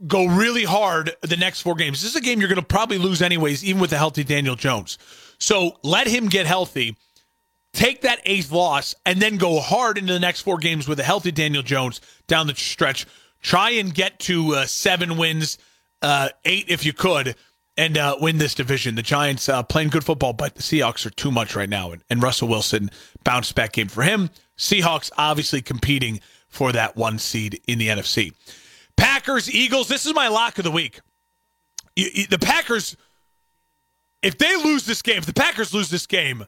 go 0.07 0.28
really 0.28 0.63
hard 0.63 1.11
the 1.24 1.36
next 1.36 1.59
four 1.59 1.76
games. 1.76 2.01
This 2.01 2.11
is 2.11 2.16
a 2.16 2.22
game 2.22 2.39
you're 2.39 2.47
going 2.47 2.55
to 2.55 2.66
probably 2.66 2.99
lose 2.99 3.22
anyways, 3.22 3.66
even 3.66 3.82
with 3.82 3.91
a 3.91 3.97
healthy 3.97 4.24
Daniel 4.24 4.55
Jones. 4.55 4.97
So 5.39 5.78
let 5.84 6.07
him 6.07 6.28
get 6.30 6.45
healthy, 6.45 6.95
take 7.76 8.01
that 8.01 8.21
eighth 8.26 8.51
loss, 8.51 8.95
and 9.05 9.21
then 9.21 9.38
go 9.38 9.59
hard 9.59 9.97
into 9.97 10.13
the 10.13 10.19
next 10.19 10.41
four 10.41 10.57
games 10.57 10.88
with 10.88 10.99
a 10.99 11.03
healthy 11.03 11.32
Daniel 11.32 11.63
Jones 11.63 12.01
down 12.28 12.47
the 12.47 12.55
stretch. 12.55 13.05
Try 13.41 13.71
and 13.71 13.93
get 13.93 14.19
to 14.21 14.55
uh, 14.55 14.65
seven 14.65 15.17
wins, 15.17 15.57
uh, 16.01 16.30
eight 16.45 16.65
if 16.69 16.86
you 16.86 16.93
could, 16.93 17.36
and 17.78 17.97
uh, 17.97 18.17
win 18.19 18.38
this 18.38 18.55
division. 18.55 18.95
The 18.95 19.01
Giants 19.01 19.49
uh, 19.49 19.61
playing 19.63 19.89
good 19.89 20.03
football, 20.03 20.34
but 20.34 20.55
the 20.55 20.63
Seahawks 20.63 21.05
are 21.05 21.11
too 21.11 21.32
much 21.32 21.55
right 21.55 21.69
now. 21.69 21.91
And, 21.91 22.03
and 22.09 22.23
Russell 22.23 22.47
Wilson 22.47 22.89
bounced 23.23 23.53
back 23.55 23.73
game 23.73 23.88
for 23.88 24.03
him. 24.03 24.30
Seahawks 24.57 25.11
obviously 25.17 25.61
competing 25.61 26.21
for 26.47 26.71
that 26.71 26.95
one 26.95 27.19
seed 27.19 27.61
in 27.67 27.78
the 27.78 27.89
NFC. 27.89 28.34
Packers, 28.95 29.53
Eagles. 29.53 29.88
This 29.89 30.05
is 30.05 30.13
my 30.13 30.30
lock 30.30 30.57
of 30.57 30.63
the 30.63 30.71
week. 30.71 31.01
You, 31.95 32.09
you, 32.13 32.28
the 32.28 32.39
Packers, 32.39 32.95
if 34.21 34.38
they 34.38 34.55
lose 34.55 34.86
this 34.86 35.01
game, 35.01 35.17
if 35.17 35.26
the 35.26 35.34
Packers 35.34 35.73
lose 35.73 35.89
this 35.89 36.07
game, 36.07 36.45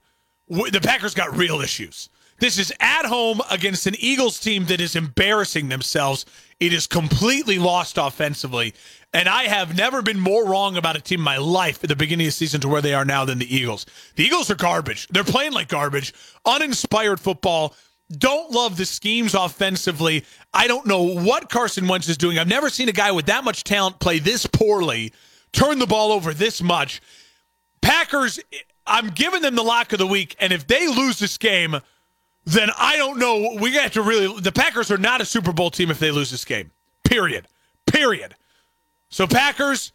the 0.48 0.82
Packers 0.82 1.14
got 1.14 1.36
real 1.36 1.62
issues. 1.62 2.10
This 2.40 2.60
is 2.60 2.72
at 2.80 3.06
home 3.06 3.42
against 3.50 3.88
an 3.88 3.96
Eagles 3.98 4.40
team 4.40 4.66
that 4.66 4.80
is 4.80 4.96
embarrassing 4.96 5.70
themselves. 5.70 6.26
It 6.60 6.72
is 6.72 6.86
completely 6.86 7.58
lost 7.58 7.98
offensively. 7.98 8.76
And 9.12 9.28
I 9.28 9.44
have 9.44 9.76
never 9.76 10.04
been 10.04 10.20
more 10.20 10.46
wrong 10.46 10.78
about 10.78 10.96
a 10.96 11.02
team 11.02 11.20
in 11.20 11.24
my 11.24 11.38
life 11.38 11.84
at 11.84 11.90
the 11.90 11.96
beginning 11.96 12.28
of 12.28 12.34
the 12.34 12.38
season 12.38 12.62
to 12.62 12.68
where 12.68 12.82
they 12.82 12.94
are 12.94 13.06
now 13.06 13.26
than 13.26 13.40
the 13.40 13.56
Eagles. 13.56 13.88
The 14.16 14.24
Eagles 14.24 14.52
are 14.52 14.56
garbage. 14.56 15.08
They're 15.08 15.24
playing 15.24 15.54
like 15.54 15.68
garbage, 15.68 16.14
uninspired 16.46 17.20
football. 17.20 17.74
Don't 18.12 18.52
love 18.52 18.78
the 18.78 18.86
schemes 18.86 19.34
offensively. 19.34 20.24
I 20.54 20.68
don't 20.68 20.86
know 20.86 21.02
what 21.02 21.50
Carson 21.50 21.88
Wentz 21.88 22.08
is 22.08 22.18
doing. 22.18 22.38
I've 22.38 22.48
never 22.48 22.70
seen 22.70 22.88
a 22.88 22.94
guy 22.94 23.12
with 23.12 23.26
that 23.26 23.44
much 23.44 23.64
talent 23.64 24.00
play 24.00 24.20
this 24.20 24.46
poorly, 24.46 25.12
turn 25.54 25.80
the 25.80 25.88
ball 25.88 26.12
over 26.12 26.34
this 26.34 26.62
much. 26.62 27.02
Packers, 27.82 28.40
I'm 28.88 29.10
giving 29.10 29.42
them 29.42 29.56
the 29.56 29.64
lock 29.64 29.94
of 29.94 30.00
the 30.00 30.08
week. 30.08 30.36
And 30.40 30.52
if 30.52 30.66
they 30.66 30.88
lose 30.88 31.20
this 31.20 31.38
game, 31.38 31.80
then 32.46 32.70
I 32.78 32.98
don't 32.98 33.20
know. 33.20 33.58
We 33.60 33.74
have 33.74 33.92
to 33.94 34.02
really. 34.02 34.40
The 34.40 34.52
Packers 34.52 34.90
are 34.90 34.98
not 34.98 35.22
a 35.22 35.26
Super 35.26 35.52
Bowl 35.52 35.70
team 35.70 35.92
if 35.92 36.00
they 36.00 36.12
lose 36.12 36.32
this 36.32 36.46
game. 36.46 36.72
Period. 37.04 37.48
Period. 37.86 38.36
So 39.10 39.28
Packers, 39.28 39.92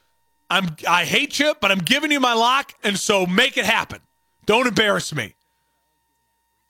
I'm 0.51 0.77
I 0.89 1.05
hate 1.05 1.39
you, 1.39 1.55
but 1.61 1.71
I'm 1.71 1.79
giving 1.79 2.11
you 2.11 2.21
my 2.21 2.35
lock, 2.35 2.75
and 2.85 2.99
so 2.99 3.27
make 3.27 3.57
it 3.57 3.65
happen. 3.65 4.01
Don't 4.47 4.67
embarrass 4.67 5.15
me. 5.15 5.35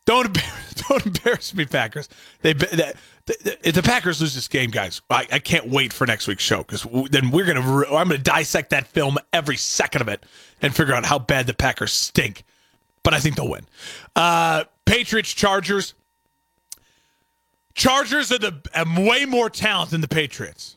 Don't 0.04 0.26
embarrass, 0.26 0.74
don't 0.88 1.06
embarrass 1.06 1.54
me, 1.54 1.64
Packers. 1.64 2.08
They, 2.42 2.52
they, 2.52 2.92
they, 3.26 3.34
if 3.62 3.74
the 3.74 3.82
Packers 3.82 4.20
lose 4.20 4.34
this 4.34 4.48
game, 4.48 4.70
guys, 4.70 5.00
I, 5.08 5.26
I 5.30 5.38
can't 5.38 5.68
wait 5.68 5.92
for 5.92 6.06
next 6.06 6.26
week's 6.26 6.42
show 6.42 6.58
because 6.58 6.86
then 7.10 7.30
we're 7.30 7.44
gonna 7.44 7.60
I'm 7.60 8.08
gonna 8.08 8.18
dissect 8.18 8.70
that 8.70 8.86
film 8.86 9.18
every 9.32 9.56
second 9.56 10.02
of 10.02 10.08
it 10.08 10.24
and 10.60 10.74
figure 10.74 10.94
out 10.94 11.06
how 11.06 11.18
bad 11.18 11.46
the 11.46 11.54
Packers 11.54 11.92
stink. 11.92 12.44
But 13.02 13.14
I 13.14 13.20
think 13.20 13.36
they'll 13.36 13.48
win. 13.48 13.66
Uh, 14.14 14.64
Patriots, 14.84 15.32
Chargers. 15.32 15.94
Chargers 17.74 18.30
are 18.30 18.38
the 18.38 18.60
have 18.72 18.98
way 18.98 19.24
more 19.24 19.48
talent 19.48 19.90
than 19.90 20.00
the 20.00 20.08
Patriots. 20.08 20.76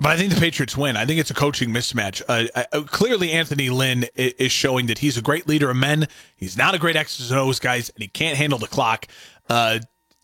But 0.00 0.12
I 0.12 0.16
think 0.16 0.32
the 0.32 0.38
Patriots 0.40 0.76
win. 0.76 0.96
I 0.96 1.06
think 1.06 1.18
it's 1.18 1.30
a 1.30 1.34
coaching 1.34 1.70
mismatch. 1.70 2.22
Uh, 2.28 2.46
uh, 2.72 2.82
clearly, 2.82 3.32
Anthony 3.32 3.68
Lynn 3.68 4.06
is 4.14 4.52
showing 4.52 4.86
that 4.86 4.98
he's 4.98 5.18
a 5.18 5.22
great 5.22 5.48
leader 5.48 5.70
of 5.70 5.76
men. 5.76 6.06
He's 6.36 6.56
not 6.56 6.74
a 6.74 6.78
great 6.78 6.94
X's 6.94 7.32
and 7.32 7.40
O's 7.40 7.58
guys, 7.58 7.90
and 7.90 8.00
he 8.00 8.06
can't 8.06 8.36
handle 8.36 8.60
the 8.60 8.68
clock. 8.68 9.06
Uh, 9.48 9.80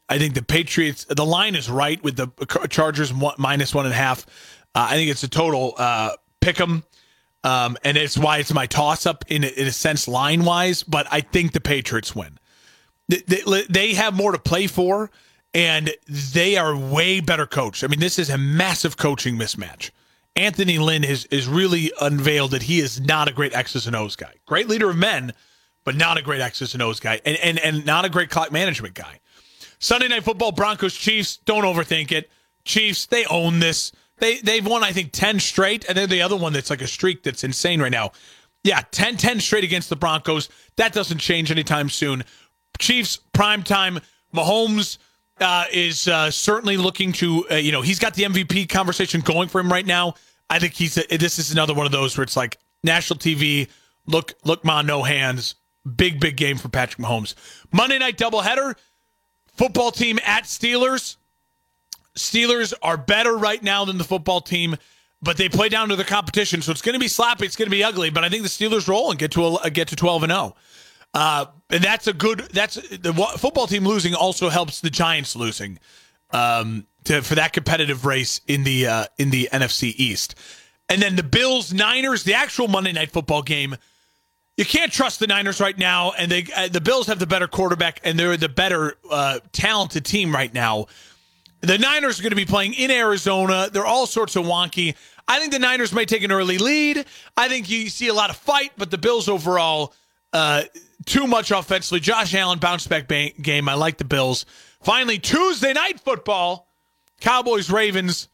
I 0.09 0.19
think 0.19 0.35
the 0.35 0.43
Patriots, 0.43 1.05
the 1.05 1.25
line 1.25 1.55
is 1.55 1.71
right 1.71 2.03
with 2.03 2.17
the 2.17 2.29
Chargers 2.69 3.13
one, 3.13 3.35
minus 3.39 3.75
one 3.75 3.87
and 3.87 3.95
a 3.95 3.97
half. 3.97 4.27
Uh, 4.75 4.89
I 4.91 4.97
think 4.97 5.11
it's 5.11 5.23
a 5.23 5.29
total 5.29 5.75
uh, 5.79 6.11
pick 6.41 6.61
'em. 6.61 6.85
Um, 7.43 7.77
and 7.85 7.97
it's 7.99 8.17
why 8.17 8.39
it's 8.39 8.55
my 8.55 8.67
toss 8.67 9.05
up 9.05 9.25
in, 9.29 9.45
in 9.45 9.67
a 9.67 9.73
sense, 9.73 10.09
line 10.09 10.45
wise. 10.45 10.83
But 10.83 11.07
I 11.11 11.21
think 11.21 11.53
the 11.53 11.61
Patriots 11.61 12.15
win. 12.17 12.39
They, 13.09 13.23
they, 13.27 13.63
they 13.69 13.95
have 13.95 14.15
more 14.15 14.33
to 14.33 14.39
play 14.39 14.67
for 14.67 15.11
and 15.55 15.95
they 16.09 16.57
are 16.57 16.77
way 16.77 17.21
better 17.21 17.47
coached. 17.47 17.85
I 17.85 17.87
mean, 17.87 18.01
this 18.01 18.19
is 18.19 18.29
a 18.29 18.37
massive 18.37 18.97
coaching 18.97 19.37
mismatch. 19.37 19.91
Anthony 20.37 20.79
Lynn 20.79 21.05
is 21.05 21.27
is 21.27 21.47
really 21.47 21.93
unveiled 22.01 22.51
that 22.51 22.65
he 22.65 22.81
is 22.81 23.01
not 23.01 23.29
a 23.29 23.33
great 23.33 23.55
X's 23.55 23.87
and 23.87 23.95
O's 23.95 24.17
guy. 24.17 24.35
Great 24.47 24.69
leader 24.69 24.91
of 24.91 24.97
men, 24.97 25.33
but 25.85 25.95
not 25.95 26.19
a 26.19 26.23
great 26.23 26.41
X's 26.41 26.75
and 26.75 26.83
O's 26.83 26.99
guy, 26.99 27.21
and 27.25 27.37
and 27.37 27.59
and 27.61 27.87
not 27.87 28.05
a 28.05 28.09
great 28.09 28.31
clock 28.31 28.51
management 28.51 28.95
guy. 28.95 29.21
Sunday 29.85 30.09
night 30.09 30.25
football, 30.25 30.51
Broncos 30.51 30.95
Chiefs. 30.95 31.37
Don't 31.37 31.65
overthink 31.65 32.11
it. 32.11 32.31
Chiefs, 32.65 33.05
they 33.05 33.27
own 33.27 33.61
this. 33.61 33.93
They 34.17 34.39
they've 34.39 34.65
won 34.65 34.83
I 34.83 34.93
think 34.93 35.13
ten 35.13 35.39
straight, 35.39 35.85
and 35.87 35.99
they're 35.99 36.07
the 36.07 36.23
other 36.23 36.37
one 36.37 36.55
that's 36.55 36.71
like 36.71 36.81
a 36.81 36.87
streak 36.87 37.23
that's 37.23 37.45
insane 37.45 37.83
right 37.83 37.93
now. 37.93 38.13
Yeah, 38.63 38.81
10, 38.93 39.19
10 39.19 39.41
straight 39.41 39.63
against 39.63 39.91
the 39.91 39.97
Broncos. 39.97 40.49
That 40.77 40.95
doesn't 40.95 41.19
change 41.19 41.51
anytime 41.51 41.91
soon. 41.91 42.25
Chiefs 42.79 43.19
prime 43.35 43.63
time. 43.63 44.01
Mahomes 44.35 44.97
uh, 45.39 45.67
is 45.71 46.09
uh, 46.09 46.31
certainly 46.31 46.79
looking 46.79 47.13
to, 47.13 47.45
uh, 47.51 47.57
you 47.57 47.71
know, 47.71 47.83
he's 47.83 47.99
got 47.99 48.15
the 48.15 48.23
MVP 48.23 48.71
conversation 48.71 49.21
going 49.21 49.49
for 49.49 49.61
him 49.61 49.71
right 49.71 49.85
now. 49.85 50.15
I 50.49 50.61
think 50.61 50.73
he's 50.73 50.97
a, 50.97 51.19
this 51.19 51.39
is 51.39 51.53
another 51.53 51.75
one 51.75 51.85
of 51.85 51.93
those 51.93 52.17
where 52.17 52.25
it's 52.25 52.39
like 52.39 52.57
national 52.83 53.19
TV. 53.19 53.69
Look, 54.07 54.33
look, 54.45 54.65
ma, 54.65 54.81
no 54.81 55.03
hands. 55.03 55.57
Big, 55.97 56.19
big 56.19 56.39
game 56.39 56.57
for 56.57 56.71
Patrick 56.71 57.07
Mahomes. 57.07 57.35
Monday 57.71 57.99
night 57.99 58.17
doubleheader. 58.17 58.77
Football 59.55 59.91
team 59.91 60.19
at 60.25 60.45
Steelers. 60.45 61.17
Steelers 62.17 62.73
are 62.83 62.97
better 62.97 63.37
right 63.37 63.63
now 63.63 63.85
than 63.85 63.99
the 63.99 64.05
football 64.05 64.41
team, 64.41 64.77
but 65.21 65.37
they 65.37 65.49
play 65.49 65.69
down 65.69 65.89
to 65.89 65.97
the 65.97 66.05
competition, 66.05 66.63
so 66.63 66.71
it's 66.71 66.83
going 66.83 66.93
to 66.93 67.01
be 67.01 67.09
sloppy. 67.09 67.47
It's 67.47 67.57
going 67.57 67.67
to 67.67 67.71
be 67.71 67.83
ugly. 67.83 68.11
But 68.11 68.25
I 68.25 68.29
think 68.29 68.43
the 68.43 68.49
Steelers 68.49 68.87
roll 68.87 69.11
and 69.11 69.19
get 69.19 69.33
to 69.33 69.57
a, 69.57 69.71
get 69.71 69.89
to 69.89 69.97
twelve 69.97 70.23
and 70.23 70.31
zero. 70.31 70.55
Oh. 70.55 70.57
Uh, 71.15 71.47
and 71.71 71.83
that's 71.83 72.07
a 72.07 72.13
good. 72.13 72.41
That's 72.53 72.75
the 72.75 73.13
football 73.39 73.67
team 73.67 73.87
losing 73.87 74.15
also 74.15 74.49
helps 74.49 74.81
the 74.81 74.91
Giants 74.91 75.37
losing 75.37 75.79
um, 76.31 76.87
to, 77.05 77.23
for 77.23 77.37
that 77.37 77.53
competitive 77.53 78.05
race 78.05 78.41
in 78.47 78.65
the 78.65 78.87
uh, 78.87 79.05
in 79.19 79.31
the 79.31 79.49
NFC 79.53 79.95
East. 79.97 80.35
And 80.89 81.01
then 81.01 81.17
the 81.17 81.23
Bills 81.23 81.73
Niners, 81.73 82.25
the 82.25 82.35
actual 82.35 82.69
Monday 82.69 82.93
Night 82.93 83.11
Football 83.11 83.43
game. 83.43 83.77
You 84.57 84.65
can't 84.65 84.93
trust 84.93 85.19
the 85.19 85.27
Niners 85.27 85.61
right 85.61 85.77
now, 85.77 86.13
and 86.13 86.31
they 86.31 86.47
uh, 86.57 86.69
the 86.69 86.81
Bills 86.81 87.09
have 87.09 87.19
the 87.19 87.27
better 87.27 87.49
quarterback, 87.49 88.01
and 88.05 88.19
they're 88.19 88.37
the 88.37 88.49
better 88.49 88.97
uh, 89.11 89.41
talented 89.53 90.05
team 90.05 90.33
right 90.33 90.53
now. 90.53 90.87
The 91.61 91.79
Niners 91.79 92.21
are 92.21 92.23
going 92.23 92.31
to 92.31 92.37
be 92.37 92.45
playing 92.45 92.75
in 92.75 92.91
Arizona. 92.91 93.69
They're 93.73 93.87
all 93.87 94.07
sorts 94.07 94.37
of 94.37 94.45
wonky. 94.45 94.95
I 95.27 95.41
think 95.41 95.53
the 95.53 95.59
Niners 95.59 95.93
may 95.93 96.05
take 96.05 96.23
an 96.23 96.31
early 96.31 96.59
lead. 96.59 97.05
I 97.37 97.49
think 97.49 97.71
you 97.71 97.89
see 97.89 98.09
a 98.09 98.15
lot 98.15 98.31
of 98.31 98.37
fight, 98.37 98.73
but 98.77 98.91
the 98.91 98.99
Bills 98.99 99.29
overall 99.29 99.95
uh, 100.33 100.65
too 101.07 101.27
much 101.27 101.51
offensively. 101.51 102.01
Josh 102.01 102.35
Allen 102.35 102.59
bounce 102.59 102.87
back 102.87 103.09
game. 103.09 103.69
I 103.69 103.75
like 103.75 103.99
the 103.99 104.05
Bills. 104.05 104.45
Finally, 104.83 105.19
Tuesday 105.19 105.73
night 105.73 105.99
football, 105.99 106.69
Cowboys 107.21 107.71
Ravens. 107.71 108.29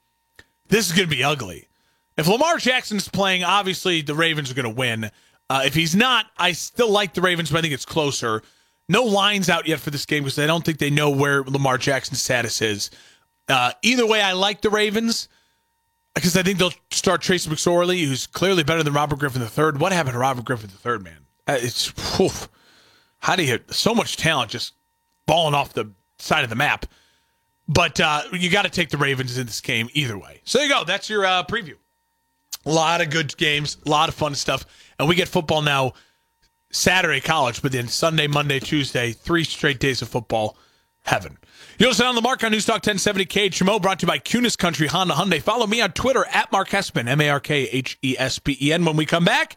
This 0.68 0.86
is 0.86 0.92
going 0.92 1.08
to 1.08 1.16
be 1.16 1.22
ugly. 1.22 1.68
If 2.16 2.26
Lamar 2.26 2.58
Jackson's 2.58 3.08
playing, 3.08 3.44
obviously 3.44 4.02
the 4.02 4.14
Ravens 4.14 4.50
are 4.50 4.54
going 4.54 4.64
to 4.64 4.70
win. 4.70 5.10
Uh, 5.50 5.62
if 5.64 5.74
he's 5.74 5.96
not, 5.96 6.26
I 6.38 6.52
still 6.52 6.90
like 6.90 7.12
the 7.12 7.20
Ravens, 7.20 7.50
but 7.50 7.58
I 7.58 7.62
think 7.62 7.74
it's 7.74 7.84
closer. 7.84 8.40
No 8.88 9.02
lines 9.02 9.50
out 9.50 9.66
yet 9.66 9.80
for 9.80 9.90
this 9.90 10.06
game 10.06 10.22
because 10.22 10.38
I 10.38 10.46
don't 10.46 10.64
think 10.64 10.78
they 10.78 10.90
know 10.90 11.10
where 11.10 11.42
Lamar 11.42 11.76
Jackson's 11.76 12.22
status 12.22 12.62
is. 12.62 12.90
Uh, 13.48 13.72
either 13.82 14.06
way, 14.06 14.22
I 14.22 14.32
like 14.32 14.60
the 14.60 14.70
Ravens 14.70 15.28
because 16.14 16.36
I 16.36 16.44
think 16.44 16.58
they'll 16.58 16.72
start 16.92 17.20
Trace 17.20 17.48
McSorley, 17.48 18.06
who's 18.06 18.28
clearly 18.28 18.62
better 18.62 18.84
than 18.84 18.92
Robert 18.92 19.18
Griffin 19.18 19.42
III. 19.42 19.80
What 19.80 19.90
happened 19.90 20.12
to 20.12 20.20
Robert 20.20 20.44
Griffin 20.44 20.70
III, 20.86 21.00
man? 21.00 21.26
Uh, 21.48 21.58
it's 21.58 21.88
whew, 22.16 22.30
how 23.18 23.34
do 23.34 23.44
you 23.44 23.58
so 23.70 23.92
much 23.92 24.16
talent 24.16 24.52
just 24.52 24.74
falling 25.26 25.54
off 25.54 25.72
the 25.72 25.90
side 26.20 26.44
of 26.44 26.50
the 26.50 26.56
map? 26.56 26.86
But 27.66 27.98
uh, 27.98 28.22
you 28.32 28.50
got 28.50 28.62
to 28.62 28.70
take 28.70 28.90
the 28.90 28.98
Ravens 28.98 29.36
in 29.36 29.46
this 29.46 29.60
game 29.60 29.88
either 29.94 30.16
way. 30.16 30.42
So 30.44 30.58
there 30.58 30.68
you 30.68 30.72
go. 30.72 30.84
That's 30.84 31.10
your 31.10 31.24
uh, 31.24 31.42
preview. 31.44 31.74
A 32.66 32.70
lot 32.70 33.00
of 33.00 33.10
good 33.10 33.36
games, 33.36 33.76
a 33.86 33.88
lot 33.88 34.08
of 34.08 34.14
fun 34.14 34.34
stuff, 34.34 34.64
and 34.98 35.08
we 35.08 35.14
get 35.14 35.28
football 35.28 35.62
now. 35.62 35.92
Saturday 36.72 37.20
college, 37.20 37.62
but 37.62 37.72
then 37.72 37.88
Sunday, 37.88 38.28
Monday, 38.28 38.60
Tuesday, 38.60 39.10
three 39.10 39.42
straight 39.42 39.80
days 39.80 40.02
of 40.02 40.08
football. 40.08 40.56
heaven. 41.02 41.36
You 41.78 41.88
listen 41.88 42.06
on 42.06 42.14
the 42.14 42.20
Mark 42.20 42.44
on 42.44 42.52
Newstalk 42.52 42.86
1070 42.86 43.24
KHMO, 43.24 43.80
brought 43.80 44.00
to 44.00 44.04
you 44.04 44.08
by 44.08 44.18
Kunes 44.18 44.56
Country 44.56 44.86
Honda 44.86 45.14
Hyundai. 45.14 45.40
Follow 45.40 45.66
me 45.66 45.80
on 45.80 45.92
Twitter 45.92 46.26
at 46.26 46.52
Mark 46.52 46.68
Hespen, 46.68 47.08
M 47.08 47.20
A 47.22 47.30
R 47.30 47.40
K 47.40 47.62
H 47.72 47.98
E 48.02 48.14
S 48.18 48.38
P 48.38 48.56
E 48.60 48.72
N. 48.72 48.84
When 48.84 48.96
we 48.96 49.06
come 49.06 49.24
back, 49.24 49.56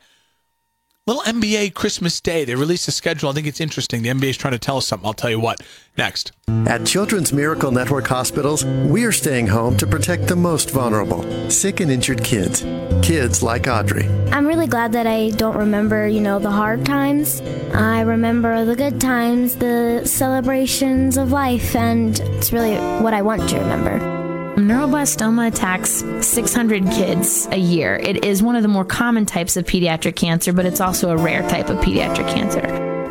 little 1.05 1.21
NBA 1.23 1.73
Christmas 1.73 2.21
Day. 2.21 2.45
They 2.45 2.55
released 2.55 2.87
a 2.87 2.91
schedule. 2.91 3.29
I 3.29 3.33
think 3.33 3.45
it's 3.45 3.59
interesting. 3.59 4.03
The 4.03 4.09
NBA 4.09 4.29
is 4.29 4.37
trying 4.37 4.53
to 4.53 4.59
tell 4.59 4.77
us 4.77 4.87
something. 4.87 5.05
I'll 5.05 5.13
tell 5.13 5.29
you 5.29 5.39
what. 5.39 5.59
Next. 5.97 6.31
At 6.65 6.85
Children's 6.85 7.33
Miracle 7.33 7.71
Network 7.71 8.07
hospitals, 8.07 8.63
we 8.65 9.03
are 9.03 9.11
staying 9.11 9.47
home 9.47 9.75
to 9.77 9.85
protect 9.85 10.27
the 10.27 10.35
most 10.35 10.71
vulnerable, 10.71 11.49
sick 11.49 11.81
and 11.81 11.91
injured 11.91 12.23
kids. 12.23 12.61
Kids 13.01 13.43
like 13.43 13.67
Audrey. 13.67 14.07
I'm 14.31 14.47
really 14.47 14.67
glad 14.67 14.93
that 14.93 15.05
I 15.05 15.31
don't 15.31 15.57
remember, 15.57 16.07
you 16.07 16.21
know, 16.21 16.39
the 16.39 16.51
hard 16.51 16.85
times. 16.85 17.41
I 17.73 18.01
remember 18.01 18.63
the 18.63 18.75
good 18.75 19.01
times, 19.01 19.57
the 19.57 20.03
celebrations 20.05 21.17
of 21.17 21.31
life, 21.31 21.75
and 21.75 22.17
it's 22.19 22.53
really 22.53 22.75
what 23.03 23.13
I 23.13 23.21
want 23.21 23.49
to 23.49 23.59
remember. 23.59 24.32
Neuroblastoma 24.63 25.47
attacks 25.47 26.03
600 26.25 26.85
kids 26.91 27.47
a 27.51 27.57
year. 27.57 27.97
It 27.97 28.23
is 28.23 28.41
one 28.41 28.55
of 28.55 28.61
the 28.61 28.69
more 28.69 28.85
common 28.85 29.25
types 29.25 29.57
of 29.57 29.65
pediatric 29.65 30.15
cancer, 30.15 30.53
but 30.53 30.65
it's 30.65 30.79
also 30.79 31.09
a 31.09 31.17
rare 31.17 31.41
type 31.49 31.69
of 31.69 31.77
pediatric 31.79 32.33
cancer. 32.33 32.61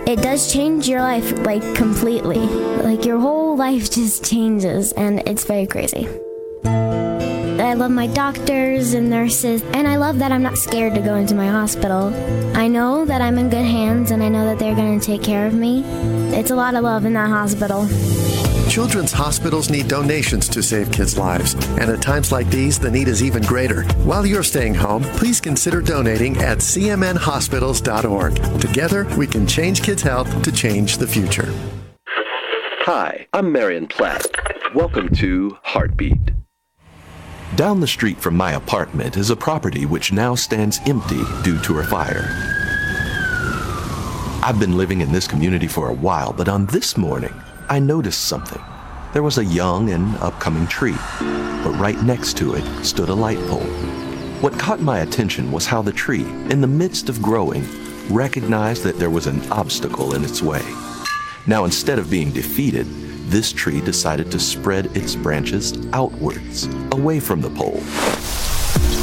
It 0.06 0.22
does 0.22 0.52
change 0.52 0.88
your 0.88 1.00
life 1.00 1.30
like 1.40 1.62
completely. 1.74 2.38
Like 2.38 3.04
your 3.04 3.18
whole 3.18 3.56
life 3.56 3.90
just 3.90 4.24
changes, 4.24 4.92
and 4.92 5.20
it's 5.28 5.44
very 5.44 5.66
crazy. 5.66 6.08
I 6.64 7.74
love 7.74 7.90
my 7.90 8.06
doctors 8.06 8.94
and 8.94 9.10
nurses, 9.10 9.62
and 9.74 9.86
I 9.86 9.96
love 9.96 10.18
that 10.20 10.32
I'm 10.32 10.42
not 10.42 10.56
scared 10.58 10.94
to 10.94 11.00
go 11.00 11.16
into 11.16 11.34
my 11.34 11.48
hospital. 11.48 12.12
I 12.56 12.66
know 12.66 13.04
that 13.04 13.20
I'm 13.20 13.38
in 13.38 13.50
good 13.50 13.64
hands, 13.64 14.10
and 14.10 14.22
I 14.22 14.28
know 14.28 14.46
that 14.46 14.58
they're 14.58 14.74
going 14.74 14.98
to 14.98 15.06
take 15.06 15.22
care 15.22 15.46
of 15.46 15.54
me. 15.54 15.84
It's 16.34 16.50
a 16.50 16.56
lot 16.56 16.74
of 16.74 16.82
love 16.82 17.04
in 17.04 17.12
that 17.12 17.28
hospital. 17.28 17.86
Children's 18.72 19.12
hospitals 19.12 19.68
need 19.68 19.86
donations 19.86 20.48
to 20.48 20.62
save 20.62 20.90
kids' 20.90 21.18
lives, 21.18 21.52
and 21.78 21.90
at 21.90 22.00
times 22.00 22.32
like 22.32 22.48
these, 22.48 22.78
the 22.78 22.90
need 22.90 23.06
is 23.06 23.22
even 23.22 23.42
greater. 23.42 23.82
While 24.04 24.24
you're 24.24 24.42
staying 24.42 24.76
home, 24.76 25.02
please 25.02 25.42
consider 25.42 25.82
donating 25.82 26.38
at 26.38 26.56
cmnhospitals.org. 26.56 28.60
Together, 28.62 29.06
we 29.18 29.26
can 29.26 29.46
change 29.46 29.82
kids' 29.82 30.00
health 30.00 30.42
to 30.42 30.50
change 30.50 30.96
the 30.96 31.06
future. 31.06 31.52
Hi, 32.86 33.26
I'm 33.34 33.52
Marion 33.52 33.88
Platt. 33.88 34.24
Welcome 34.74 35.10
to 35.16 35.58
Heartbeat. 35.64 36.30
Down 37.56 37.80
the 37.80 37.86
street 37.86 38.18
from 38.18 38.38
my 38.38 38.52
apartment 38.52 39.18
is 39.18 39.28
a 39.28 39.36
property 39.36 39.84
which 39.84 40.14
now 40.14 40.34
stands 40.34 40.80
empty 40.86 41.20
due 41.42 41.60
to 41.60 41.80
a 41.80 41.84
fire. 41.84 42.24
I've 44.42 44.58
been 44.58 44.78
living 44.78 45.02
in 45.02 45.12
this 45.12 45.28
community 45.28 45.68
for 45.68 45.90
a 45.90 45.94
while, 45.94 46.32
but 46.32 46.48
on 46.48 46.64
this 46.64 46.96
morning, 46.96 47.34
I 47.72 47.78
noticed 47.78 48.24
something. 48.24 48.60
There 49.14 49.22
was 49.22 49.38
a 49.38 49.44
young 49.46 49.88
and 49.92 50.14
upcoming 50.16 50.66
tree, 50.66 50.98
but 51.64 51.74
right 51.78 51.96
next 52.02 52.36
to 52.36 52.52
it 52.52 52.84
stood 52.84 53.08
a 53.08 53.14
light 53.14 53.38
pole. 53.48 53.64
What 54.42 54.58
caught 54.58 54.82
my 54.82 54.98
attention 54.98 55.50
was 55.50 55.64
how 55.64 55.80
the 55.80 55.90
tree, 55.90 56.26
in 56.50 56.60
the 56.60 56.66
midst 56.66 57.08
of 57.08 57.22
growing, 57.22 57.64
recognized 58.10 58.82
that 58.82 58.98
there 58.98 59.08
was 59.08 59.26
an 59.26 59.40
obstacle 59.50 60.14
in 60.14 60.22
its 60.22 60.42
way. 60.42 60.60
Now, 61.46 61.64
instead 61.64 61.98
of 61.98 62.10
being 62.10 62.30
defeated, 62.30 62.84
this 63.30 63.50
tree 63.54 63.80
decided 63.80 64.30
to 64.32 64.38
spread 64.38 64.94
its 64.94 65.16
branches 65.16 65.72
outwards, 65.94 66.68
away 66.92 67.20
from 67.20 67.40
the 67.40 67.48
pole. 67.48 67.80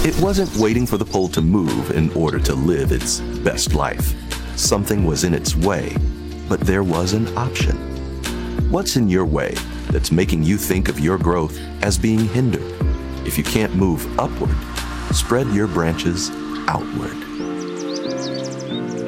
It 0.07 0.15
wasn't 0.21 0.55
waiting 0.57 0.85
for 0.85 0.97
the 0.97 1.05
pole 1.05 1.29
to 1.29 1.41
move 1.41 1.89
in 1.89 2.11
order 2.13 2.37
to 2.41 2.53
live 2.53 2.91
its 2.91 3.19
best 3.19 3.73
life. 3.73 4.13
Something 4.55 5.05
was 5.05 5.23
in 5.23 5.33
its 5.33 5.55
way, 5.55 5.97
but 6.47 6.59
there 6.59 6.83
was 6.83 7.13
an 7.13 7.35
option. 7.35 7.88
What's 8.69 8.95
in 8.95 9.07
your 9.07 9.25
way 9.25 9.55
that's 9.91 10.11
making 10.11 10.43
you 10.43 10.57
think 10.57 10.89
of 10.89 10.99
your 10.99 11.17
growth 11.17 11.57
as 11.81 11.97
being 11.97 12.27
hindered? 12.29 12.71
If 13.25 13.37
you 13.37 13.43
can't 13.43 13.75
move 13.75 14.19
upward, 14.19 14.55
spread 15.11 15.47
your 15.47 15.67
branches 15.67 16.29
outward. 16.67 17.15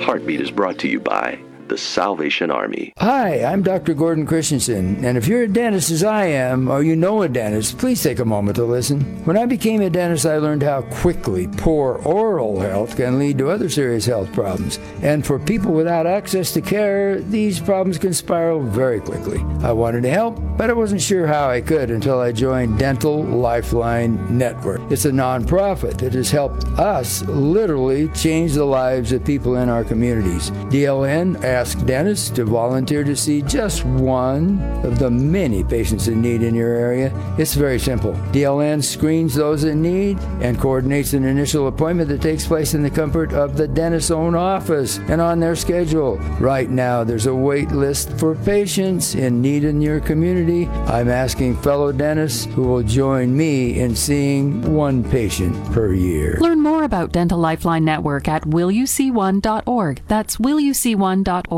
Heartbeat 0.02 0.42
is 0.42 0.52
brought 0.52 0.80
to 0.80 0.88
you 0.88 1.00
by 1.00 1.40
the 1.72 1.78
Salvation 1.78 2.52
Army. 2.52 2.92
Hi, 2.98 3.46
I'm 3.46 3.64
Dr. 3.64 3.94
Gordon 3.94 4.26
Christensen, 4.26 5.06
and 5.06 5.18
if 5.18 5.26
you're 5.26 5.44
a 5.44 5.48
dentist 5.48 5.90
as 5.90 6.04
I 6.04 6.26
am, 6.26 6.70
or 6.70 6.84
you 6.84 6.98
know 6.98 7.22
a 7.22 7.30
dentist, 7.30 7.78
please 7.78 8.04
take 8.04 8.20
a 8.20 8.26
moment 8.26 8.58
to 8.58 8.66
listen. 8.66 9.24
When 9.24 9.38
I 9.38 9.46
became 9.46 9.80
a 9.80 9.90
dentist, 9.90 10.26
I 10.26 10.36
learned 10.36 10.64
how 10.64 10.82
quickly 10.82 11.48
poor 11.48 11.94
oral 12.04 12.60
health 12.60 12.98
can 12.98 13.18
lead 13.18 13.38
to 13.38 13.50
other 13.50 13.70
serious 13.70 14.06
health 14.06 14.34
problems. 14.34 14.80
And 15.02 15.26
for 15.26 15.40
people 15.40 15.72
without 15.72 16.06
access 16.06 16.52
to 16.56 16.62
care, 16.62 17.22
these 17.22 17.62
problems 17.62 17.98
can 17.98 18.14
spiral 18.14 18.60
very 18.62 19.00
quickly. 19.00 19.40
I 19.64 19.72
wanted 19.72 20.02
to 20.02 20.10
help, 20.10 20.42
but 20.58 20.70
I 20.70 20.74
wasn't 20.74 21.02
sure 21.02 21.26
how 21.26 21.50
I 21.50 21.62
could 21.62 21.90
until 21.90 22.20
I 22.20 22.34
joined 22.34 22.80
Dental 22.80 23.24
Lifeline 23.24 24.38
Network. 24.38 24.82
It's 24.92 25.06
a 25.06 25.12
nonprofit 25.12 26.00
that 26.00 26.16
has 26.16 26.32
helped 26.32 26.66
us 26.78 27.24
literally 27.28 28.10
change 28.10 28.56
the 28.56 28.66
lives 28.66 29.14
of 29.14 29.24
people 29.24 29.56
in 29.56 29.70
our 29.70 29.86
communities. 29.86 30.52
DLN 30.70 31.42
ask 31.62 31.86
dentists 31.86 32.32
to 32.32 32.44
volunteer 32.44 33.04
to 33.04 33.16
see 33.16 33.44
just 33.44 33.86
one 33.86 34.60
of 34.84 34.98
the 34.98 35.12
many 35.12 35.64
patients 35.64 36.08
in 36.08 36.20
need 36.20 36.42
in 36.42 36.56
your 36.56 36.74
area. 36.74 37.14
It's 37.38 37.54
very 37.54 37.78
simple. 37.78 38.14
DLN 38.34 38.84
screens 38.84 39.36
those 39.36 39.64
in 39.64 39.80
need 39.80 40.18
and 40.42 40.60
coordinates 40.60 41.14
an 41.14 41.24
initial 41.24 41.68
appointment 41.68 42.10
that 42.10 42.20
takes 42.20 42.48
place 42.48 42.74
in 42.74 42.82
the 42.82 42.90
comfort 42.90 43.32
of 43.34 43.58
the 43.58 43.68
dentist's 43.68 44.10
own 44.10 44.34
office 44.34 44.98
and 45.08 45.22
on 45.22 45.40
their 45.40 45.56
schedule. 45.56 46.18
Right 46.40 46.68
now, 46.68 47.04
there's 47.04 47.28
a 47.28 47.36
wait 47.36 47.70
list 47.70 48.12
for 48.14 48.34
patients 48.34 49.14
in 49.14 49.40
need 49.40 49.64
in 49.64 49.82
your 49.82 50.00
community. 50.00 50.66
I'm 50.88 51.10
asking 51.10 51.58
fellow 51.58 51.92
dentists 51.92 52.46
who 52.46 52.64
will 52.64 52.82
join 52.82 53.38
me 53.38 53.80
in 53.80 53.96
seeing 53.96 54.64
one 54.74 55.04
patient 55.04 55.54
per 55.74 55.94
year. 55.94 56.40
Learn 56.42 56.64
more 56.64 56.86
about 56.86 57.12
Dental 57.12 57.38
Lifeline 57.38 57.86
Network 57.86 58.28
at 58.28 58.46
willyouseeone.org. 58.46 60.02
That's 60.08 60.38
willyouseeone.org. 60.38 61.51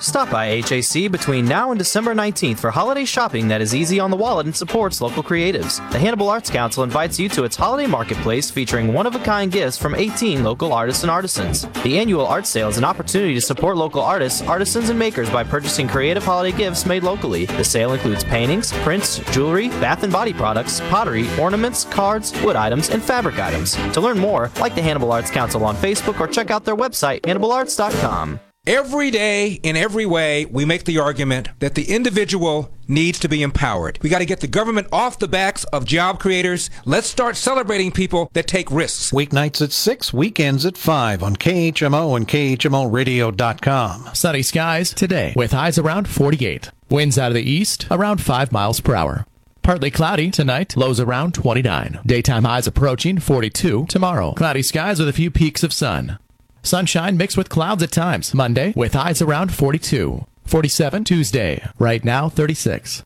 Stop 0.00 0.30
by 0.30 0.46
HAC 0.46 1.10
between 1.12 1.44
now 1.44 1.70
and 1.70 1.78
December 1.78 2.14
19th 2.14 2.58
for 2.58 2.70
holiday 2.70 3.04
shopping 3.04 3.48
that 3.48 3.60
is 3.60 3.74
easy 3.74 4.00
on 4.00 4.10
the 4.10 4.16
wallet 4.16 4.46
and 4.46 4.56
supports 4.56 5.00
local 5.00 5.22
creatives. 5.22 5.76
The 5.92 5.98
Hannibal 5.98 6.30
Arts 6.30 6.50
Council 6.50 6.82
invites 6.82 7.20
you 7.20 7.28
to 7.30 7.44
its 7.44 7.54
holiday 7.54 7.86
marketplace 7.86 8.50
featuring 8.50 8.94
one 8.94 9.06
of 9.06 9.14
a 9.14 9.18
kind 9.18 9.52
gifts 9.52 9.76
from 9.76 9.94
18 9.94 10.42
local 10.42 10.72
artists 10.72 11.04
and 11.04 11.10
artisans. 11.10 11.66
The 11.82 11.98
annual 11.98 12.26
art 12.26 12.46
sale 12.46 12.68
is 12.68 12.78
an 12.78 12.84
opportunity 12.84 13.34
to 13.34 13.40
support 13.40 13.76
local 13.76 14.00
artists, 14.00 14.42
artisans, 14.42 14.88
and 14.88 14.98
makers 14.98 15.30
by 15.30 15.44
purchasing 15.44 15.86
creative 15.86 16.24
holiday 16.24 16.56
gifts 16.56 16.86
made 16.86 17.04
locally. 17.04 17.44
The 17.44 17.64
sale 17.64 17.92
includes 17.92 18.24
paintings, 18.24 18.72
prints, 18.78 19.18
jewelry, 19.32 19.68
bath 19.68 20.02
and 20.02 20.12
body 20.12 20.32
products, 20.32 20.80
pottery, 20.88 21.28
ornaments, 21.38 21.84
cards, 21.84 22.32
wood 22.42 22.56
items, 22.56 22.88
and 22.88 23.02
fabric 23.02 23.38
items. 23.38 23.76
To 23.92 24.00
learn 24.00 24.18
more, 24.18 24.50
like 24.58 24.74
the 24.74 24.82
Hannibal 24.82 25.12
Arts 25.12 25.30
Council 25.30 25.64
on 25.64 25.76
Facebook 25.76 26.18
or 26.18 26.26
check 26.26 26.50
out 26.50 26.64
their 26.64 26.76
website, 26.76 27.20
hannibalarts.com. 27.20 28.40
Every 28.72 29.10
day, 29.10 29.54
in 29.64 29.76
every 29.76 30.06
way, 30.06 30.44
we 30.44 30.64
make 30.64 30.84
the 30.84 31.00
argument 31.00 31.48
that 31.58 31.74
the 31.74 31.92
individual 31.92 32.72
needs 32.86 33.18
to 33.18 33.28
be 33.28 33.42
empowered. 33.42 33.98
We 34.00 34.08
got 34.08 34.20
to 34.20 34.24
get 34.24 34.38
the 34.38 34.46
government 34.46 34.86
off 34.92 35.18
the 35.18 35.26
backs 35.26 35.64
of 35.72 35.84
job 35.84 36.20
creators. 36.20 36.70
Let's 36.84 37.08
start 37.08 37.36
celebrating 37.36 37.90
people 37.90 38.30
that 38.32 38.46
take 38.46 38.70
risks. 38.70 39.10
Weeknights 39.10 39.60
at 39.60 39.72
6, 39.72 40.12
weekends 40.12 40.64
at 40.64 40.78
5 40.78 41.20
on 41.20 41.34
KHMO 41.34 42.16
and 42.16 42.28
KHMORadio.com. 42.28 44.10
Sunny 44.14 44.42
skies 44.42 44.94
today 44.94 45.32
with 45.34 45.50
highs 45.50 45.76
around 45.76 46.08
48. 46.08 46.70
Winds 46.90 47.18
out 47.18 47.32
of 47.32 47.34
the 47.34 47.50
east 47.50 47.88
around 47.90 48.22
5 48.22 48.52
miles 48.52 48.78
per 48.78 48.94
hour. 48.94 49.26
Partly 49.62 49.90
cloudy 49.90 50.30
tonight, 50.30 50.76
lows 50.76 51.00
around 51.00 51.34
29. 51.34 51.98
Daytime 52.06 52.44
highs 52.44 52.68
approaching 52.68 53.18
42 53.18 53.86
tomorrow. 53.86 54.30
Cloudy 54.34 54.62
skies 54.62 55.00
with 55.00 55.08
a 55.08 55.12
few 55.12 55.32
peaks 55.32 55.64
of 55.64 55.72
sun. 55.72 56.20
Sunshine 56.62 57.16
mixed 57.16 57.36
with 57.36 57.48
clouds 57.48 57.82
at 57.82 57.90
times. 57.90 58.34
Monday 58.34 58.72
with 58.76 58.94
highs 58.94 59.22
around 59.22 59.52
42. 59.52 60.26
47 60.44 61.04
Tuesday. 61.04 61.64
Right 61.78 62.04
now 62.04 62.28
36. 62.28 63.04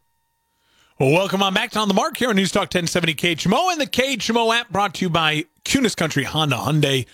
Well, 0.99 1.11
welcome 1.11 1.43
on 1.43 1.53
back 1.55 1.73
to 1.73 1.81
On 1.81 1.89
the 1.89 1.95
Mark 1.95 2.17
here 2.17 2.31
on 2.31 2.37
News 2.37 2.53
Talk 2.53 2.73
1070 2.73 3.15
KHMO 3.15 3.73
and 3.73 3.81
the 3.81 3.87
KHMO 3.87 4.55
app 4.55 4.71
brought 4.71 4.95
to 4.95 5.05
you 5.05 5.11
by 5.11 5.45
Kunes 5.65 5.97
Country 5.97 6.25
Honda 6.25 6.57
Hyundai. 6.57 7.07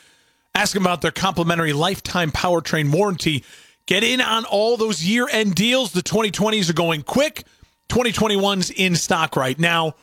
Ask 0.55 0.75
them 0.75 0.83
about 0.83 1.01
their 1.01 1.11
complimentary 1.11 1.73
lifetime 1.73 2.31
powertrain 2.31 2.93
warranty. 2.93 3.45
Get 3.87 4.05
in 4.05 4.21
on 4.21 4.45
all 4.45 4.77
those 4.77 5.03
year 5.05 5.29
end 5.31 5.55
deals. 5.55 5.93
The 5.93 6.03
2020s 6.03 6.69
are 6.71 6.75
going 6.75 7.03
quick. 7.03 7.45
2021's 7.89 8.71
in 8.71 8.97
stock 8.97 9.35
right 9.35 9.59
now. 9.59 9.95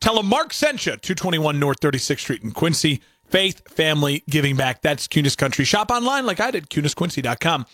Tell 0.00 0.16
them 0.16 0.26
Mark 0.26 0.52
sent 0.52 0.86
you, 0.86 0.92
221 0.92 1.60
North 1.60 1.80
36th 1.80 2.18
Street 2.18 2.42
in 2.42 2.52
Quincy. 2.52 3.02
Faith, 3.28 3.68
family, 3.68 4.22
giving 4.28 4.56
back. 4.56 4.82
That's 4.82 5.08
Kunes 5.08 5.36
Country. 5.36 5.64
Shop 5.64 5.90
online 5.90 6.26
like 6.26 6.40
I 6.40 6.50
did, 6.50 6.70
kunesquincy.com. 6.70 7.66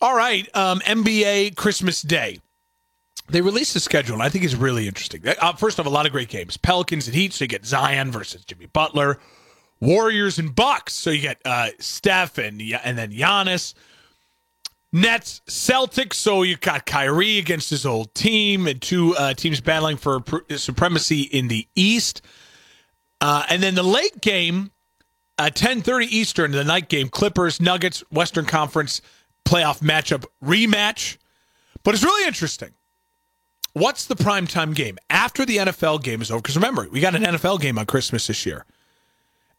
All 0.00 0.14
right, 0.14 0.48
um, 0.54 0.80
NBA 0.80 1.56
Christmas 1.56 2.02
Day. 2.02 2.40
They 3.30 3.40
released 3.40 3.76
a 3.76 3.80
schedule, 3.80 4.14
and 4.14 4.22
I 4.22 4.28
think 4.28 4.44
it's 4.44 4.54
really 4.54 4.86
interesting. 4.86 5.22
Uh, 5.26 5.52
first 5.54 5.78
off, 5.78 5.86
a 5.86 5.90
lot 5.90 6.06
of 6.06 6.12
great 6.12 6.28
games. 6.28 6.56
Pelicans 6.56 7.06
and 7.06 7.14
Heat, 7.14 7.32
so 7.32 7.44
you 7.44 7.48
get 7.48 7.66
Zion 7.66 8.10
versus 8.10 8.44
Jimmy 8.44 8.66
Butler. 8.66 9.18
Warriors 9.80 10.38
and 10.38 10.54
Bucks, 10.54 10.94
so 10.94 11.10
you 11.10 11.20
get 11.20 11.40
uh, 11.44 11.68
Steph 11.78 12.38
and, 12.38 12.60
and 12.60 12.96
then 12.96 13.12
Giannis. 13.12 13.74
Nets, 14.92 15.42
Celtics. 15.46 16.14
So 16.14 16.42
you 16.42 16.56
got 16.56 16.86
Kyrie 16.86 17.38
against 17.38 17.70
his 17.70 17.84
old 17.84 18.14
team, 18.14 18.66
and 18.66 18.80
two 18.80 19.14
uh, 19.16 19.34
teams 19.34 19.60
battling 19.60 19.98
for 19.98 20.20
pr- 20.20 20.54
supremacy 20.56 21.22
in 21.22 21.48
the 21.48 21.68
East. 21.74 22.22
Uh, 23.20 23.44
and 23.50 23.62
then 23.62 23.74
the 23.74 23.82
late 23.82 24.20
game, 24.20 24.70
ten 25.38 25.82
thirty 25.82 26.06
Eastern, 26.14 26.50
the 26.50 26.64
night 26.64 26.88
game, 26.88 27.08
Clippers, 27.08 27.60
Nuggets, 27.60 28.00
Western 28.10 28.44
Conference 28.44 29.00
playoff 29.44 29.80
matchup 29.80 30.24
rematch. 30.42 31.16
But 31.82 31.94
it's 31.94 32.04
really 32.04 32.26
interesting. 32.26 32.74
What's 33.72 34.06
the 34.06 34.16
primetime 34.16 34.74
game 34.74 34.98
after 35.08 35.44
the 35.44 35.58
NFL 35.58 36.02
game 36.02 36.20
is 36.20 36.30
over? 36.30 36.42
Because 36.42 36.56
remember, 36.56 36.88
we 36.90 37.00
got 37.00 37.14
an 37.14 37.22
NFL 37.22 37.60
game 37.60 37.78
on 37.78 37.86
Christmas 37.86 38.26
this 38.26 38.44
year, 38.44 38.64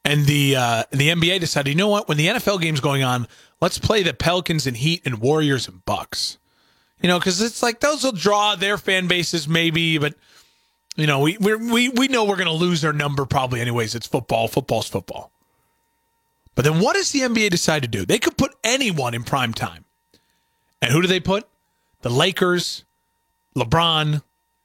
and 0.03 0.25
the 0.25 0.55
uh, 0.55 0.83
the 0.91 1.09
NBA 1.09 1.39
decided, 1.39 1.69
you 1.69 1.75
know 1.75 1.87
what? 1.87 2.07
When 2.07 2.17
the 2.17 2.27
NFL 2.27 2.61
game's 2.61 2.81
going 2.81 3.03
on, 3.03 3.27
let's 3.61 3.77
play 3.77 4.03
the 4.03 4.13
Pelicans 4.13 4.67
and 4.67 4.75
Heat 4.75 5.01
and 5.05 5.19
Warriors 5.19 5.67
and 5.67 5.83
Bucks. 5.85 6.37
You 7.01 7.07
know, 7.07 7.17
because 7.17 7.41
it's 7.41 7.63
like 7.63 7.79
those 7.79 8.03
will 8.03 8.11
draw 8.11 8.55
their 8.55 8.77
fan 8.77 9.07
bases 9.07 9.47
maybe, 9.47 9.97
but 9.97 10.15
you 10.97 11.07
know, 11.07 11.21
we 11.21 11.37
we 11.37 11.87
we 11.87 12.07
know 12.09 12.25
we're 12.25 12.35
going 12.35 12.47
to 12.47 12.53
lose 12.53 12.83
our 12.83 12.91
number 12.91 13.25
probably 13.25 13.61
anyways. 13.61 13.95
It's 13.95 14.07
football. 14.07 14.49
Football's 14.49 14.89
football. 14.89 15.31
But 16.55 16.65
then 16.65 16.79
what 16.79 16.95
does 16.95 17.11
the 17.11 17.21
NBA 17.21 17.49
decide 17.49 17.83
to 17.83 17.87
do? 17.87 18.05
They 18.05 18.19
could 18.19 18.37
put 18.37 18.55
anyone 18.63 19.13
in 19.13 19.23
prime 19.23 19.53
time. 19.53 19.85
And 20.81 20.91
who 20.91 21.01
do 21.01 21.07
they 21.07 21.19
put? 21.19 21.47
The 22.01 22.09
Lakers, 22.09 22.85
LeBron, 23.55 24.21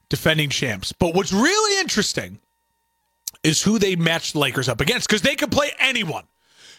defending 0.09 0.51
champs. 0.51 0.93
But 0.93 1.15
what's 1.15 1.33
really 1.33 1.81
interesting 1.81 2.39
is 3.43 3.63
who 3.63 3.79
they 3.79 3.97
match 3.97 4.33
the 4.33 4.39
Lakers 4.39 4.69
up 4.69 4.81
against 4.81 5.09
because 5.09 5.23
they 5.23 5.37
could 5.37 5.51
play 5.51 5.73
anyone. 5.79 6.25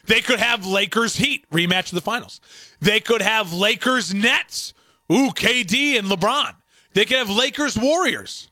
They 0.08 0.22
could 0.22 0.39
have 0.39 0.66
Lakers 0.66 1.16
Heat 1.16 1.49
rematch 1.49 1.89
of 1.89 1.95
the 1.95 2.01
finals. 2.01 2.39
They 2.80 2.99
could 2.99 3.22
have 3.22 3.53
Lakers 3.53 4.14
Nets. 4.14 4.74
Ooh, 5.12 5.30
KD 5.30 5.97
and 5.97 6.08
LeBron. 6.08 6.56
They 6.93 7.06
could 7.06 7.18
have 7.18 7.30
Lakers 7.30 7.78
Warriors. 7.78 8.49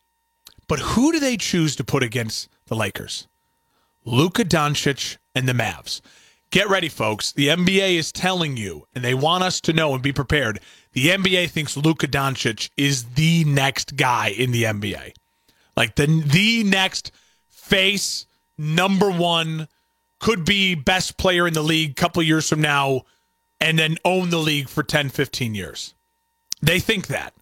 But 0.68 0.80
who 0.80 1.12
do 1.12 1.20
they 1.20 1.38
choose 1.38 1.76
to 1.76 1.84
put 1.84 2.04
against 2.04 2.49
the 2.68 2.76
Lakers? 2.76 3.28
Luka 4.06 4.43
Doncic 4.43 5.18
and 5.36 5.47
the 5.47 5.54
Mavs. 5.54 6.01
Get 6.54 6.70
ready, 6.70 6.88
folks. 6.88 7.32
The 7.32 7.47
NBA 7.47 7.95
is 7.95 8.12
telling 8.12 8.58
you, 8.58 8.86
and 8.93 9.04
they 9.04 9.16
want 9.16 9.43
us 9.43 9.60
to 9.62 9.74
know 9.74 9.95
and 9.95 10.04
be 10.04 10.12
prepared. 10.12 10.60
The 10.91 11.08
NBA 11.08 11.49
thinks 11.49 11.76
Luka 11.76 12.08
Doncic 12.08 12.70
is 12.78 13.06
the 13.16 13.43
next 13.45 13.95
guy 13.95 14.28
in 14.28 14.51
the 14.51 14.66
NBA, 14.66 15.14
like 15.76 15.95
the 15.95 16.06
the 16.06 16.64
next 16.64 17.12
face 17.49 18.28
number 18.56 19.10
one, 19.10 19.68
could 20.20 20.45
be 20.45 20.76
best 20.76 21.18
player 21.18 21.47
in 21.47 21.56
the 21.56 21.64
league 21.64 21.89
a 21.89 21.95
couple 21.95 22.22
years 22.22 22.47
from 22.47 22.62
now, 22.62 23.01
and 23.60 23.80
then 23.80 23.97
own 24.06 24.30
the 24.30 24.38
league 24.38 24.70
for 24.70 24.84
10, 24.84 25.10
15 25.10 25.56
years. 25.56 25.95
They 26.62 26.80
think 26.80 27.08
that. 27.08 27.34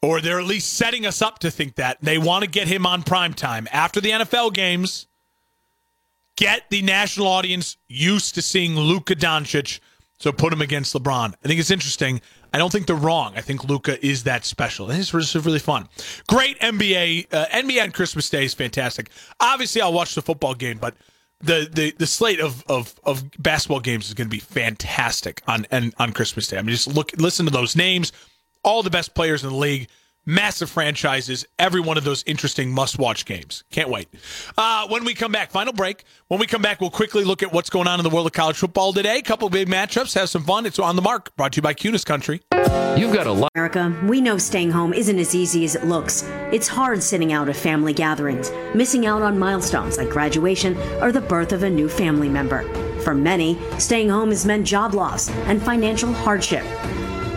Or 0.00 0.20
they're 0.20 0.38
at 0.38 0.46
least 0.46 0.74
setting 0.74 1.04
us 1.04 1.20
up 1.20 1.40
to 1.40 1.50
think 1.50 1.74
that. 1.74 1.98
They 2.00 2.18
want 2.18 2.44
to 2.44 2.48
get 2.48 2.68
him 2.68 2.86
on 2.86 3.02
prime 3.02 3.34
time 3.34 3.66
after 3.72 4.00
the 4.00 4.10
NFL 4.10 4.54
games 4.54 5.08
get 6.36 6.68
the 6.70 6.82
national 6.82 7.26
audience 7.26 7.76
used 7.88 8.34
to 8.34 8.42
seeing 8.42 8.76
Luka 8.76 9.14
Doncic. 9.14 9.80
So 10.18 10.32
put 10.32 10.52
him 10.52 10.62
against 10.62 10.94
LeBron. 10.94 11.34
I 11.44 11.48
think 11.48 11.60
it's 11.60 11.70
interesting. 11.70 12.20
I 12.52 12.58
don't 12.58 12.70
think 12.70 12.86
they're 12.86 12.96
wrong. 12.96 13.34
I 13.36 13.40
think 13.40 13.64
Luka 13.64 14.04
is 14.04 14.22
that 14.24 14.44
special. 14.44 14.86
This 14.86 15.12
is 15.12 15.34
really 15.34 15.58
fun. 15.58 15.88
Great 16.28 16.58
NBA. 16.60 17.26
Uh, 17.32 17.46
NBA 17.46 17.82
on 17.82 17.90
Christmas 17.90 18.30
Day 18.30 18.44
is 18.44 18.54
fantastic. 18.54 19.10
Obviously, 19.40 19.82
I'll 19.82 19.92
watch 19.92 20.14
the 20.14 20.22
football 20.22 20.54
game, 20.54 20.78
but 20.78 20.94
the 21.40 21.68
the, 21.70 21.90
the 21.98 22.06
slate 22.06 22.40
of, 22.40 22.62
of 22.68 22.94
of 23.04 23.24
basketball 23.40 23.80
games 23.80 24.06
is 24.06 24.14
going 24.14 24.28
to 24.28 24.30
be 24.30 24.38
fantastic 24.38 25.42
on 25.48 25.66
and 25.70 25.92
on 25.98 26.12
Christmas 26.12 26.46
Day. 26.46 26.58
I 26.58 26.62
mean, 26.62 26.70
just 26.70 26.86
look, 26.86 27.10
listen 27.18 27.44
to 27.46 27.52
those 27.52 27.74
names. 27.74 28.12
All 28.62 28.82
the 28.82 28.90
best 28.90 29.14
players 29.14 29.42
in 29.42 29.50
the 29.50 29.56
league 29.56 29.88
massive 30.26 30.70
franchises, 30.70 31.46
every 31.58 31.80
one 31.80 31.98
of 31.98 32.04
those 32.04 32.22
interesting 32.26 32.72
must 32.72 32.98
watch 32.98 33.24
games. 33.24 33.64
Can't 33.70 33.88
wait. 33.88 34.08
Uh, 34.56 34.86
when 34.88 35.04
we 35.04 35.14
come 35.14 35.32
back, 35.32 35.50
final 35.50 35.72
break. 35.72 36.04
When 36.28 36.40
we 36.40 36.46
come 36.46 36.62
back, 36.62 36.80
we'll 36.80 36.90
quickly 36.90 37.24
look 37.24 37.42
at 37.42 37.52
what's 37.52 37.70
going 37.70 37.88
on 37.88 38.00
in 38.00 38.04
the 38.04 38.10
world 38.10 38.26
of 38.26 38.32
college 38.32 38.56
football 38.56 38.92
today. 38.92 39.22
couple 39.22 39.48
big 39.50 39.68
matchups, 39.68 40.14
have 40.14 40.28
some 40.28 40.44
fun. 40.44 40.66
It's 40.66 40.78
on 40.78 40.96
the 40.96 41.02
mark, 41.02 41.34
brought 41.36 41.52
to 41.52 41.56
you 41.58 41.62
by 41.62 41.74
Kunes 41.74 42.04
Country. 42.04 42.40
You've 42.96 43.12
got 43.12 43.26
a 43.26 43.32
lot. 43.32 43.50
America, 43.54 43.94
we 44.04 44.20
know 44.20 44.38
staying 44.38 44.70
home 44.70 44.92
isn't 44.94 45.18
as 45.18 45.34
easy 45.34 45.64
as 45.64 45.74
it 45.74 45.84
looks. 45.84 46.22
It's 46.52 46.68
hard 46.68 47.02
sitting 47.02 47.32
out 47.32 47.48
at 47.48 47.56
family 47.56 47.92
gatherings, 47.92 48.52
missing 48.74 49.06
out 49.06 49.22
on 49.22 49.38
milestones 49.38 49.98
like 49.98 50.10
graduation 50.10 50.76
or 51.02 51.10
the 51.10 51.20
birth 51.20 51.52
of 51.52 51.64
a 51.64 51.70
new 51.70 51.88
family 51.88 52.28
member. 52.28 52.62
For 53.00 53.14
many, 53.14 53.58
staying 53.78 54.08
home 54.10 54.30
has 54.30 54.46
meant 54.46 54.66
job 54.66 54.94
loss 54.94 55.28
and 55.28 55.60
financial 55.62 56.12
hardship. 56.12 56.64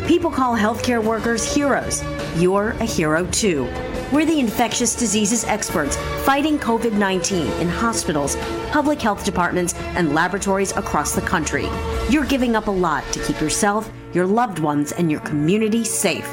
People 0.08 0.32
call 0.32 0.56
healthcare 0.56 1.04
workers 1.04 1.44
heroes. 1.54 2.02
You're 2.38 2.70
a 2.70 2.86
hero 2.86 3.26
too. 3.32 3.64
We're 4.12 4.26
the 4.26 4.40
infectious 4.40 4.96
diseases 4.96 5.44
experts 5.46 5.96
fighting 6.24 6.60
COVID 6.60 6.94
19 6.94 7.48
in 7.60 7.68
hospitals, 7.68 8.36
public 8.72 9.02
health 9.02 9.26
departments, 9.26 9.74
and 9.96 10.14
laboratories 10.14 10.72
across 10.78 11.16
the 11.16 11.22
country. 11.22 11.68
You're 12.12 12.26
giving 12.26 12.56
up 12.56 12.68
a 12.68 12.72
lot 12.72 13.04
to 13.14 13.24
keep 13.24 13.42
yourself, 13.42 13.92
your 14.14 14.28
loved 14.28 14.60
ones, 14.60 14.92
and 14.92 15.10
your 15.10 15.22
community 15.22 15.84
safe. 15.84 16.32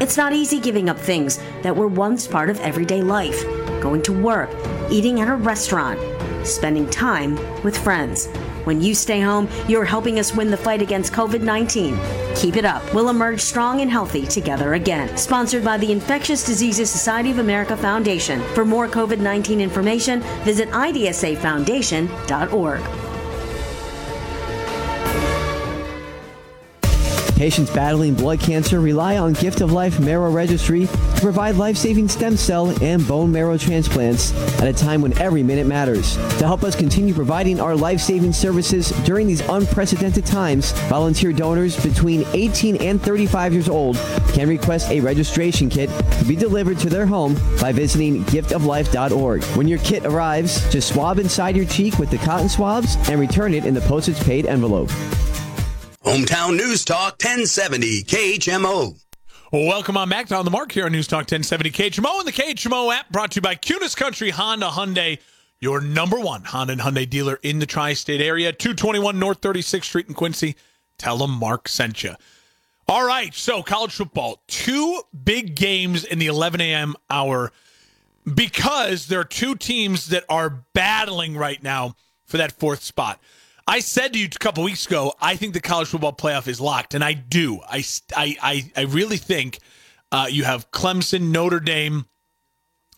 It's 0.00 0.16
not 0.16 0.32
easy 0.32 0.58
giving 0.58 0.88
up 0.88 0.98
things 0.98 1.38
that 1.62 1.76
were 1.76 1.86
once 1.86 2.26
part 2.26 2.50
of 2.50 2.58
everyday 2.58 3.02
life 3.02 3.44
going 3.80 4.02
to 4.02 4.12
work, 4.12 4.50
eating 4.90 5.20
at 5.20 5.28
a 5.28 5.36
restaurant, 5.36 6.00
spending 6.44 6.90
time 6.90 7.36
with 7.62 7.78
friends. 7.78 8.28
When 8.64 8.80
you 8.80 8.94
stay 8.94 9.20
home, 9.20 9.48
you're 9.68 9.84
helping 9.84 10.18
us 10.18 10.34
win 10.34 10.50
the 10.50 10.56
fight 10.56 10.82
against 10.82 11.12
COVID 11.12 11.42
19. 11.42 11.96
Keep 12.36 12.56
it 12.56 12.64
up. 12.64 12.82
We'll 12.92 13.10
emerge 13.10 13.40
strong 13.40 13.80
and 13.80 13.88
healthy 13.90 14.26
together 14.26 14.74
again. 14.74 15.16
Sponsored 15.16 15.64
by 15.64 15.78
the 15.78 15.92
Infectious 15.92 16.44
Diseases 16.44 16.90
Society 16.90 17.30
of 17.30 17.38
America 17.38 17.76
Foundation. 17.76 18.42
For 18.54 18.64
more 18.64 18.88
COVID 18.88 19.20
19 19.20 19.60
information, 19.60 20.20
visit 20.44 20.68
idsafoundation.org. 20.70 23.03
Patients 27.44 27.70
battling 27.72 28.14
blood 28.14 28.40
cancer 28.40 28.80
rely 28.80 29.18
on 29.18 29.34
Gift 29.34 29.60
of 29.60 29.70
Life 29.70 30.00
Marrow 30.00 30.30
Registry 30.30 30.86
to 30.86 31.20
provide 31.20 31.56
life 31.56 31.76
saving 31.76 32.08
stem 32.08 32.38
cell 32.38 32.70
and 32.82 33.06
bone 33.06 33.30
marrow 33.30 33.58
transplants 33.58 34.32
at 34.62 34.66
a 34.66 34.72
time 34.72 35.02
when 35.02 35.12
every 35.18 35.42
minute 35.42 35.66
matters. 35.66 36.16
To 36.38 36.46
help 36.46 36.62
us 36.62 36.74
continue 36.74 37.12
providing 37.12 37.60
our 37.60 37.76
life 37.76 38.00
saving 38.00 38.32
services 38.32 38.92
during 39.04 39.26
these 39.26 39.46
unprecedented 39.46 40.24
times, 40.24 40.72
volunteer 40.88 41.34
donors 41.34 41.78
between 41.84 42.24
18 42.32 42.76
and 42.76 42.98
35 43.02 43.52
years 43.52 43.68
old 43.68 43.98
can 44.32 44.48
request 44.48 44.90
a 44.90 45.00
registration 45.00 45.68
kit 45.68 45.90
to 46.20 46.24
be 46.24 46.36
delivered 46.36 46.78
to 46.78 46.88
their 46.88 47.04
home 47.04 47.34
by 47.60 47.72
visiting 47.72 48.24
giftoflife.org. 48.24 49.44
When 49.54 49.68
your 49.68 49.80
kit 49.80 50.06
arrives, 50.06 50.66
just 50.72 50.94
swab 50.94 51.18
inside 51.18 51.56
your 51.56 51.66
cheek 51.66 51.98
with 51.98 52.08
the 52.08 52.16
cotton 52.16 52.48
swabs 52.48 52.96
and 53.10 53.20
return 53.20 53.52
it 53.52 53.66
in 53.66 53.74
the 53.74 53.82
postage 53.82 54.18
paid 54.20 54.46
envelope. 54.46 54.88
Hometown 56.04 56.58
News 56.58 56.84
Talk 56.84 57.12
1070 57.14 58.02
KHMO. 58.02 59.02
Welcome 59.50 59.96
on 59.96 60.10
back 60.10 60.26
to 60.26 60.36
On 60.36 60.44
the 60.44 60.50
Mark 60.50 60.70
here 60.70 60.84
on 60.84 60.92
News 60.92 61.06
Talk 61.06 61.20
1070 61.20 61.70
KHMO 61.70 62.18
and 62.18 62.28
the 62.28 62.32
KHMO 62.32 62.94
app 62.94 63.08
brought 63.08 63.30
to 63.30 63.36
you 63.36 63.40
by 63.40 63.54
Kunes 63.54 63.96
Country 63.96 64.28
Honda 64.28 64.66
Hyundai, 64.66 65.18
your 65.60 65.80
number 65.80 66.20
one 66.20 66.44
Honda 66.44 66.74
and 66.74 66.82
Hyundai 66.82 67.08
dealer 67.08 67.40
in 67.42 67.58
the 67.58 67.64
tri-state 67.64 68.20
area, 68.20 68.52
221 68.52 69.18
North 69.18 69.40
36th 69.40 69.84
Street 69.84 70.06
in 70.06 70.12
Quincy. 70.12 70.56
Tell 70.98 71.16
them 71.16 71.30
Mark 71.30 71.68
sent 71.68 72.04
you. 72.04 72.16
All 72.86 73.06
right, 73.06 73.32
so 73.32 73.62
college 73.62 73.94
football, 73.94 74.42
two 74.46 75.00
big 75.24 75.54
games 75.54 76.04
in 76.04 76.18
the 76.18 76.26
11 76.26 76.60
a.m. 76.60 76.96
hour 77.08 77.50
because 78.34 79.06
there 79.06 79.20
are 79.20 79.24
two 79.24 79.54
teams 79.54 80.08
that 80.08 80.24
are 80.28 80.50
battling 80.74 81.34
right 81.34 81.62
now 81.62 81.96
for 82.26 82.36
that 82.36 82.52
fourth 82.52 82.82
spot. 82.82 83.18
I 83.66 83.80
said 83.80 84.12
to 84.12 84.18
you 84.18 84.26
a 84.26 84.38
couple 84.38 84.62
weeks 84.62 84.86
ago, 84.86 85.14
I 85.20 85.36
think 85.36 85.54
the 85.54 85.60
college 85.60 85.88
football 85.88 86.12
playoff 86.12 86.48
is 86.48 86.60
locked, 86.60 86.94
and 86.94 87.02
I 87.02 87.14
do. 87.14 87.60
I, 87.66 87.82
I, 88.14 88.36
I, 88.42 88.72
I 88.76 88.82
really 88.82 89.16
think 89.16 89.58
uh, 90.12 90.26
you 90.30 90.44
have 90.44 90.70
Clemson, 90.70 91.30
Notre 91.30 91.60
Dame, 91.60 92.04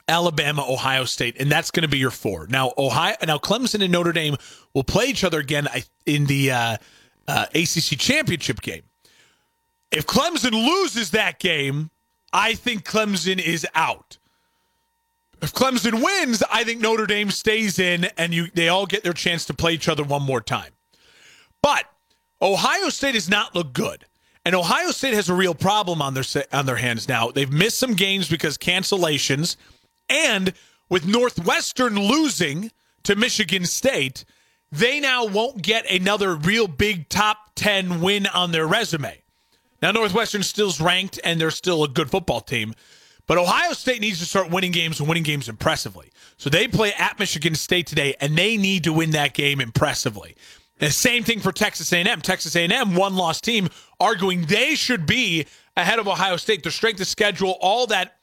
Alabama, 0.08 0.64
Ohio 0.68 1.04
State, 1.04 1.36
and 1.40 1.50
that's 1.50 1.70
going 1.70 1.82
to 1.82 1.88
be 1.88 1.98
your 1.98 2.10
four. 2.10 2.46
Now, 2.48 2.72
Ohio, 2.76 3.14
now 3.24 3.38
Clemson 3.38 3.82
and 3.82 3.92
Notre 3.92 4.12
Dame 4.12 4.36
will 4.74 4.84
play 4.84 5.06
each 5.06 5.24
other 5.24 5.38
again 5.38 5.68
in 6.04 6.26
the 6.26 6.50
uh, 6.50 6.76
uh, 7.28 7.46
ACC 7.54 7.98
championship 7.98 8.60
game. 8.60 8.82
If 9.92 10.06
Clemson 10.06 10.52
loses 10.52 11.12
that 11.12 11.38
game, 11.38 11.90
I 12.32 12.54
think 12.54 12.84
Clemson 12.84 13.40
is 13.40 13.66
out. 13.74 14.18
If 15.42 15.52
Clemson 15.52 16.02
wins, 16.02 16.42
I 16.50 16.64
think 16.64 16.80
Notre 16.80 17.06
Dame 17.06 17.30
stays 17.30 17.78
in 17.78 18.06
and 18.16 18.32
you 18.32 18.48
they 18.54 18.68
all 18.68 18.86
get 18.86 19.02
their 19.02 19.12
chance 19.12 19.44
to 19.46 19.54
play 19.54 19.72
each 19.72 19.88
other 19.88 20.02
one 20.02 20.22
more 20.22 20.40
time. 20.40 20.72
But 21.62 21.84
Ohio 22.40 22.88
State 22.88 23.12
does 23.12 23.28
not 23.28 23.54
look 23.54 23.72
good. 23.72 24.06
And 24.44 24.54
Ohio 24.54 24.92
State 24.92 25.14
has 25.14 25.28
a 25.28 25.34
real 25.34 25.54
problem 25.54 26.00
on 26.00 26.14
their 26.14 26.24
on 26.52 26.66
their 26.66 26.76
hands 26.76 27.08
now. 27.08 27.30
They've 27.30 27.52
missed 27.52 27.78
some 27.78 27.94
games 27.94 28.28
because 28.28 28.56
cancellations 28.56 29.56
and 30.08 30.52
with 30.88 31.06
Northwestern 31.06 31.96
losing 31.98 32.70
to 33.02 33.16
Michigan 33.16 33.64
State, 33.64 34.24
they 34.70 35.00
now 35.00 35.24
won't 35.24 35.62
get 35.62 35.90
another 35.90 36.34
real 36.34 36.68
big 36.68 37.08
top 37.08 37.50
10 37.56 38.00
win 38.00 38.26
on 38.26 38.52
their 38.52 38.66
resume. 38.66 39.22
Now, 39.82 39.92
Northwestern 39.92 40.42
still's 40.42 40.80
ranked 40.80 41.20
and 41.22 41.40
they're 41.40 41.50
still 41.50 41.84
a 41.84 41.88
good 41.88 42.10
football 42.10 42.40
team. 42.40 42.74
But 43.26 43.38
Ohio 43.38 43.72
State 43.72 44.00
needs 44.00 44.20
to 44.20 44.24
start 44.24 44.50
winning 44.50 44.72
games 44.72 45.00
and 45.00 45.08
winning 45.08 45.24
games 45.24 45.48
impressively. 45.48 46.10
So 46.36 46.48
they 46.48 46.68
play 46.68 46.92
at 46.92 47.18
Michigan 47.18 47.54
State 47.54 47.86
today, 47.86 48.14
and 48.20 48.36
they 48.36 48.56
need 48.56 48.84
to 48.84 48.92
win 48.92 49.10
that 49.10 49.34
game 49.34 49.60
impressively. 49.60 50.36
And 50.78 50.92
same 50.92 51.24
thing 51.24 51.40
for 51.40 51.52
Texas 51.52 51.92
A&M. 51.92 52.20
Texas 52.20 52.54
A&M, 52.54 52.94
one-loss 52.94 53.40
team, 53.40 53.68
arguing 53.98 54.42
they 54.42 54.74
should 54.74 55.06
be 55.06 55.46
ahead 55.76 55.98
of 55.98 56.06
Ohio 56.06 56.36
State. 56.36 56.62
Their 56.62 56.72
strength 56.72 57.00
of 57.00 57.06
schedule, 57.06 57.56
all 57.60 57.86
that 57.88 58.16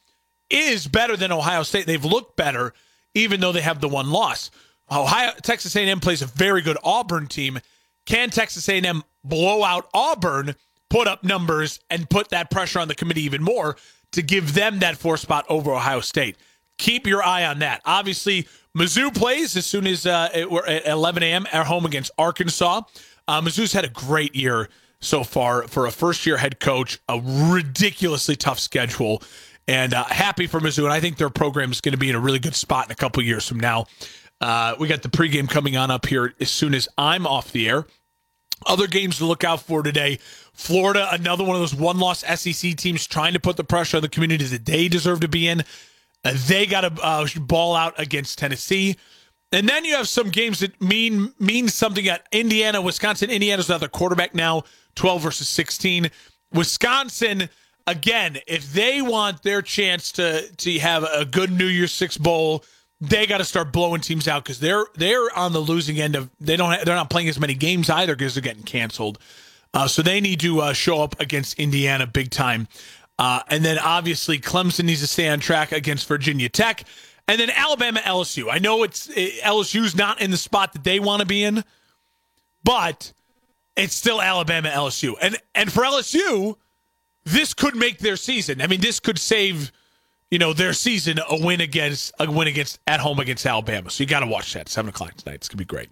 is 0.50 0.88
better 0.88 1.18
than 1.18 1.32
Ohio 1.32 1.64
State. 1.64 1.88
They've 1.88 2.06
looked 2.06 2.38
better, 2.38 2.74
even 3.14 3.42
though 3.42 3.52
they 3.52 3.62
have 3.62 3.82
the 3.82 3.90
one 3.90 4.12
loss. 4.12 4.52
Ohio 4.92 5.32
Texas 5.42 5.76
A&M 5.76 6.00
plays 6.00 6.22
a 6.22 6.28
very 6.28 6.62
good 6.62 6.78
Auburn 6.84 7.28
team. 7.28 7.60
Can 8.06 8.30
Texas 8.30 8.70
A&M 8.70 9.04
blow 9.24 9.64
out 9.64 9.90
Auburn, 9.94 10.56
put 10.90 11.08
up 11.08 11.24
numbers, 11.24 11.80
and 11.90 12.10
put 12.10 12.30
that 12.30 12.52
pressure 12.52 12.80
on 12.80 12.88
the 12.88 12.96
committee 12.96 13.24
even 13.24 13.42
more? 13.42 13.78
To 14.14 14.22
give 14.22 14.54
them 14.54 14.80
that 14.80 14.98
four 14.98 15.18
spot 15.18 15.46
over 15.50 15.72
Ohio 15.72 16.00
State. 16.00 16.38
Keep 16.78 17.06
your 17.06 17.24
eye 17.24 17.46
on 17.46 17.60
that. 17.60 17.82
Obviously, 17.86 18.48
Mizzou 18.78 19.14
plays 19.14 19.56
as 19.56 19.66
soon 19.66 19.86
as 19.86 20.06
uh, 20.06 20.46
we're 20.50 20.66
at 20.66 20.88
11 20.88 21.22
a.m. 21.22 21.46
at 21.52 21.68
home 21.68 21.86
against 21.86 22.12
Arkansas. 22.18 22.82
Uh, 23.28 23.42
Mizzou's 23.42 23.74
had 23.74 23.86
a 23.86 23.90
great 23.90 24.36
year 24.36 24.70
so 25.00 25.24
far 25.24 25.68
for 25.68 25.86
a 25.86 25.92
first 25.92 26.26
year 26.26 26.38
head 26.38 26.60
coach, 26.60 27.00
a 27.08 27.22
ridiculously 27.24 28.36
tough 28.36 28.60
schedule, 28.60 29.22
and 29.68 29.94
uh, 29.94 30.04
happy 30.06 30.48
for 30.48 30.60
Mizzou. 30.60 30.86
And 30.86 30.94
I 30.94 31.00
think 31.00 31.18
their 31.18 31.30
program 31.30 31.72
is 31.72 31.82
going 31.82 31.94
to 31.94 31.98
be 31.98 32.10
in 32.10 32.16
a 32.16 32.20
really 32.20 32.40
good 32.40 32.56
spot 32.56 32.88
in 32.88 32.92
a 32.92 32.96
couple 32.96 33.22
years 33.22 33.48
from 33.48 33.60
now. 33.60 33.86
Uh, 34.42 34.76
we 34.80 34.88
got 34.88 35.04
the 35.04 35.10
pregame 35.10 35.50
coming 35.50 35.78
on 35.78 35.92
up 35.92 36.06
here 36.06 36.34
as 36.40 36.50
soon 36.50 36.74
as 36.74 36.88
I'm 36.98 37.28
off 37.28 37.52
the 37.52 37.70
air. 37.70 37.86
Other 38.66 38.88
games 38.88 39.18
to 39.18 39.26
look 39.26 39.44
out 39.44 39.62
for 39.62 39.84
today. 39.84 40.20
Florida, 40.54 41.08
another 41.12 41.44
one 41.44 41.56
of 41.56 41.62
those 41.62 41.76
one 41.76 42.00
loss 42.00 42.20
SEC 42.20 42.76
teams 42.76 43.08
trying 43.08 43.34
to 43.34 43.40
put 43.40 43.58
the 43.58 43.64
pressure 43.64 43.98
on 43.98 44.04
the 44.04 44.10
communities 44.10 44.52
that 44.52 44.66
they 44.66 44.88
deserve 44.88 45.20
to 45.22 45.28
be 45.28 45.48
in. 45.48 45.64
Uh, 46.24 46.34
they 46.48 46.66
got 46.66 46.82
to 46.82 47.04
uh, 47.04 47.28
ball 47.42 47.76
out 47.76 48.00
against 48.00 48.38
Tennessee. 48.38 48.96
And 49.52 49.70
then 49.70 49.86
you 49.86 49.96
have 49.96 50.08
some 50.08 50.30
games 50.30 50.60
that 50.60 50.82
mean 50.82 51.34
mean 51.40 51.68
something 51.68 52.08
at 52.08 52.28
Indiana, 52.32 52.82
Wisconsin. 52.82 53.30
Indiana's 53.30 53.68
their 53.68 53.88
quarterback 53.88 54.34
now, 54.34 54.64
12 54.96 55.22
versus 55.22 55.48
16. 55.48 56.10
Wisconsin, 56.54 57.50
again, 57.86 58.40
if 58.48 58.74
they 58.74 59.02
want 59.02 59.44
their 59.44 59.62
chance 59.62 60.12
to 60.14 60.50
to 60.56 60.80
have 60.80 61.04
a 61.04 61.26
good 61.26 61.52
New 61.52 61.68
Year's 61.68 61.92
Six 61.92 62.18
bowl, 62.18 62.64
they 63.04 63.28
got 63.28 63.40
to 63.40 63.46
start 63.46 63.74
blowing 63.74 64.00
teams 64.00 64.28
out 64.30 64.44
because 64.44 64.60
they're 64.60 64.86
they're 64.96 65.36
on 65.38 65.52
the 65.52 65.60
losing 65.60 66.00
end 66.00 66.16
of 66.16 66.30
they 66.40 66.56
don't 66.56 66.86
they're 66.86 66.96
not 66.96 67.10
playing 67.10 67.28
as 67.28 67.40
many 67.40 67.54
games 67.54 67.90
either 67.90 68.16
because 68.16 68.34
they're 68.34 68.42
getting 68.42 68.64
canceled. 68.64 69.20
Uh, 69.74 69.88
so 69.88 70.02
they 70.02 70.22
need 70.22 70.40
to 70.40 70.62
uh, 70.62 70.74
show 70.74 71.02
up 71.02 71.20
against 71.20 71.60
Indiana 71.60 72.08
big 72.08 72.30
time. 72.30 72.68
Uh, 73.20 73.42
and 73.50 73.66
then 73.66 73.78
obviously 73.78 74.40
Clemson 74.40 74.86
needs 74.86 75.02
to 75.02 75.08
stay 75.08 75.28
on 75.28 75.40
track 75.40 75.72
against 75.72 76.08
Virginia 76.08 76.48
Tech. 76.48 76.86
And 77.28 77.40
then 77.40 77.50
Alabama 77.50 78.00
LSU. 78.02 78.48
I 78.52 78.60
know 78.60 78.84
it's 78.84 79.10
it, 79.10 79.42
LSU's 79.42 79.96
not 79.96 80.22
in 80.22 80.32
the 80.32 80.38
spot 80.38 80.74
that 80.74 80.84
they 80.84 81.00
want 81.00 81.20
to 81.20 81.26
be 81.26 81.44
in, 81.44 81.64
but 82.64 83.12
it's 83.76 83.96
still 83.96 84.22
Alabama 84.22 84.70
LSU. 84.70 85.16
And 85.22 85.38
and 85.54 85.72
for 85.74 85.84
LSU, 85.84 86.56
this 87.26 87.54
could 87.54 87.76
make 87.76 88.00
their 88.00 88.16
season. 88.16 88.62
I 88.62 88.68
mean, 88.68 88.80
this 88.80 89.02
could 89.02 89.20
save 89.20 89.72
you 90.34 90.40
know 90.40 90.52
their 90.52 90.74
season 90.74 91.20
a 91.30 91.38
win 91.46 91.62
against 91.62 92.12
a 92.20 92.30
win 92.30 92.48
against 92.48 92.80
at 92.88 93.00
home 93.00 93.20
against 93.20 93.46
Alabama. 93.46 93.92
So 93.92 94.04
you 94.04 94.10
got 94.10 94.22
to 94.22 94.26
watch 94.26 94.54
that 94.54 94.68
seven 94.68 94.90
o'clock 94.90 95.14
tonight. 95.14 95.36
It's 95.36 95.48
gonna 95.48 95.60
be 95.60 95.66
great. 95.66 95.92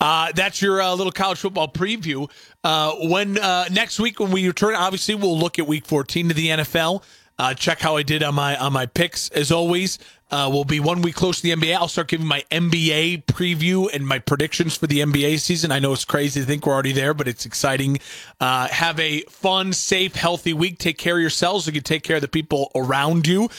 Uh, 0.00 0.30
that's 0.36 0.62
your 0.62 0.80
uh, 0.80 0.94
little 0.94 1.10
college 1.10 1.40
football 1.40 1.66
preview. 1.66 2.30
Uh, 2.62 2.94
when 3.08 3.38
uh, 3.38 3.64
next 3.72 3.98
week 3.98 4.20
when 4.20 4.30
we 4.30 4.46
return, 4.46 4.76
obviously 4.76 5.16
we'll 5.16 5.36
look 5.36 5.58
at 5.58 5.66
week 5.66 5.84
fourteen 5.84 6.30
of 6.30 6.36
the 6.36 6.46
NFL. 6.46 7.02
Uh, 7.40 7.54
check 7.54 7.80
how 7.80 7.96
I 7.96 8.04
did 8.04 8.22
on 8.22 8.36
my 8.36 8.56
on 8.56 8.72
my 8.72 8.86
picks 8.86 9.30
as 9.30 9.50
always. 9.50 9.98
Uh, 10.32 10.48
we'll 10.50 10.64
be 10.64 10.80
one 10.80 11.02
week 11.02 11.14
close 11.14 11.36
to 11.36 11.42
the 11.42 11.50
NBA. 11.50 11.74
I'll 11.74 11.88
start 11.88 12.08
giving 12.08 12.26
my 12.26 12.42
NBA 12.50 13.26
preview 13.26 13.88
and 13.92 14.06
my 14.06 14.18
predictions 14.18 14.74
for 14.74 14.86
the 14.86 15.00
NBA 15.00 15.38
season. 15.38 15.70
I 15.70 15.78
know 15.78 15.92
it's 15.92 16.06
crazy 16.06 16.40
to 16.40 16.46
think 16.46 16.66
we're 16.66 16.72
already 16.72 16.92
there, 16.92 17.12
but 17.12 17.28
it's 17.28 17.44
exciting. 17.44 17.98
Uh, 18.40 18.66
have 18.68 18.98
a 18.98 19.20
fun, 19.28 19.74
safe, 19.74 20.16
healthy 20.16 20.54
week. 20.54 20.78
Take 20.78 20.96
care 20.96 21.16
of 21.16 21.20
yourselves. 21.20 21.66
You 21.66 21.74
can 21.74 21.82
take 21.82 22.02
care 22.02 22.16
of 22.16 22.22
the 22.22 22.28
people 22.28 22.72
around 22.74 23.26
you. 23.26 23.50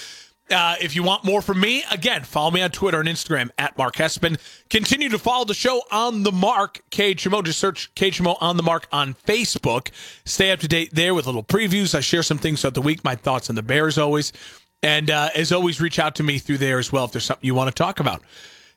Uh, 0.49 0.75
if 0.81 0.95
you 0.95 1.03
want 1.03 1.23
more 1.23 1.41
from 1.41 1.59
me, 1.59 1.83
again, 1.91 2.23
follow 2.23 2.51
me 2.51 2.61
on 2.61 2.71
Twitter 2.71 2.99
and 2.99 3.07
Instagram 3.07 3.49
at 3.59 3.77
Mark 3.77 3.95
Hespen. 3.95 4.37
Continue 4.69 5.09
to 5.09 5.19
follow 5.19 5.45
the 5.45 5.53
show 5.53 5.81
on 5.91 6.23
the 6.23 6.31
Mark 6.31 6.81
KHMO. 6.89 7.43
Just 7.43 7.59
search 7.59 7.93
KHMO 7.95 8.35
on 8.41 8.57
the 8.57 8.63
Mark 8.63 8.87
on 8.91 9.13
Facebook. 9.13 9.89
Stay 10.25 10.51
up 10.51 10.59
to 10.59 10.67
date 10.67 10.89
there 10.93 11.13
with 11.13 11.27
little 11.27 11.43
previews. 11.43 11.95
I 11.95 12.01
share 12.01 12.23
some 12.23 12.39
things 12.39 12.61
throughout 12.61 12.73
the 12.73 12.81
week, 12.81 13.03
my 13.03 13.15
thoughts 13.15 13.49
on 13.49 13.55
the 13.55 13.63
Bears 13.63 13.97
always. 13.97 14.33
And 14.83 15.09
uh, 15.09 15.29
as 15.33 15.51
always, 15.51 15.81
reach 15.81 15.97
out 15.97 16.15
to 16.15 16.23
me 16.23 16.37
through 16.37 16.59
there 16.59 16.77
as 16.77 16.91
well 16.91 17.05
if 17.05 17.13
there's 17.13 17.23
something 17.23 17.45
you 17.45 17.55
want 17.55 17.69
to 17.69 17.73
talk 17.73 17.99
about. 18.01 18.21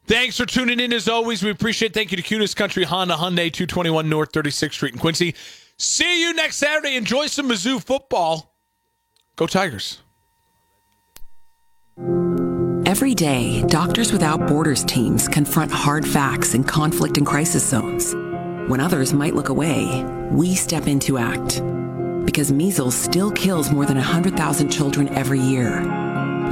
Thanks 0.07 0.37
for 0.37 0.47
tuning 0.47 0.79
in 0.79 0.93
as 0.93 1.09
always. 1.09 1.43
We 1.43 1.51
appreciate. 1.51 1.93
Thank 1.93 2.13
you 2.13 2.17
to 2.17 2.23
Kunes 2.23 2.55
Country 2.55 2.85
Honda 2.85 3.15
Hyundai 3.15 3.53
221 3.53 4.09
North 4.09 4.31
36th 4.31 4.73
Street 4.73 4.95
in 4.95 5.01
Quincy. 5.01 5.35
See 5.79 6.23
you 6.23 6.33
next 6.33 6.57
Saturday. 6.57 6.97
Enjoy 6.97 7.27
some 7.27 7.49
Mizzou 7.49 7.83
football. 7.83 8.55
Go 9.35 9.49
Tigers. 9.49 9.99
Every 12.87 13.15
day, 13.15 13.65
Doctors 13.67 14.13
Without 14.13 14.47
Borders 14.47 14.85
teams 14.85 15.27
confront 15.27 15.73
hard 15.73 16.07
facts 16.07 16.55
in 16.55 16.63
conflict 16.63 17.19
and 17.19 17.27
crisis 17.27 17.69
zones. 17.69 18.15
When 18.71 18.79
others 18.79 19.13
might 19.13 19.35
look 19.35 19.49
away, 19.49 20.05
we 20.31 20.55
step 20.55 20.87
in 20.87 21.01
to 21.01 21.19
act. 21.19 21.61
Because 22.37 22.53
measles 22.53 22.95
still 22.95 23.31
kills 23.31 23.73
more 23.73 23.87
than 23.87 23.97
100,000 23.97 24.69
children 24.69 25.09
every 25.15 25.41
year. 25.41 25.81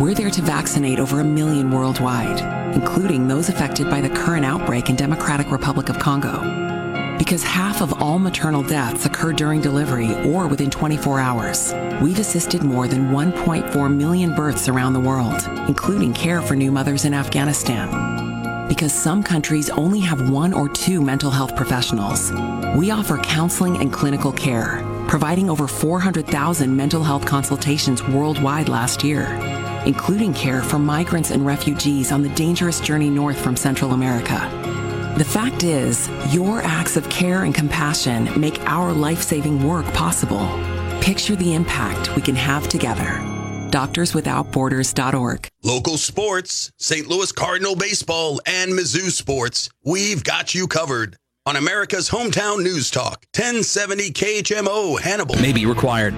We're 0.00 0.14
there 0.14 0.30
to 0.30 0.40
vaccinate 0.40 0.98
over 0.98 1.20
a 1.20 1.24
million 1.24 1.70
worldwide, 1.70 2.74
including 2.74 3.28
those 3.28 3.50
affected 3.50 3.90
by 3.90 4.00
the 4.00 4.08
current 4.08 4.46
outbreak 4.46 4.88
in 4.88 4.96
Democratic 4.96 5.50
Republic 5.50 5.90
of 5.90 5.98
Congo. 5.98 7.18
Because 7.18 7.42
half 7.42 7.82
of 7.82 8.00
all 8.00 8.18
maternal 8.18 8.62
deaths 8.62 9.04
occur 9.04 9.34
during 9.34 9.60
delivery 9.60 10.14
or 10.24 10.46
within 10.46 10.70
24 10.70 11.20
hours. 11.20 11.74
We've 12.00 12.18
assisted 12.18 12.62
more 12.62 12.88
than 12.88 13.10
1.4 13.10 13.94
million 13.94 14.34
births 14.34 14.70
around 14.70 14.94
the 14.94 15.00
world, 15.00 15.46
including 15.68 16.14
care 16.14 16.40
for 16.40 16.56
new 16.56 16.72
mothers 16.72 17.04
in 17.04 17.12
Afghanistan. 17.12 18.68
Because 18.68 18.94
some 18.94 19.22
countries 19.22 19.68
only 19.68 20.00
have 20.00 20.30
one 20.30 20.54
or 20.54 20.66
two 20.70 21.02
mental 21.02 21.30
health 21.30 21.54
professionals, 21.54 22.32
we 22.74 22.90
offer 22.90 23.18
counseling 23.18 23.76
and 23.76 23.92
clinical 23.92 24.32
care, 24.32 24.82
providing 25.14 25.48
over 25.48 25.68
400,000 25.68 26.76
mental 26.76 27.04
health 27.04 27.24
consultations 27.24 28.02
worldwide 28.02 28.68
last 28.68 29.04
year, 29.04 29.26
including 29.86 30.34
care 30.34 30.60
for 30.60 30.80
migrants 30.80 31.30
and 31.30 31.46
refugees 31.46 32.10
on 32.10 32.24
the 32.24 32.28
dangerous 32.30 32.80
journey 32.80 33.10
north 33.10 33.40
from 33.40 33.54
Central 33.54 33.92
America. 33.92 34.34
The 35.16 35.24
fact 35.24 35.62
is, 35.62 36.08
your 36.34 36.62
acts 36.62 36.96
of 36.96 37.08
care 37.10 37.44
and 37.44 37.54
compassion 37.54 38.28
make 38.40 38.58
our 38.62 38.92
life 38.92 39.22
saving 39.22 39.62
work 39.62 39.86
possible. 39.94 40.48
Picture 41.00 41.36
the 41.36 41.54
impact 41.54 42.16
we 42.16 42.20
can 42.20 42.34
have 42.34 42.68
together. 42.68 43.20
DoctorsWithoutBorders.org. 43.70 45.48
Local 45.62 45.96
sports, 45.96 46.72
St. 46.80 47.06
Louis 47.06 47.30
Cardinal 47.30 47.76
baseball, 47.76 48.40
and 48.46 48.72
Mizzou 48.72 49.12
sports. 49.12 49.68
We've 49.84 50.24
got 50.24 50.56
you 50.56 50.66
covered 50.66 51.16
on 51.46 51.56
America's 51.56 52.08
hometown 52.08 52.62
news 52.62 52.90
talk, 52.90 53.26
1070 53.36 54.12
KHMO 54.12 54.98
Hannibal. 54.98 55.36
May 55.36 55.52
be 55.52 55.66
required. 55.66 56.14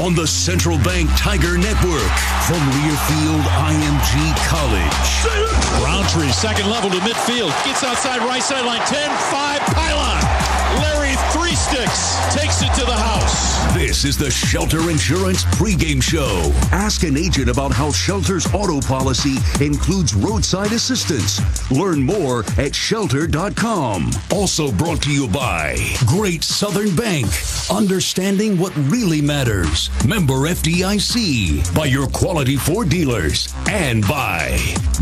On 0.00 0.14
the 0.14 0.26
Central 0.26 0.78
Bank 0.78 1.10
Tiger 1.16 1.58
Network 1.58 2.14
from 2.46 2.62
Learfield 2.70 3.42
IMG 3.42 4.14
College. 4.46 5.82
Rountree, 5.84 6.30
second 6.30 6.70
level 6.70 6.88
to 6.90 6.98
midfield. 6.98 7.50
Gets 7.64 7.82
outside 7.82 8.20
right 8.20 8.42
sideline 8.42 8.80
10 8.86 9.10
5 9.10 9.60
pylon. 9.60 10.48
Larry 10.82 11.16
three 11.32 11.54
sticks 11.54 12.16
takes 12.34 12.62
it 12.62 12.72
to 12.74 12.84
the 12.84 12.92
house. 12.92 13.58
This 13.74 14.04
is 14.04 14.16
the 14.16 14.30
Shelter 14.30 14.90
Insurance 14.90 15.44
pregame 15.44 16.02
show. 16.02 16.52
Ask 16.72 17.02
an 17.02 17.16
agent 17.16 17.48
about 17.48 17.72
how 17.72 17.90
Shelter's 17.90 18.46
auto 18.54 18.80
policy 18.80 19.36
includes 19.64 20.14
roadside 20.14 20.72
assistance. 20.72 21.40
Learn 21.70 22.02
more 22.02 22.44
at 22.58 22.74
shelter.com. 22.74 24.10
Also 24.30 24.70
brought 24.72 25.02
to 25.02 25.12
you 25.12 25.26
by 25.28 25.76
Great 26.06 26.44
Southern 26.44 26.94
Bank. 26.94 27.26
Understanding 27.70 28.58
what 28.58 28.74
really 28.76 29.20
matters. 29.20 29.87
Member 30.06 30.48
FDIC. 30.48 31.74
By 31.74 31.86
your 31.86 32.06
quality 32.08 32.56
Ford 32.56 32.88
dealers. 32.88 33.54
And 33.68 34.06
by 34.06 34.58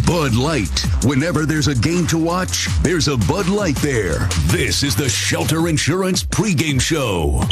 Bud 0.07 0.35
Light. 0.35 0.85
Whenever 1.05 1.47
there's 1.47 1.69
a 1.69 1.75
game 1.75 2.07
to 2.09 2.19
watch, 2.19 2.69
there's 2.83 3.09
a 3.09 3.17
Bud 3.17 3.49
Light 3.49 3.77
there. 3.77 4.29
This 4.47 4.83
is 4.83 4.95
the 4.97 5.09
Shelter 5.09 5.69
Insurance 5.69 6.23
pregame 6.23 6.81
show. 6.81 7.43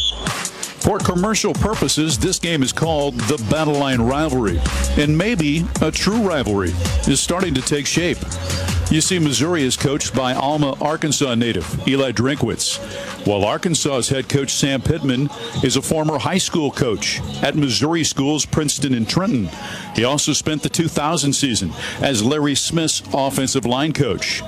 For 0.84 0.98
commercial 0.98 1.54
purposes, 1.54 2.18
this 2.18 2.38
game 2.38 2.62
is 2.62 2.70
called 2.70 3.14
the 3.20 3.42
Battle 3.50 3.72
Line 3.72 4.02
Rivalry, 4.02 4.60
and 4.98 5.16
maybe 5.16 5.64
a 5.80 5.90
true 5.90 6.20
rivalry 6.20 6.74
is 7.08 7.20
starting 7.20 7.54
to 7.54 7.62
take 7.62 7.86
shape. 7.86 8.18
You 8.90 9.00
see, 9.00 9.18
Missouri 9.18 9.62
is 9.62 9.78
coached 9.78 10.14
by 10.14 10.34
Alma, 10.34 10.76
Arkansas 10.82 11.36
native 11.36 11.88
Eli 11.88 12.12
Drinkwitz, 12.12 12.76
while 13.26 13.44
Arkansas's 13.46 14.10
head 14.10 14.28
coach 14.28 14.52
Sam 14.52 14.82
Pittman 14.82 15.30
is 15.62 15.76
a 15.76 15.82
former 15.82 16.18
high 16.18 16.38
school 16.38 16.70
coach 16.70 17.20
at 17.42 17.56
Missouri 17.56 18.04
schools 18.04 18.44
Princeton 18.44 18.92
and 18.92 19.08
Trenton. 19.08 19.48
He 19.96 20.04
also 20.04 20.34
spent 20.34 20.62
the 20.62 20.68
2000 20.68 21.32
season 21.32 21.72
as 22.02 22.22
Larry 22.22 22.54
Smith's 22.54 23.02
offensive 23.14 23.64
line 23.64 23.94
coach. 23.94 24.42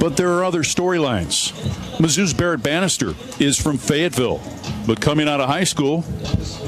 But 0.00 0.16
there 0.16 0.32
are 0.32 0.44
other 0.44 0.64
storylines. 0.64 1.52
Mizzou's 1.98 2.34
Barrett 2.34 2.62
Bannister 2.62 3.14
is 3.38 3.58
from 3.58 3.78
Fayetteville, 3.78 4.42
but 4.86 5.00
coming 5.00 5.28
out 5.28 5.40
of 5.40 5.48
high 5.48 5.64
school, 5.64 5.75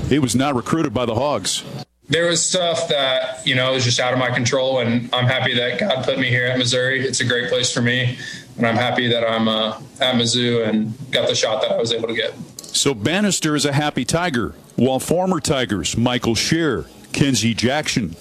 he 0.09 0.18
was 0.18 0.34
not 0.34 0.54
recruited 0.54 0.92
by 0.92 1.06
the 1.06 1.14
Hogs 1.14 1.64
there 2.09 2.26
was 2.26 2.44
stuff 2.44 2.88
that 2.88 3.46
you 3.46 3.54
know 3.54 3.72
was 3.72 3.84
just 3.84 4.00
out 4.00 4.12
of 4.12 4.18
my 4.18 4.30
control 4.30 4.80
and 4.80 5.12
i'm 5.14 5.26
happy 5.26 5.54
that 5.54 5.78
god 5.78 6.04
put 6.04 6.18
me 6.18 6.28
here 6.28 6.46
at 6.46 6.59
missouri 6.59 7.06
it's 7.06 7.20
a 7.20 7.24
great 7.24 7.48
place 7.48 7.72
for 7.72 7.82
me 7.82 8.18
and 8.56 8.66
i'm 8.66 8.76
happy 8.76 9.09
that 9.09 9.28
i'm 9.28 9.46
uh, 9.46 9.78
at 10.00 10.14
mizzou 10.14 10.66
and 10.66 10.94
got 11.11 11.28
the 11.28 11.34
shot 11.34 11.61
that 11.62 11.70
i 11.70 11.76
was 11.76 11.92
able 11.92 12.09
to 12.09 12.14
get 12.14 12.34
so 12.59 12.94
bannister 12.94 13.54
is 13.54 13.64
a 13.64 13.72
happy 13.72 14.04
tiger 14.04 14.54
while 14.76 14.98
former 14.98 15.40
tigers 15.40 15.96
michael 15.96 16.34
shear 16.34 16.86
kenzie 17.12 17.54
jackson 17.54 18.16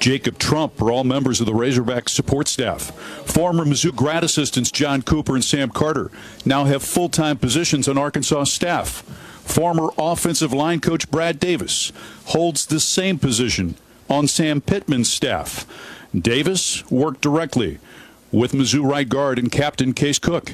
Jacob 0.00 0.38
Trump 0.38 0.80
are 0.80 0.92
all 0.92 1.02
members 1.02 1.40
of 1.40 1.46
the 1.46 1.54
Razorback 1.54 2.08
support 2.08 2.46
staff. 2.46 2.92
Former 3.26 3.64
Mizzou 3.64 3.92
grad 3.92 4.22
assistants 4.22 4.70
John 4.70 5.02
Cooper 5.02 5.34
and 5.34 5.42
Sam 5.42 5.70
Carter 5.70 6.12
now 6.44 6.66
have 6.66 6.84
full 6.84 7.08
time 7.08 7.36
positions 7.36 7.88
on 7.88 7.98
Arkansas 7.98 8.44
staff. 8.44 9.02
Former 9.48 9.88
offensive 9.96 10.52
line 10.52 10.78
coach 10.78 11.10
Brad 11.10 11.40
Davis 11.40 11.90
holds 12.26 12.66
the 12.66 12.78
same 12.78 13.18
position 13.18 13.76
on 14.08 14.28
Sam 14.28 14.60
Pittman's 14.60 15.10
staff. 15.10 15.66
Davis 16.14 16.88
worked 16.90 17.22
directly 17.22 17.78
with 18.30 18.52
Mizzou 18.52 18.88
right 18.88 19.08
guard 19.08 19.38
and 19.38 19.50
captain 19.50 19.94
Case 19.94 20.18
Cook. 20.18 20.52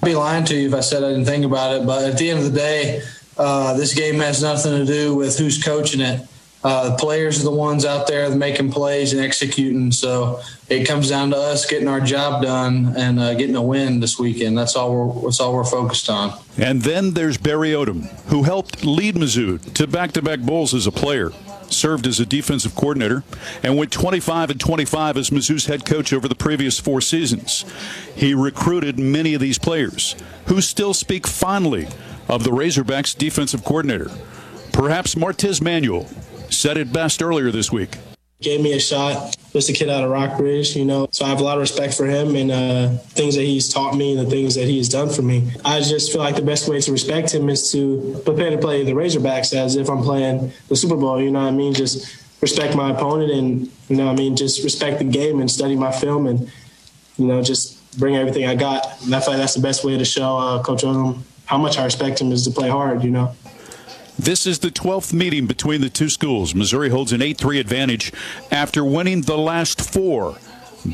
I'd 0.00 0.06
be 0.06 0.14
lying 0.14 0.44
to 0.44 0.54
you 0.54 0.68
if 0.68 0.74
I 0.74 0.80
said 0.80 1.02
I 1.02 1.10
didn't 1.10 1.24
think 1.24 1.44
about 1.44 1.74
it, 1.74 1.86
but 1.86 2.04
at 2.04 2.18
the 2.18 2.30
end 2.30 2.38
of 2.38 2.44
the 2.44 2.58
day, 2.58 3.02
uh, 3.36 3.76
this 3.76 3.92
game 3.92 4.20
has 4.20 4.40
nothing 4.40 4.72
to 4.72 4.86
do 4.86 5.14
with 5.16 5.36
who's 5.36 5.62
coaching 5.62 6.00
it. 6.00 6.26
Uh, 6.64 6.90
the 6.90 6.96
players 6.96 7.40
are 7.40 7.44
the 7.44 7.50
ones 7.50 7.84
out 7.84 8.06
there 8.06 8.28
making 8.34 8.72
plays 8.72 9.12
and 9.12 9.22
executing. 9.22 9.92
So 9.92 10.40
it 10.68 10.84
comes 10.84 11.08
down 11.08 11.30
to 11.30 11.36
us 11.36 11.66
getting 11.66 11.86
our 11.86 12.00
job 12.00 12.42
done 12.42 12.94
and 12.96 13.20
uh, 13.20 13.34
getting 13.34 13.56
a 13.56 13.62
win 13.62 14.00
this 14.00 14.18
weekend. 14.18 14.58
That's 14.58 14.74
all 14.74 14.92
we're 14.92 15.22
that's 15.22 15.38
all 15.40 15.54
we're 15.54 15.64
focused 15.64 16.10
on. 16.10 16.36
And 16.58 16.82
then 16.82 17.12
there's 17.12 17.38
Barry 17.38 17.70
Odom, 17.70 18.08
who 18.26 18.42
helped 18.42 18.84
lead 18.84 19.14
Mizzou 19.14 19.74
to 19.74 19.86
back-to-back 19.86 20.40
bowls 20.40 20.74
as 20.74 20.86
a 20.86 20.92
player. 20.92 21.30
Served 21.68 22.06
as 22.06 22.20
a 22.20 22.26
defensive 22.26 22.76
coordinator 22.76 23.24
and 23.60 23.76
went 23.76 23.90
25 23.90 24.50
and 24.50 24.60
25 24.60 25.16
as 25.16 25.30
Mizzou's 25.30 25.66
head 25.66 25.84
coach 25.84 26.12
over 26.12 26.28
the 26.28 26.36
previous 26.36 26.78
four 26.78 27.00
seasons. 27.00 27.64
He 28.14 28.34
recruited 28.34 29.00
many 29.00 29.34
of 29.34 29.40
these 29.40 29.58
players 29.58 30.14
who 30.46 30.60
still 30.60 30.94
speak 30.94 31.26
fondly 31.26 31.88
of 32.28 32.44
the 32.44 32.50
Razorbacks 32.50 33.18
defensive 33.18 33.64
coordinator. 33.64 34.10
Perhaps 34.72 35.16
Martez 35.16 35.60
Manuel, 35.60 36.08
said 36.50 36.76
it 36.76 36.92
best 36.92 37.22
earlier 37.22 37.50
this 37.50 37.70
week. 37.72 37.96
Gave 38.40 38.60
me 38.60 38.74
a 38.74 38.80
shot. 38.80 39.34
Just 39.52 39.70
a 39.70 39.72
kid 39.72 39.88
out 39.88 40.04
of 40.04 40.10
Rockbridge, 40.10 40.76
you 40.76 40.84
know. 40.84 41.08
So 41.10 41.24
I 41.24 41.28
have 41.28 41.40
a 41.40 41.42
lot 41.42 41.56
of 41.56 41.62
respect 41.62 41.94
for 41.94 42.04
him 42.04 42.36
and 42.36 42.50
uh, 42.50 42.88
things 43.14 43.34
that 43.36 43.42
he's 43.42 43.72
taught 43.72 43.96
me 43.96 44.16
and 44.16 44.26
the 44.26 44.30
things 44.30 44.54
that 44.56 44.66
he's 44.66 44.90
done 44.90 45.08
for 45.08 45.22
me. 45.22 45.50
I 45.64 45.80
just 45.80 46.12
feel 46.12 46.20
like 46.20 46.36
the 46.36 46.42
best 46.42 46.68
way 46.68 46.78
to 46.78 46.92
respect 46.92 47.32
him 47.32 47.48
is 47.48 47.72
to 47.72 48.20
prepare 48.26 48.50
to 48.50 48.58
play 48.58 48.84
the 48.84 48.92
Razorbacks 48.92 49.54
as 49.54 49.76
if 49.76 49.88
I'm 49.88 50.02
playing 50.02 50.52
the 50.68 50.76
Super 50.76 50.96
Bowl. 50.96 51.18
You 51.22 51.30
know 51.30 51.40
what 51.40 51.48
I 51.48 51.52
mean? 51.52 51.72
Just 51.72 52.22
respect 52.42 52.76
my 52.76 52.90
opponent 52.90 53.32
and 53.32 53.72
you 53.88 53.96
know 53.96 54.10
I 54.10 54.14
mean. 54.14 54.36
Just 54.36 54.62
respect 54.62 54.98
the 54.98 55.04
game 55.04 55.40
and 55.40 55.50
study 55.50 55.74
my 55.74 55.90
film 55.90 56.26
and 56.26 56.52
you 57.16 57.26
know 57.26 57.42
just 57.42 57.98
bring 57.98 58.16
everything 58.16 58.46
I 58.46 58.54
got. 58.54 59.02
And 59.02 59.14
I 59.14 59.20
feel 59.20 59.30
like 59.30 59.38
that's 59.40 59.54
the 59.54 59.62
best 59.62 59.82
way 59.82 59.96
to 59.96 60.04
show 60.04 60.36
uh, 60.36 60.62
Coach 60.62 60.82
Odom 60.82 61.22
how 61.46 61.56
much 61.56 61.78
I 61.78 61.84
respect 61.84 62.20
him 62.20 62.32
is 62.32 62.44
to 62.44 62.50
play 62.50 62.68
hard. 62.68 63.02
You 63.02 63.10
know. 63.10 63.34
This 64.18 64.46
is 64.46 64.60
the 64.60 64.70
12th 64.70 65.12
meeting 65.12 65.46
between 65.46 65.82
the 65.82 65.90
two 65.90 66.08
schools. 66.08 66.54
Missouri 66.54 66.88
holds 66.88 67.12
an 67.12 67.20
8 67.20 67.36
3 67.36 67.60
advantage 67.60 68.12
after 68.50 68.84
winning 68.84 69.22
the 69.22 69.36
last 69.36 69.92
four. 69.92 70.36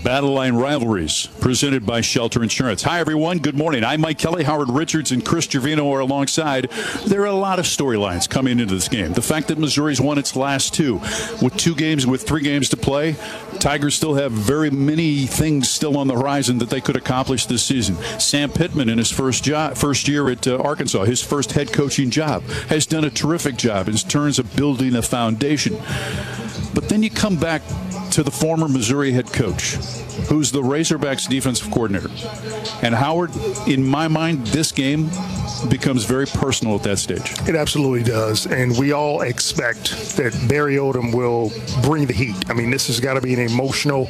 Battle 0.03 0.33
Line 0.33 0.55
Rivalries, 0.55 1.27
presented 1.41 1.85
by 1.85 2.01
Shelter 2.01 2.43
Insurance. 2.43 2.83
Hi, 2.83 2.99
everyone. 2.99 3.39
Good 3.39 3.57
morning. 3.57 3.85
I'm 3.85 4.01
Mike 4.01 4.19
Kelly. 4.19 4.43
Howard 4.43 4.71
Richards 4.71 5.13
and 5.13 5.25
Chris 5.25 5.47
Trevino 5.47 5.93
are 5.93 6.01
alongside. 6.01 6.71
There 7.07 7.21
are 7.23 7.27
a 7.27 7.33
lot 7.35 7.59
of 7.59 7.67
storylines 7.67 8.29
coming 8.29 8.59
into 8.59 8.75
this 8.75 8.89
game. 8.89 9.13
The 9.13 9.21
fact 9.21 9.49
that 9.49 9.59
Missouri's 9.59 10.01
won 10.01 10.17
its 10.17 10.35
last 10.35 10.73
two, 10.73 10.95
with 11.43 11.57
two 11.59 11.75
games, 11.75 12.07
with 12.07 12.23
three 12.23 12.43
games 12.43 12.71
to 12.71 12.77
play, 12.79 13.17
Tigers 13.63 13.95
still 13.95 14.15
have 14.15 14.33
very 14.33 14.71
many 14.71 15.25
things 15.25 15.71
still 15.71 15.97
on 15.97 16.09
the 16.09 16.15
horizon 16.15 16.59
that 16.59 16.69
they 16.69 16.81
could 16.81 16.97
accomplish 16.97 17.47
this 17.47 17.63
season. 17.63 17.95
Sam 18.19 18.51
Pittman, 18.51 18.89
in 18.89 18.99
his 18.99 19.13
first 19.13 19.45
job, 19.45 19.77
first 19.77 20.09
year 20.09 20.29
at 20.31 20.49
uh, 20.49 20.57
Arkansas, 20.57 21.05
his 21.05 21.23
first 21.23 21.53
head 21.53 21.73
coaching 21.73 22.11
job, 22.11 22.43
has 22.71 22.87
done 22.87 23.05
a 23.05 23.11
terrific 23.11 23.55
job 23.55 23.87
in 23.87 23.95
terms 23.95 24.41
of 24.41 24.57
building 24.57 24.97
a 24.97 25.03
foundation. 25.03 25.77
But 26.75 26.89
then 26.89 27.05
you 27.05 27.11
come 27.11 27.37
back 27.37 27.63
to 28.13 28.23
the 28.23 28.31
former 28.31 28.69
Missouri 28.69 29.13
head 29.13 29.33
coach, 29.33 29.75
who's 30.29 30.53
the 30.53 30.61
Razorbacks 30.61 31.29
defensive 31.29 31.71
coordinator. 31.71 32.11
And 32.83 32.95
Howard, 32.95 33.31
in 33.67 33.85
my 33.87 34.09
mind, 34.09 34.47
this 34.49 34.73
game 34.73 35.09
becomes 35.69 36.05
very 36.05 36.27
personal 36.27 36.75
at 36.75 36.83
that 36.83 36.99
stage. 36.99 37.33
It 37.49 37.55
absolutely 37.55 38.03
does. 38.03 38.47
And 38.47 38.77
we 38.77 38.93
all 38.93 39.23
expect 39.23 40.17
that 40.17 40.39
Barry 40.49 40.77
Odom 40.77 41.15
will 41.15 41.53
bring 41.83 42.07
the 42.07 42.13
heat. 42.13 42.37
I 42.51 42.53
mean, 42.53 42.71
this 42.71 42.87
has 42.89 43.01
got 43.01 43.15
to 43.15 43.21
be 43.21 43.33
an 43.33 43.41
emotional 43.53 44.07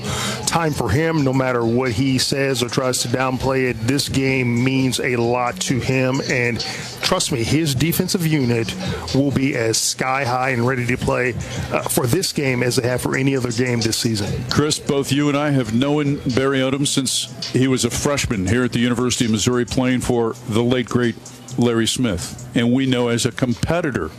time 0.47 0.73
for 0.73 0.89
him, 0.89 1.25
no 1.25 1.33
matter 1.33 1.65
what 1.65 1.93
he 1.93 2.19
says 2.19 2.63
or 2.63 2.69
tries 2.69 3.01
to 3.03 3.09
downplay 3.09 3.71
it. 3.71 3.77
This 3.81 4.09
game 4.09 4.63
means 4.63 5.01
a 5.01 5.17
lot 5.17 5.59
to 5.63 5.81
him. 5.81 6.21
And 6.31 6.61
trust 7.03 7.33
me, 7.33 7.43
his 7.43 7.75
defensive 7.75 8.27
unit 8.27 8.75
will 9.15 9.31
be 9.31 9.55
as 9.57 9.79
sky 9.79 10.25
high 10.25 10.51
and 10.51 10.67
ready 10.67 10.87
to 10.87 10.97
play 10.97 11.35
uh, 11.71 11.83
for 11.83 12.07
this 12.07 12.33
game 12.33 12.63
as 12.63 12.77
they 12.77 12.89
have 12.89 13.01
for 13.01 13.17
any 13.17 13.37
other 13.37 13.53
game 13.53 13.81
this 13.81 13.99
season. 13.99 14.45
Chris, 14.51 14.79
both 14.79 15.13
you 15.13 15.29
and 15.29 15.37
I 15.37 15.51
have 15.51 15.75
known 15.75 16.17
Barry 16.35 16.61
Odom 16.61 16.87
since 16.87 17.51
he 17.51 17.69
was 17.69 17.85
a 17.85 17.91
freshman 17.91 18.47
here 18.47 18.65
at 18.65 18.73
the 18.73 18.79
University 18.79 19.25
of 19.25 19.31
Missouri 19.31 19.65
playing 19.65 20.01
for 20.01 20.35
the 20.49 20.63
late, 20.63 20.89
great 20.89 21.17
Larry 21.59 21.87
Smith. 21.87 22.51
And 22.55 22.73
we 22.73 22.87
know 22.87 23.09
as 23.09 23.27
a 23.27 23.33
competitor, 23.33 24.11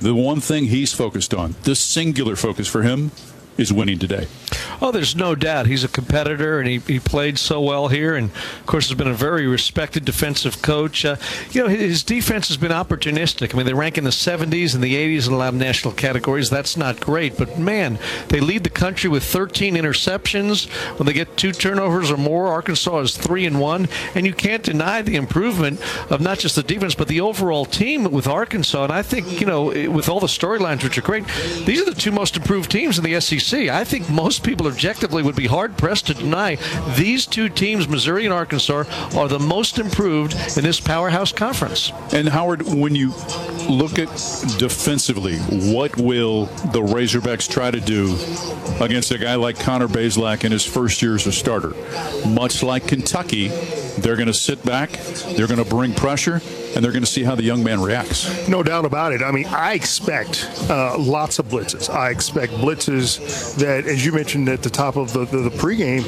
the 0.00 0.14
one 0.14 0.40
thing 0.40 0.66
he's 0.66 0.92
focused 0.92 1.32
on, 1.32 1.54
the 1.62 1.74
singular 1.74 2.36
focus 2.36 2.68
for 2.68 2.82
him, 2.82 3.10
is 3.56 3.72
winning 3.72 3.98
today. 3.98 4.26
Oh, 4.80 4.90
there's 4.90 5.14
no 5.14 5.34
doubt. 5.34 5.66
He's 5.66 5.84
a 5.84 5.88
competitor, 5.88 6.58
and 6.58 6.68
he, 6.68 6.78
he 6.78 6.98
played 6.98 7.38
so 7.38 7.60
well 7.60 7.88
here. 7.88 8.14
And, 8.14 8.30
of 8.30 8.66
course, 8.66 8.88
has 8.88 8.98
been 8.98 9.08
a 9.08 9.14
very 9.14 9.46
respected 9.46 10.04
defensive 10.04 10.62
coach. 10.62 11.04
Uh, 11.04 11.16
you 11.50 11.62
know, 11.62 11.68
his 11.68 12.02
defense 12.02 12.48
has 12.48 12.56
been 12.56 12.72
opportunistic. 12.72 13.54
I 13.54 13.56
mean, 13.56 13.66
they 13.66 13.74
rank 13.74 13.98
in 13.98 14.04
the 14.04 14.10
70s 14.10 14.74
and 14.74 14.82
the 14.82 14.94
80s 14.94 15.26
in 15.26 15.32
a 15.32 15.36
lot 15.36 15.48
of 15.48 15.54
national 15.54 15.94
categories. 15.94 16.50
That's 16.50 16.76
not 16.76 17.00
great. 17.00 17.38
But, 17.38 17.58
man, 17.58 17.98
they 18.28 18.40
lead 18.40 18.64
the 18.64 18.70
country 18.70 19.08
with 19.08 19.24
13 19.24 19.74
interceptions. 19.74 20.68
When 20.98 21.06
they 21.06 21.12
get 21.12 21.36
two 21.36 21.52
turnovers 21.52 22.10
or 22.10 22.16
more, 22.16 22.48
Arkansas 22.48 22.98
is 22.98 23.16
3 23.16 23.46
and 23.46 23.60
1. 23.60 23.88
And 24.14 24.26
you 24.26 24.34
can't 24.34 24.62
deny 24.62 25.02
the 25.02 25.16
improvement 25.16 25.80
of 26.10 26.20
not 26.20 26.38
just 26.38 26.56
the 26.56 26.62
defense, 26.62 26.94
but 26.94 27.08
the 27.08 27.20
overall 27.20 27.64
team 27.64 28.10
with 28.10 28.26
Arkansas. 28.26 28.84
And 28.84 28.92
I 28.92 29.02
think, 29.02 29.40
you 29.40 29.46
know, 29.46 29.66
with 29.90 30.08
all 30.08 30.20
the 30.20 30.26
storylines, 30.26 30.82
which 30.82 30.98
are 30.98 31.02
great, 31.02 31.24
these 31.64 31.80
are 31.80 31.86
the 31.86 31.94
two 31.94 32.12
most 32.12 32.36
improved 32.36 32.70
teams 32.70 32.98
in 32.98 33.04
the 33.04 33.20
SEC. 33.20 33.43
I 33.52 33.84
think 33.84 34.08
most 34.08 34.42
people 34.42 34.66
objectively 34.66 35.22
would 35.22 35.36
be 35.36 35.46
hard 35.46 35.76
pressed 35.76 36.06
to 36.06 36.14
deny 36.14 36.56
these 36.96 37.26
two 37.26 37.48
teams, 37.48 37.86
Missouri 37.86 38.24
and 38.24 38.32
Arkansas, 38.32 38.84
are 39.14 39.28
the 39.28 39.38
most 39.38 39.78
improved 39.78 40.34
in 40.56 40.64
this 40.64 40.80
powerhouse 40.80 41.30
conference. 41.30 41.92
And 42.12 42.28
Howard, 42.28 42.62
when 42.62 42.94
you 42.94 43.12
look 43.68 43.98
at 43.98 44.08
defensively, 44.58 45.36
what 45.72 45.96
will 45.98 46.46
the 46.72 46.80
Razorbacks 46.80 47.48
try 47.48 47.70
to 47.70 47.80
do 47.80 48.16
against 48.82 49.10
a 49.10 49.18
guy 49.18 49.34
like 49.34 49.58
Connor 49.58 49.88
Bazelak 49.88 50.44
in 50.44 50.52
his 50.52 50.64
first 50.64 51.02
year 51.02 51.14
as 51.14 51.26
a 51.26 51.32
starter? 51.32 51.74
Much 52.26 52.62
like 52.62 52.88
Kentucky, 52.88 53.48
they're 53.98 54.16
going 54.16 54.26
to 54.26 54.34
sit 54.34 54.64
back, 54.64 54.90
they're 55.36 55.46
going 55.46 55.62
to 55.62 55.68
bring 55.68 55.92
pressure, 55.92 56.40
and 56.74 56.84
they're 56.84 56.92
going 56.92 57.04
to 57.04 57.10
see 57.10 57.22
how 57.22 57.34
the 57.34 57.42
young 57.42 57.62
man 57.62 57.80
reacts. 57.80 58.48
No 58.48 58.62
doubt 58.62 58.84
about 58.84 59.12
it. 59.12 59.22
I 59.22 59.30
mean, 59.30 59.46
I 59.46 59.74
expect 59.74 60.48
uh, 60.68 60.98
lots 60.98 61.38
of 61.38 61.46
blitzes. 61.46 61.88
I 61.88 62.10
expect 62.10 62.52
blitzes 62.54 63.56
that, 63.56 63.86
as 63.86 64.04
you 64.04 64.12
mentioned 64.12 64.48
at 64.48 64.62
the 64.62 64.70
top 64.70 64.96
of 64.96 65.12
the, 65.12 65.24
the, 65.24 65.38
the 65.38 65.50
pregame, 65.50 66.04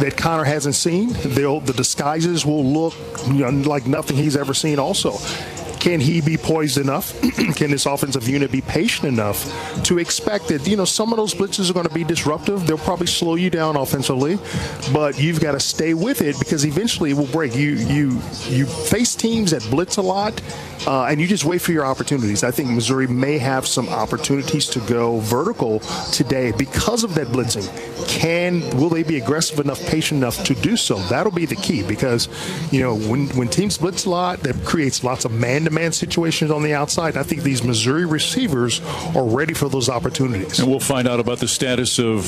that 0.00 0.16
Connor 0.16 0.44
hasn't 0.44 0.74
seen. 0.74 1.10
They'll, 1.24 1.60
the 1.60 1.72
disguises 1.72 2.44
will 2.44 2.64
look 2.64 2.94
you 3.26 3.50
know, 3.50 3.68
like 3.68 3.86
nothing 3.86 4.16
he's 4.16 4.36
ever 4.36 4.54
seen 4.54 4.78
also. 4.78 5.18
Can 5.86 6.00
he 6.00 6.20
be 6.20 6.36
poised 6.36 6.78
enough? 6.78 7.14
Can 7.54 7.70
this 7.70 7.86
offensive 7.86 8.28
unit 8.28 8.50
be 8.50 8.60
patient 8.60 9.06
enough 9.06 9.38
to 9.84 10.00
expect 10.00 10.48
that, 10.48 10.66
you 10.66 10.76
know, 10.76 10.84
some 10.84 11.12
of 11.12 11.16
those 11.16 11.32
blitzes 11.32 11.70
are 11.70 11.74
going 11.74 11.86
to 11.86 11.94
be 11.94 12.02
disruptive. 12.02 12.66
They'll 12.66 12.76
probably 12.76 13.06
slow 13.06 13.36
you 13.36 13.50
down 13.50 13.76
offensively, 13.76 14.36
but 14.92 15.16
you've 15.16 15.38
got 15.38 15.52
to 15.52 15.60
stay 15.60 15.94
with 15.94 16.22
it 16.22 16.40
because 16.40 16.66
eventually 16.66 17.12
it 17.12 17.16
will 17.16 17.28
break. 17.28 17.54
You 17.54 17.74
you 17.74 18.20
you 18.48 18.66
face 18.66 19.14
teams 19.14 19.52
that 19.52 19.62
blitz 19.70 19.96
a 19.96 20.02
lot 20.02 20.42
uh, 20.86 21.04
and 21.04 21.20
you 21.20 21.26
just 21.26 21.44
wait 21.44 21.60
for 21.60 21.72
your 21.72 21.84
opportunities. 21.84 22.44
I 22.44 22.50
think 22.50 22.70
Missouri 22.70 23.06
may 23.06 23.38
have 23.38 23.66
some 23.66 23.88
opportunities 23.88 24.66
to 24.68 24.80
go 24.80 25.18
vertical 25.20 25.80
today 26.12 26.52
because 26.52 27.04
of 27.04 27.14
that 27.14 27.28
blitzing. 27.28 27.66
Can 28.08 28.60
will 28.76 28.88
they 28.88 29.02
be 29.02 29.18
aggressive 29.18 29.58
enough, 29.60 29.84
patient 29.86 30.18
enough 30.18 30.42
to 30.44 30.54
do 30.54 30.76
so? 30.76 30.96
That'll 31.08 31.32
be 31.32 31.46
the 31.46 31.56
key 31.56 31.82
because 31.82 32.28
you 32.72 32.80
know 32.80 32.96
when 32.96 33.28
when 33.30 33.48
teams 33.48 33.78
blitz 33.78 34.04
a 34.04 34.10
lot, 34.10 34.40
that 34.40 34.64
creates 34.64 35.02
lots 35.04 35.24
of 35.24 35.32
man-to-man 35.32 35.92
situations 35.92 36.50
on 36.50 36.62
the 36.62 36.74
outside. 36.74 37.16
I 37.16 37.22
think 37.22 37.42
these 37.42 37.62
Missouri 37.62 38.04
receivers 38.04 38.80
are 39.14 39.24
ready 39.24 39.54
for 39.54 39.68
those 39.68 39.88
opportunities. 39.88 40.58
And 40.58 40.68
we'll 40.68 40.80
find 40.80 41.08
out 41.08 41.20
about 41.20 41.38
the 41.38 41.48
status 41.48 41.98
of 41.98 42.22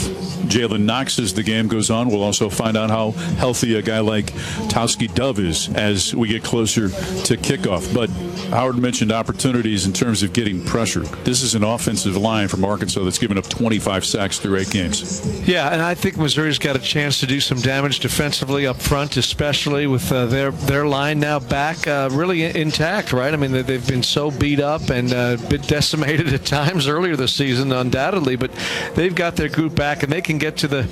Jalen 0.49 0.85
Knox 0.85 1.19
as 1.19 1.35
the 1.35 1.43
game 1.43 1.69
goes 1.69 1.91
on. 1.91 2.09
We'll 2.09 2.23
also 2.23 2.49
find 2.49 2.77
out 2.77 2.91
how 2.91 3.13
healthy 3.39 3.77
a 3.77 3.83
guy 3.83 4.01
like 4.01 4.27
Tauskie 4.69 5.13
Dove 5.15 5.39
is 5.39 5.69
as 5.75 6.15
we 6.15 6.29
get 6.29 6.43
closer 6.43 6.89
to 6.89 7.37
kickoff. 7.37 7.93
But 7.95 8.11
Howard 8.51 8.79
mentioned 8.79 9.13
opportunities 9.13 9.87
in 9.87 9.93
terms 9.93 10.23
of 10.23 10.33
getting 10.33 10.65
pressure. 10.65 11.01
This 11.25 11.43
is 11.43 11.55
an 11.55 11.65
offensive 11.65 12.17
line 12.17 12.49
from 12.49 12.65
Arkansas 12.65 13.03
that's 13.05 13.19
given 13.19 13.39
up 13.39 13.49
25 13.49 14.05
sacks 14.05 14.39
through 14.39 14.57
eight 14.57 14.71
games. 14.71 15.49
Yeah, 15.49 15.69
and 15.73 15.83
I 15.83 15.95
think 15.95 16.17
Missouri's 16.17 16.59
got 16.59 16.77
a 16.77 16.79
chance 16.79 17.21
to 17.21 17.27
do 17.27 17.41
some 17.41 17.59
damage 17.61 18.01
defensively 18.01 18.67
up 18.67 18.81
front, 18.81 19.17
especially 19.17 19.87
with 19.87 20.11
uh, 20.13 20.27
their 20.27 20.51
their 20.51 20.87
line 20.87 21.21
now 21.21 21.39
back 21.39 21.87
uh, 21.87 22.09
really 22.13 22.43
intact, 22.45 23.13
right? 23.13 23.33
I 23.33 23.37
mean, 23.37 23.53
they've 23.53 23.87
been 23.87 24.03
so 24.03 24.31
beat 24.31 24.61
up 24.61 24.91
and 24.91 25.13
uh, 25.13 25.37
bit 25.49 25.67
decimated 25.67 26.29
at 26.33 26.45
times 26.45 26.89
earlier 26.89 27.17
this 27.17 27.35
season, 27.35 27.73
undoubtedly, 27.73 28.37
but 28.37 28.51
they've 28.95 29.15
got 29.15 29.37
their 29.37 29.49
group 29.49 29.75
back 29.75 30.03
and 30.03 30.13
they 30.13 30.23
can 30.23 30.39
get 30.39 30.57
to 30.59 30.69
the 30.69 30.83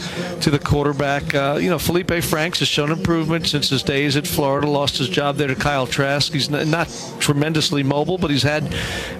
to 0.42 0.50
the 0.50 0.58
quarterback. 0.58 1.34
Uh, 1.34 1.58
you 1.60 1.70
know, 1.70 1.78
Felipe 1.78 2.12
Franks 2.22 2.58
has 2.58 2.68
shown 2.68 2.90
improvement 2.90 3.46
since 3.46 3.68
his 3.68 3.82
days 3.82 4.16
at 4.16 4.26
Florida. 4.26 4.68
Lost 4.68 4.98
his 4.98 5.08
job 5.08 5.36
there 5.36 5.48
to 5.48 5.54
Kyle 5.54 5.86
Trask. 5.86 6.32
He's 6.32 6.50
not 6.50 6.88
tremendously 7.36 7.82
mobile, 7.82 8.16
but 8.16 8.30
he's 8.30 8.42
had 8.42 8.74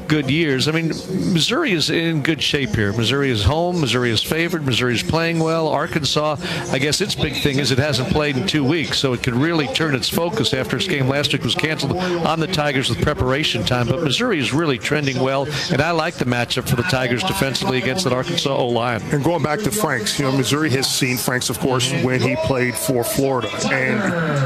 good 0.09 0.31
years. 0.31 0.69
I 0.69 0.73
mean, 0.73 0.89
Missouri 0.89 1.73
is 1.73 1.91
in 1.91 2.23
good 2.23 2.43
shape 2.43 2.71
here. 2.71 2.91
Missouri 2.95 3.31
is 3.31 3.45
home. 3.45 3.79
Missouri 3.79 4.11
is 4.11 4.23
favored. 4.23 4.65
Missouri 4.65 4.95
is 4.95 5.03
playing 5.03 5.39
well. 5.39 5.69
Arkansas, 5.69 6.37
I 6.71 6.79
guess 6.79 7.03
its 7.03 7.15
big 7.15 7.35
thing 7.35 7.59
is 7.59 7.73
it 7.73 7.79
hasn't 7.79 8.09
played 8.09 8.39
in 8.39 8.47
two 8.47 8.65
weeks, 8.65 8.99
so 8.99 9.13
it 9.13 9.23
could 9.23 9.35
really 9.35 9.67
turn 9.69 9.95
its 9.95 10.09
focus 10.09 10.55
after 10.55 10.79
its 10.79 10.89
game 10.89 11.09
last 11.09 11.35
week 11.35 11.43
was 11.43 11.55
canceled 11.55 11.95
on 11.95 12.41
the 12.41 12.47
Tigers 12.47 12.89
with 12.89 13.03
preparation 13.03 13.63
time. 13.65 13.87
But 13.87 14.03
Missouri 14.03 14.39
is 14.39 14.55
really 14.55 14.79
trending 14.79 15.21
well, 15.21 15.47
and 15.71 15.83
I 15.83 15.91
like 15.91 16.15
the 16.15 16.25
matchup 16.25 16.67
for 16.67 16.77
the 16.77 16.85
Tigers 16.85 17.23
defensively 17.23 17.77
against 17.77 18.05
that 18.05 18.15
Arkansas 18.15 18.57
O 18.57 18.69
line. 18.69 19.03
And 19.13 19.23
going 19.23 19.43
back 19.43 19.61
to 19.61 19.71
Franks, 19.71 20.19
you 20.19 20.25
know, 20.25 20.33
Missouri 20.33 20.71
has 20.71 20.87
seen 20.91 21.19
Franks, 21.19 21.51
of 21.51 21.59
course, 21.59 21.93
when 22.03 22.23
he 22.23 22.35
played 22.47 22.75
for 22.75 23.05
Florida, 23.05 23.51
and 23.67 24.01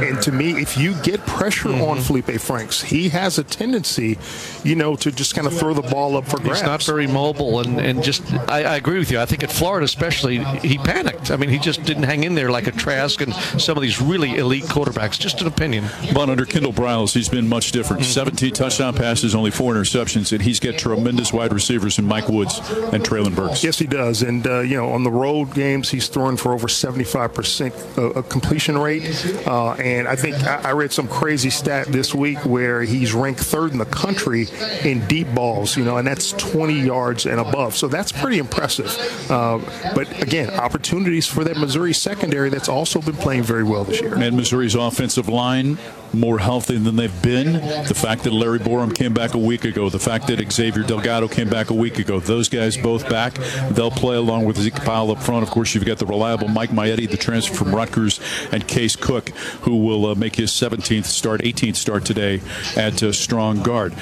and 0.04 0.20
to 0.22 0.32
me, 0.32 0.60
if 0.60 0.76
you 0.76 0.94
get 1.02 1.24
pressure 1.24 1.68
mm-hmm. 1.68 1.82
on 1.82 2.00
Felipe 2.00 2.32
Franks, 2.40 2.82
he 2.82 3.10
has 3.10 3.38
a 3.38 3.44
tendency, 3.60 4.18
you 4.64 4.74
know, 4.74 4.96
to 4.96 5.12
just 5.12 5.34
kind 5.34 5.46
of 5.46 5.52
throw 5.52 5.74
the 5.74 5.82
ball 5.82 6.16
up 6.16 6.24
for 6.24 6.38
grabs. 6.38 6.60
He's 6.60 6.66
not 6.66 6.82
very 6.82 7.06
mobile, 7.06 7.60
and, 7.60 7.78
and 7.78 8.02
just 8.02 8.22
I, 8.48 8.64
I, 8.64 8.76
agree 8.76 8.98
with 8.98 9.10
you. 9.10 9.20
I 9.20 9.26
think 9.26 9.42
at 9.42 9.52
Florida, 9.52 9.84
especially, 9.84 10.42
he 10.60 10.78
panicked. 10.78 11.30
I 11.30 11.36
mean, 11.36 11.50
he 11.50 11.58
just 11.58 11.82
didn't 11.82 12.04
hang 12.04 12.24
in 12.24 12.34
there 12.34 12.50
like 12.50 12.66
a 12.66 12.72
Trask 12.72 13.20
and 13.20 13.34
some 13.60 13.76
of 13.76 13.82
these 13.82 14.00
really 14.00 14.36
elite 14.36 14.64
quarterbacks. 14.64 15.18
Just 15.18 15.42
an 15.42 15.46
opinion. 15.46 15.84
But 16.14 16.30
under 16.30 16.46
Kendall 16.46 16.72
Briles, 16.72 17.12
he's 17.12 17.28
been 17.28 17.48
much 17.48 17.70
different. 17.72 18.02
Mm-hmm. 18.02 18.12
17 18.12 18.54
touchdown 18.54 18.94
passes, 18.94 19.34
only 19.34 19.50
four 19.50 19.74
interceptions, 19.74 20.32
and 20.32 20.40
he's 20.40 20.58
got 20.58 20.78
tremendous 20.78 21.30
wide 21.30 21.52
receivers 21.52 21.98
in 21.98 22.06
Mike 22.06 22.30
Woods 22.30 22.60
and 22.94 23.04
Treylon 23.04 23.36
Burks. 23.36 23.62
Yes, 23.62 23.78
he 23.78 23.86
does. 23.86 24.22
And 24.22 24.46
uh, 24.46 24.60
you 24.60 24.76
know, 24.78 24.90
on 24.90 25.04
the 25.04 25.10
road 25.10 25.52
games, 25.52 25.90
he's 25.90 26.08
throwing 26.08 26.38
for 26.38 26.54
over 26.54 26.66
75 26.66 27.34
percent 27.34 27.74
uh, 27.98 28.22
completion 28.22 28.78
rate. 28.78 29.04
Uh, 29.46 29.72
and 29.72 30.08
I 30.08 30.16
think 30.16 30.36
I, 30.44 30.70
I 30.70 30.72
read 30.72 30.92
some 30.92 31.08
crazy 31.08 31.50
stat 31.50 31.88
this 31.88 32.14
week 32.14 32.38
where 32.46 32.82
he's 32.82 33.12
ranked 33.12 33.49
third 33.50 33.72
in 33.72 33.78
the 33.78 33.84
country 33.84 34.46
in 34.84 35.06
deep 35.06 35.32
balls, 35.34 35.76
you 35.76 35.84
know, 35.84 35.96
and 35.96 36.06
that's 36.06 36.32
20 36.32 36.80
yards 36.80 37.26
and 37.26 37.40
above. 37.40 37.76
So 37.76 37.88
that's 37.88 38.12
pretty 38.12 38.38
impressive. 38.38 38.90
Uh, 39.30 39.58
but 39.94 40.22
again, 40.22 40.50
opportunities 40.50 41.26
for 41.26 41.44
that 41.44 41.56
Missouri 41.56 41.92
secondary 41.92 42.50
that's 42.50 42.68
also 42.68 43.00
been 43.00 43.16
playing 43.16 43.42
very 43.42 43.64
well 43.64 43.84
this 43.84 44.00
year. 44.00 44.14
And 44.16 44.36
Missouri's 44.36 44.74
offensive 44.74 45.28
line 45.28 45.78
more 46.12 46.38
healthy 46.38 46.76
than 46.76 46.96
they've 46.96 47.22
been. 47.22 47.52
The 47.86 47.94
fact 47.94 48.24
that 48.24 48.32
Larry 48.32 48.58
Borom 48.58 48.94
came 48.94 49.14
back 49.14 49.34
a 49.34 49.38
week 49.38 49.64
ago, 49.64 49.88
the 49.88 49.98
fact 49.98 50.26
that 50.28 50.52
Xavier 50.52 50.82
Delgado 50.82 51.28
came 51.28 51.48
back 51.48 51.70
a 51.70 51.74
week 51.74 51.98
ago, 51.98 52.20
those 52.20 52.48
guys 52.48 52.76
both 52.76 53.08
back. 53.08 53.34
They'll 53.70 53.90
play 53.90 54.16
along 54.16 54.44
with 54.44 54.56
Zeke 54.56 54.74
Powell 54.74 55.12
up 55.12 55.22
front. 55.22 55.42
Of 55.42 55.50
course, 55.50 55.74
you've 55.74 55.84
got 55.84 55.98
the 55.98 56.06
reliable 56.06 56.48
Mike 56.48 56.70
Maietti, 56.70 57.08
the 57.08 57.16
transfer 57.16 57.54
from 57.54 57.74
Rutgers, 57.74 58.20
and 58.52 58.66
Case 58.66 58.96
Cook, 58.96 59.30
who 59.62 59.76
will 59.76 60.06
uh, 60.06 60.14
make 60.14 60.36
his 60.36 60.50
17th 60.50 61.04
start, 61.04 61.42
18th 61.42 61.76
start 61.76 62.04
today 62.04 62.40
at 62.76 63.02
uh, 63.02 63.12
strong 63.12 63.39
guard. 63.62 63.94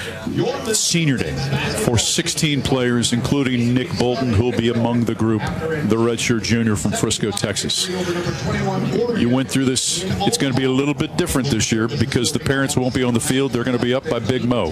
Senior 0.75 1.19
day 1.19 1.35
for 1.85 1.99
16 1.99 2.63
players, 2.63 3.13
including 3.13 3.75
Nick 3.75 3.97
Bolton, 3.99 4.33
who 4.33 4.45
will 4.45 4.57
be 4.57 4.69
among 4.69 5.05
the 5.05 5.15
group, 5.15 5.43
the 5.43 5.97
redshirt 5.97 6.43
junior 6.43 6.77
from 6.77 6.93
Frisco, 6.93 7.31
Texas. 7.31 7.89
You 9.19 9.29
went 9.29 9.51
through 9.51 9.67
this. 9.67 10.05
It's 10.27 10.39
going 10.39 10.53
to 10.53 10.59
be 10.59 10.65
a 10.65 10.71
little 10.71 10.95
bit 10.95 11.17
different 11.17 11.49
this 11.49 11.71
year 11.73 11.89
because 11.89 12.33
the 12.33 12.39
parents 12.39 12.77
won't 12.77 12.95
be 12.95 13.03
on 13.03 13.15
the 13.15 13.21
field. 13.21 13.53
They're 13.53 13.65
going 13.65 13.79
to 13.79 13.83
be 13.83 13.95
up 13.95 14.09
by 14.09 14.19
Big 14.19 14.45
Mo. 14.45 14.71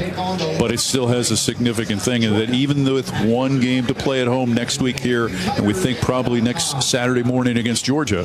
But 0.59 0.73
it 0.73 0.81
still 0.81 1.09
has 1.09 1.31
a 1.31 1.37
significant 1.37 2.03
thing 2.03 2.23
in 2.23 2.35
that 2.35 2.51
even 2.51 2.85
with 2.85 3.11
one 3.25 3.61
game 3.61 3.87
to 3.87 3.95
play 3.95 4.21
at 4.21 4.27
home 4.29 4.53
next 4.53 4.81
week 4.81 4.99
here, 5.01 5.29
and 5.29 5.67
we 5.67 5.73
think 5.73 6.01
probably 6.01 6.41
next 6.41 6.83
Saturday 6.83 7.23
morning 7.23 7.57
against 7.59 7.85
Georgia, 7.85 8.25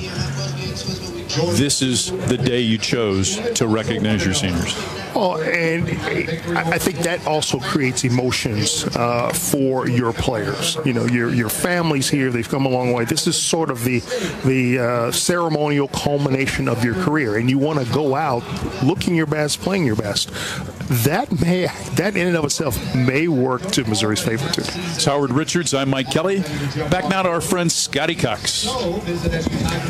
this 1.56 1.82
is 1.82 2.12
the 2.28 2.38
day 2.38 2.62
you 2.62 2.78
chose 2.78 3.38
to 3.54 3.68
recognize 3.68 4.26
your 4.26 4.34
seniors. 4.34 5.01
Well, 5.16 5.42
and 5.42 5.88
I 6.58 6.78
think 6.78 7.00
that 7.00 7.26
also 7.28 7.60
creates 7.60 8.04
emotions 8.04 8.86
uh, 8.96 9.30
for 9.34 9.88
your 9.88 10.14
players. 10.14 10.78
You 10.86 10.94
know, 10.94 11.06
your 11.06 11.34
your 11.34 11.50
families 11.50 12.10
here; 12.10 12.32
they've 12.32 12.48
come 12.48 12.66
a 12.66 12.70
long 12.70 12.94
way. 12.94 13.06
This 13.06 13.28
is 13.28 13.38
sort 13.38 13.70
of 13.70 13.84
the 13.84 14.00
the 14.46 14.80
uh, 14.80 15.12
ceremonial 15.12 15.90
culmination 15.90 16.68
of 16.68 16.84
your 16.86 16.96
career, 16.96 17.38
and 17.38 17.50
you 17.50 17.58
want 17.60 17.86
to 17.86 17.94
go 17.94 18.16
out 18.16 18.44
looking 18.84 19.16
your 19.16 19.26
best, 19.26 19.60
playing 19.60 19.86
your 19.86 19.96
best. 19.98 20.30
That 21.06 21.32
may 21.42 21.68
that 21.96 22.16
in 22.16 22.28
and 22.28 22.38
of 22.38 22.46
itself 22.46 22.96
may 22.96 23.28
work 23.28 23.62
to 23.72 23.84
Missouri's 23.84 24.22
favor 24.22 24.48
too. 24.50 24.64
It's 24.66 25.06
Howard 25.06 25.32
Richards. 25.32 25.74
I'm 25.74 25.90
Mike 25.90 26.10
Kelly. 26.12 26.40
Back 26.90 27.10
now 27.10 27.24
to 27.24 27.30
our 27.30 27.42
friend 27.42 27.72
Scotty 27.72 28.16
Cox. 28.16 28.68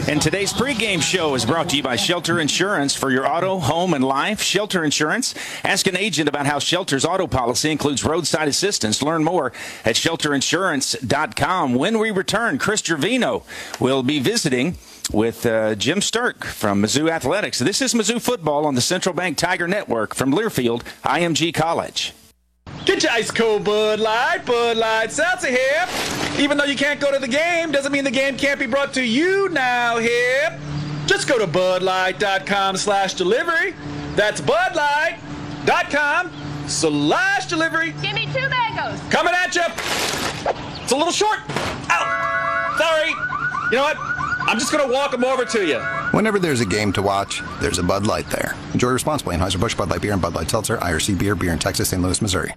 And 0.08 0.22
today's 0.22 0.54
pregame 0.54 1.02
show 1.02 1.36
is 1.36 1.46
brought 1.46 1.70
to 1.70 1.78
you 1.78 1.84
by 1.84 1.96
Shelter 1.96 2.40
Insurance 2.40 2.96
for 2.96 3.12
your 3.12 3.28
auto, 3.28 3.60
home, 3.60 3.94
and 3.94 4.04
life. 4.04 4.42
Shelter 4.42 4.84
Insurance 4.84 5.11
insurance? 5.14 5.36
Ask 5.64 5.88
an 5.88 5.98
agent 5.98 6.30
about 6.30 6.46
how 6.46 6.60
Shelter's 6.60 7.06
auto 7.06 7.28
policy 7.28 7.72
includes 7.72 8.04
roadside 8.04 8.48
assistance. 8.48 9.02
Learn 9.02 9.24
more 9.24 9.52
at 9.86 9.96
shelterinsurance.com. 9.96 11.76
When 11.76 12.00
we 12.00 12.12
return, 12.12 12.58
Chris 12.58 12.82
Gervino 12.82 13.44
will 13.80 14.04
be 14.04 14.20
visiting 14.20 14.78
with 15.12 15.46
uh, 15.46 15.76
Jim 15.76 16.00
Sterk 16.00 16.46
from 16.46 16.82
Mizzou 16.82 17.10
Athletics. 17.10 17.60
This 17.60 17.82
is 17.82 17.94
Mizzou 17.94 18.22
football 18.22 18.66
on 18.66 18.76
the 18.76 18.82
Central 18.82 19.14
Bank 19.14 19.38
Tiger 19.38 19.68
Network 19.68 20.16
from 20.16 20.32
Learfield, 20.32 20.84
IMG 21.04 21.54
College. 21.54 22.14
Get 22.86 23.04
your 23.04 23.12
ice 23.12 23.30
cold 23.30 23.64
Bud 23.64 24.00
Light, 24.00 24.46
Bud 24.46 24.78
Light 24.78 25.12
Seltzer 25.12 25.50
here. 25.50 25.88
Even 26.40 26.58
though 26.58 26.64
you 26.64 26.76
can't 26.76 27.00
go 27.00 27.12
to 27.12 27.20
the 27.20 27.28
game, 27.28 27.72
doesn't 27.72 27.92
mean 27.92 28.04
the 28.04 28.12
game 28.12 28.38
can't 28.38 28.60
be 28.60 28.66
brought 28.66 28.94
to 28.94 29.04
you 29.04 29.50
now 29.50 29.98
here. 29.98 30.58
Just 31.06 31.28
go 31.28 31.38
to 31.38 31.46
budlight.com 31.46 32.78
slash 32.78 33.16
delivery 33.16 33.74
that's 34.16 34.42
budlight.com 34.42 36.32
slash 36.68 37.46
delivery. 37.48 37.94
Give 38.02 38.14
me 38.14 38.26
two 38.28 38.48
mangoes. 38.50 39.00
Coming 39.10 39.34
at 39.34 39.56
you. 39.56 39.64
It's 40.84 40.92
a 40.92 40.96
little 40.96 41.12
short. 41.14 41.40
Ow. 41.90 42.76
Sorry. 42.78 43.10
You 43.72 43.78
know 43.78 43.84
what? 43.84 43.98
I'm 44.48 44.58
just 44.60 44.72
going 44.72 44.86
to 44.86 44.94
walk 44.94 45.12
them 45.12 45.24
over 45.24 45.46
to 45.46 45.66
you. 45.66 45.80
Whenever 46.12 46.40
there's 46.40 46.62
a 46.62 46.66
game 46.66 46.92
to 46.94 47.02
watch, 47.02 47.42
there's 47.62 47.78
a 47.80 47.84
Bud 47.84 48.06
Light 48.06 48.30
there. 48.30 48.56
Enjoy 48.74 48.90
responsibly. 48.90 49.36
Anheuser-Busch 49.36 49.76
Bud 49.76 49.90
Light 49.90 50.02
Beer 50.02 50.14
and 50.14 50.22
Bud 50.22 50.34
Light 50.36 50.50
Seltzer, 50.50 50.78
IRC 50.78 51.18
Beer, 51.18 51.36
Beer 51.36 51.54
in 51.54 51.60
Texas, 51.60 51.90
St. 51.90 52.02
Louis, 52.02 52.22
Missouri. 52.22 52.54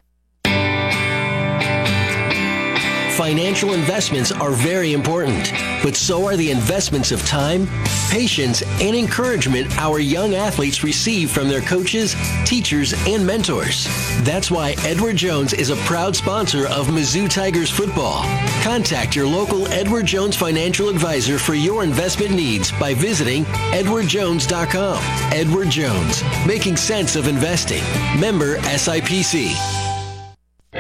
Financial 3.17 3.75
investments 3.75 4.33
are 4.33 4.51
very 4.51 4.93
important, 4.93 5.53
but 5.85 5.95
so 5.95 6.27
are 6.27 6.35
the 6.35 6.51
investments 6.51 7.13
of 7.13 7.25
time, 7.27 7.69
patience, 8.11 8.63
and 8.81 8.97
encouragement 8.97 9.71
our 9.77 9.99
young 9.99 10.35
athletes 10.35 10.83
receive 10.83 11.31
from 11.31 11.47
their 11.47 11.61
coaches, 11.61 12.17
teachers, 12.47 12.95
and 13.07 13.25
mentors. 13.25 13.87
That's 14.23 14.51
why 14.51 14.77
Edward 14.79 15.17
Jones 15.17 15.53
is 15.53 15.69
a 15.69 15.77
proud 15.85 16.17
sponsor 16.17 16.67
of 16.69 16.87
Mizzou 16.87 17.29
Tigers 17.29 17.71
football. 17.71 18.23
Contact 18.63 19.15
your 19.15 19.27
local 19.27 19.69
Edward 19.69 20.07
Jones 20.07 20.35
financial 20.35 20.89
advisor 20.89 21.39
for 21.39 21.53
your 21.55 21.85
investment 21.85 22.33
needs 22.33 22.73
by 22.81 22.95
visiting 22.95 23.45
edwardjones.com. 23.45 24.99
Edward 25.35 25.69
Jones, 25.69 26.23
making 26.47 26.77
sense 26.77 27.15
of 27.15 27.29
investing. 27.29 27.83
Member 28.19 28.57
SIPC. 28.61 29.55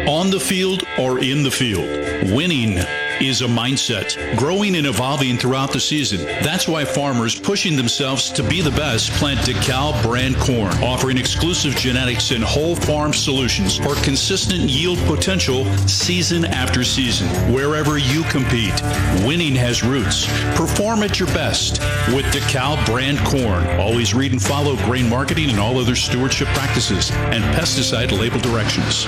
On 0.09 0.31
the 0.31 0.41
field 0.41 0.83
or 0.99 1.19
in 1.19 1.43
the 1.43 1.51
field, 1.51 2.35
winning 2.35 2.79
is 3.21 3.43
a 3.43 3.47
mindset, 3.47 4.37
growing 4.37 4.77
and 4.77 4.87
evolving 4.87 5.37
throughout 5.37 5.73
the 5.73 5.81
season. 5.81 6.25
That's 6.43 6.69
why 6.69 6.85
farmers 6.85 7.39
pushing 7.39 7.77
themselves 7.77 8.31
to 8.31 8.43
be 8.43 8.61
the 8.61 8.71
best 8.71 9.11
plant 9.13 9.41
DeKalb 9.41 10.03
brand 10.03 10.37
corn, 10.37 10.73
offering 10.83 11.19
exclusive 11.19 11.75
genetics 11.77 12.31
and 12.31 12.43
whole 12.43 12.77
farm 12.77 13.13
solutions 13.13 13.77
for 13.77 13.95
consistent 13.97 14.63
yield 14.71 14.99
potential 15.07 15.65
season 15.87 16.45
after 16.45 16.85
season. 16.85 17.29
Wherever 17.53 17.99
you 17.99 18.23
compete, 18.25 18.81
winning 19.27 19.55
has 19.55 19.83
roots. 19.83 20.27
Perform 20.57 21.03
at 21.03 21.19
your 21.19 21.29
best 21.29 21.81
with 22.15 22.25
DeKalb 22.27 22.85
brand 22.87 23.19
corn. 23.19 23.67
Always 23.81 24.15
read 24.15 24.33
and 24.33 24.43
follow 24.43 24.77
grain 24.85 25.09
marketing 25.09 25.51
and 25.51 25.61
all 25.61 25.79
other 25.79 25.97
stewardship 25.97 26.49
practices 26.49 27.11
and 27.13 27.45
pesticide 27.57 28.17
label 28.19 28.41
directions. 28.41 29.07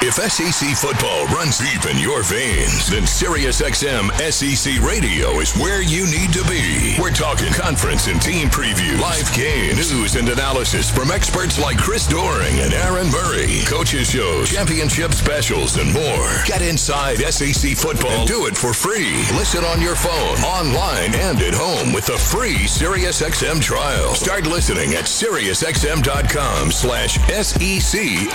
If 0.00 0.14
SEC 0.14 0.76
football 0.76 1.26
runs 1.26 1.58
deep 1.58 1.84
in 1.90 1.98
your 1.98 2.22
veins, 2.22 2.86
then 2.86 3.02
SiriusXM 3.02 4.12
SEC 4.30 4.78
Radio 4.80 5.40
is 5.40 5.52
where 5.56 5.82
you 5.82 6.06
need 6.06 6.32
to 6.34 6.44
be. 6.44 6.94
We're 7.02 7.10
talking 7.10 7.52
conference 7.52 8.06
and 8.06 8.22
team 8.22 8.46
preview, 8.46 8.96
live 9.00 9.26
games, 9.34 9.92
news 9.92 10.14
and 10.14 10.28
analysis 10.28 10.88
from 10.88 11.10
experts 11.10 11.58
like 11.58 11.78
Chris 11.78 12.06
Doering 12.06 12.60
and 12.60 12.72
Aaron 12.74 13.10
Murray, 13.10 13.64
coaches 13.66 14.08
shows, 14.10 14.48
championship 14.52 15.10
specials, 15.14 15.76
and 15.78 15.92
more. 15.92 16.30
Get 16.46 16.62
inside 16.62 17.16
SEC 17.16 17.76
football 17.76 18.12
and 18.22 18.28
do 18.28 18.46
it 18.46 18.56
for 18.56 18.72
free. 18.72 19.26
Listen 19.34 19.64
on 19.64 19.82
your 19.82 19.96
phone, 19.96 20.38
online, 20.46 21.12
and 21.16 21.42
at 21.42 21.54
home 21.54 21.92
with 21.92 22.06
the 22.06 22.16
free 22.16 22.68
SiriusXM 22.70 23.60
trial. 23.60 24.14
Start 24.14 24.46
listening 24.46 24.94
at 24.94 25.06
SiriusXM.com 25.06 26.70
slash 26.70 27.18
SECSXM. 27.18 28.28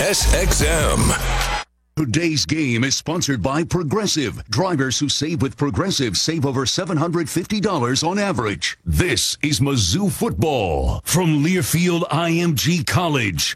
Today's 1.96 2.48
game 2.48 2.84
is 2.84 2.96
sponsored 2.96 3.44
by 3.44 3.64
Progressive. 3.64 4.44
Drivers 4.50 4.98
who 4.98 5.08
save 5.08 5.44
with 5.44 5.56
Progressive 5.56 6.18
save 6.18 6.44
over 6.44 6.66
$750 6.66 8.04
on 8.04 8.18
average. 8.18 8.80
This 8.84 9.38
is 9.44 9.60
Mizzou 9.60 10.12
football 10.12 11.02
from 11.04 11.44
Learfield 11.44 12.02
IMG 12.10 12.88
College. 12.88 13.56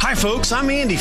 Hi, 0.00 0.14
folks. 0.16 0.50
I'm 0.52 0.70
Andy 0.70 0.96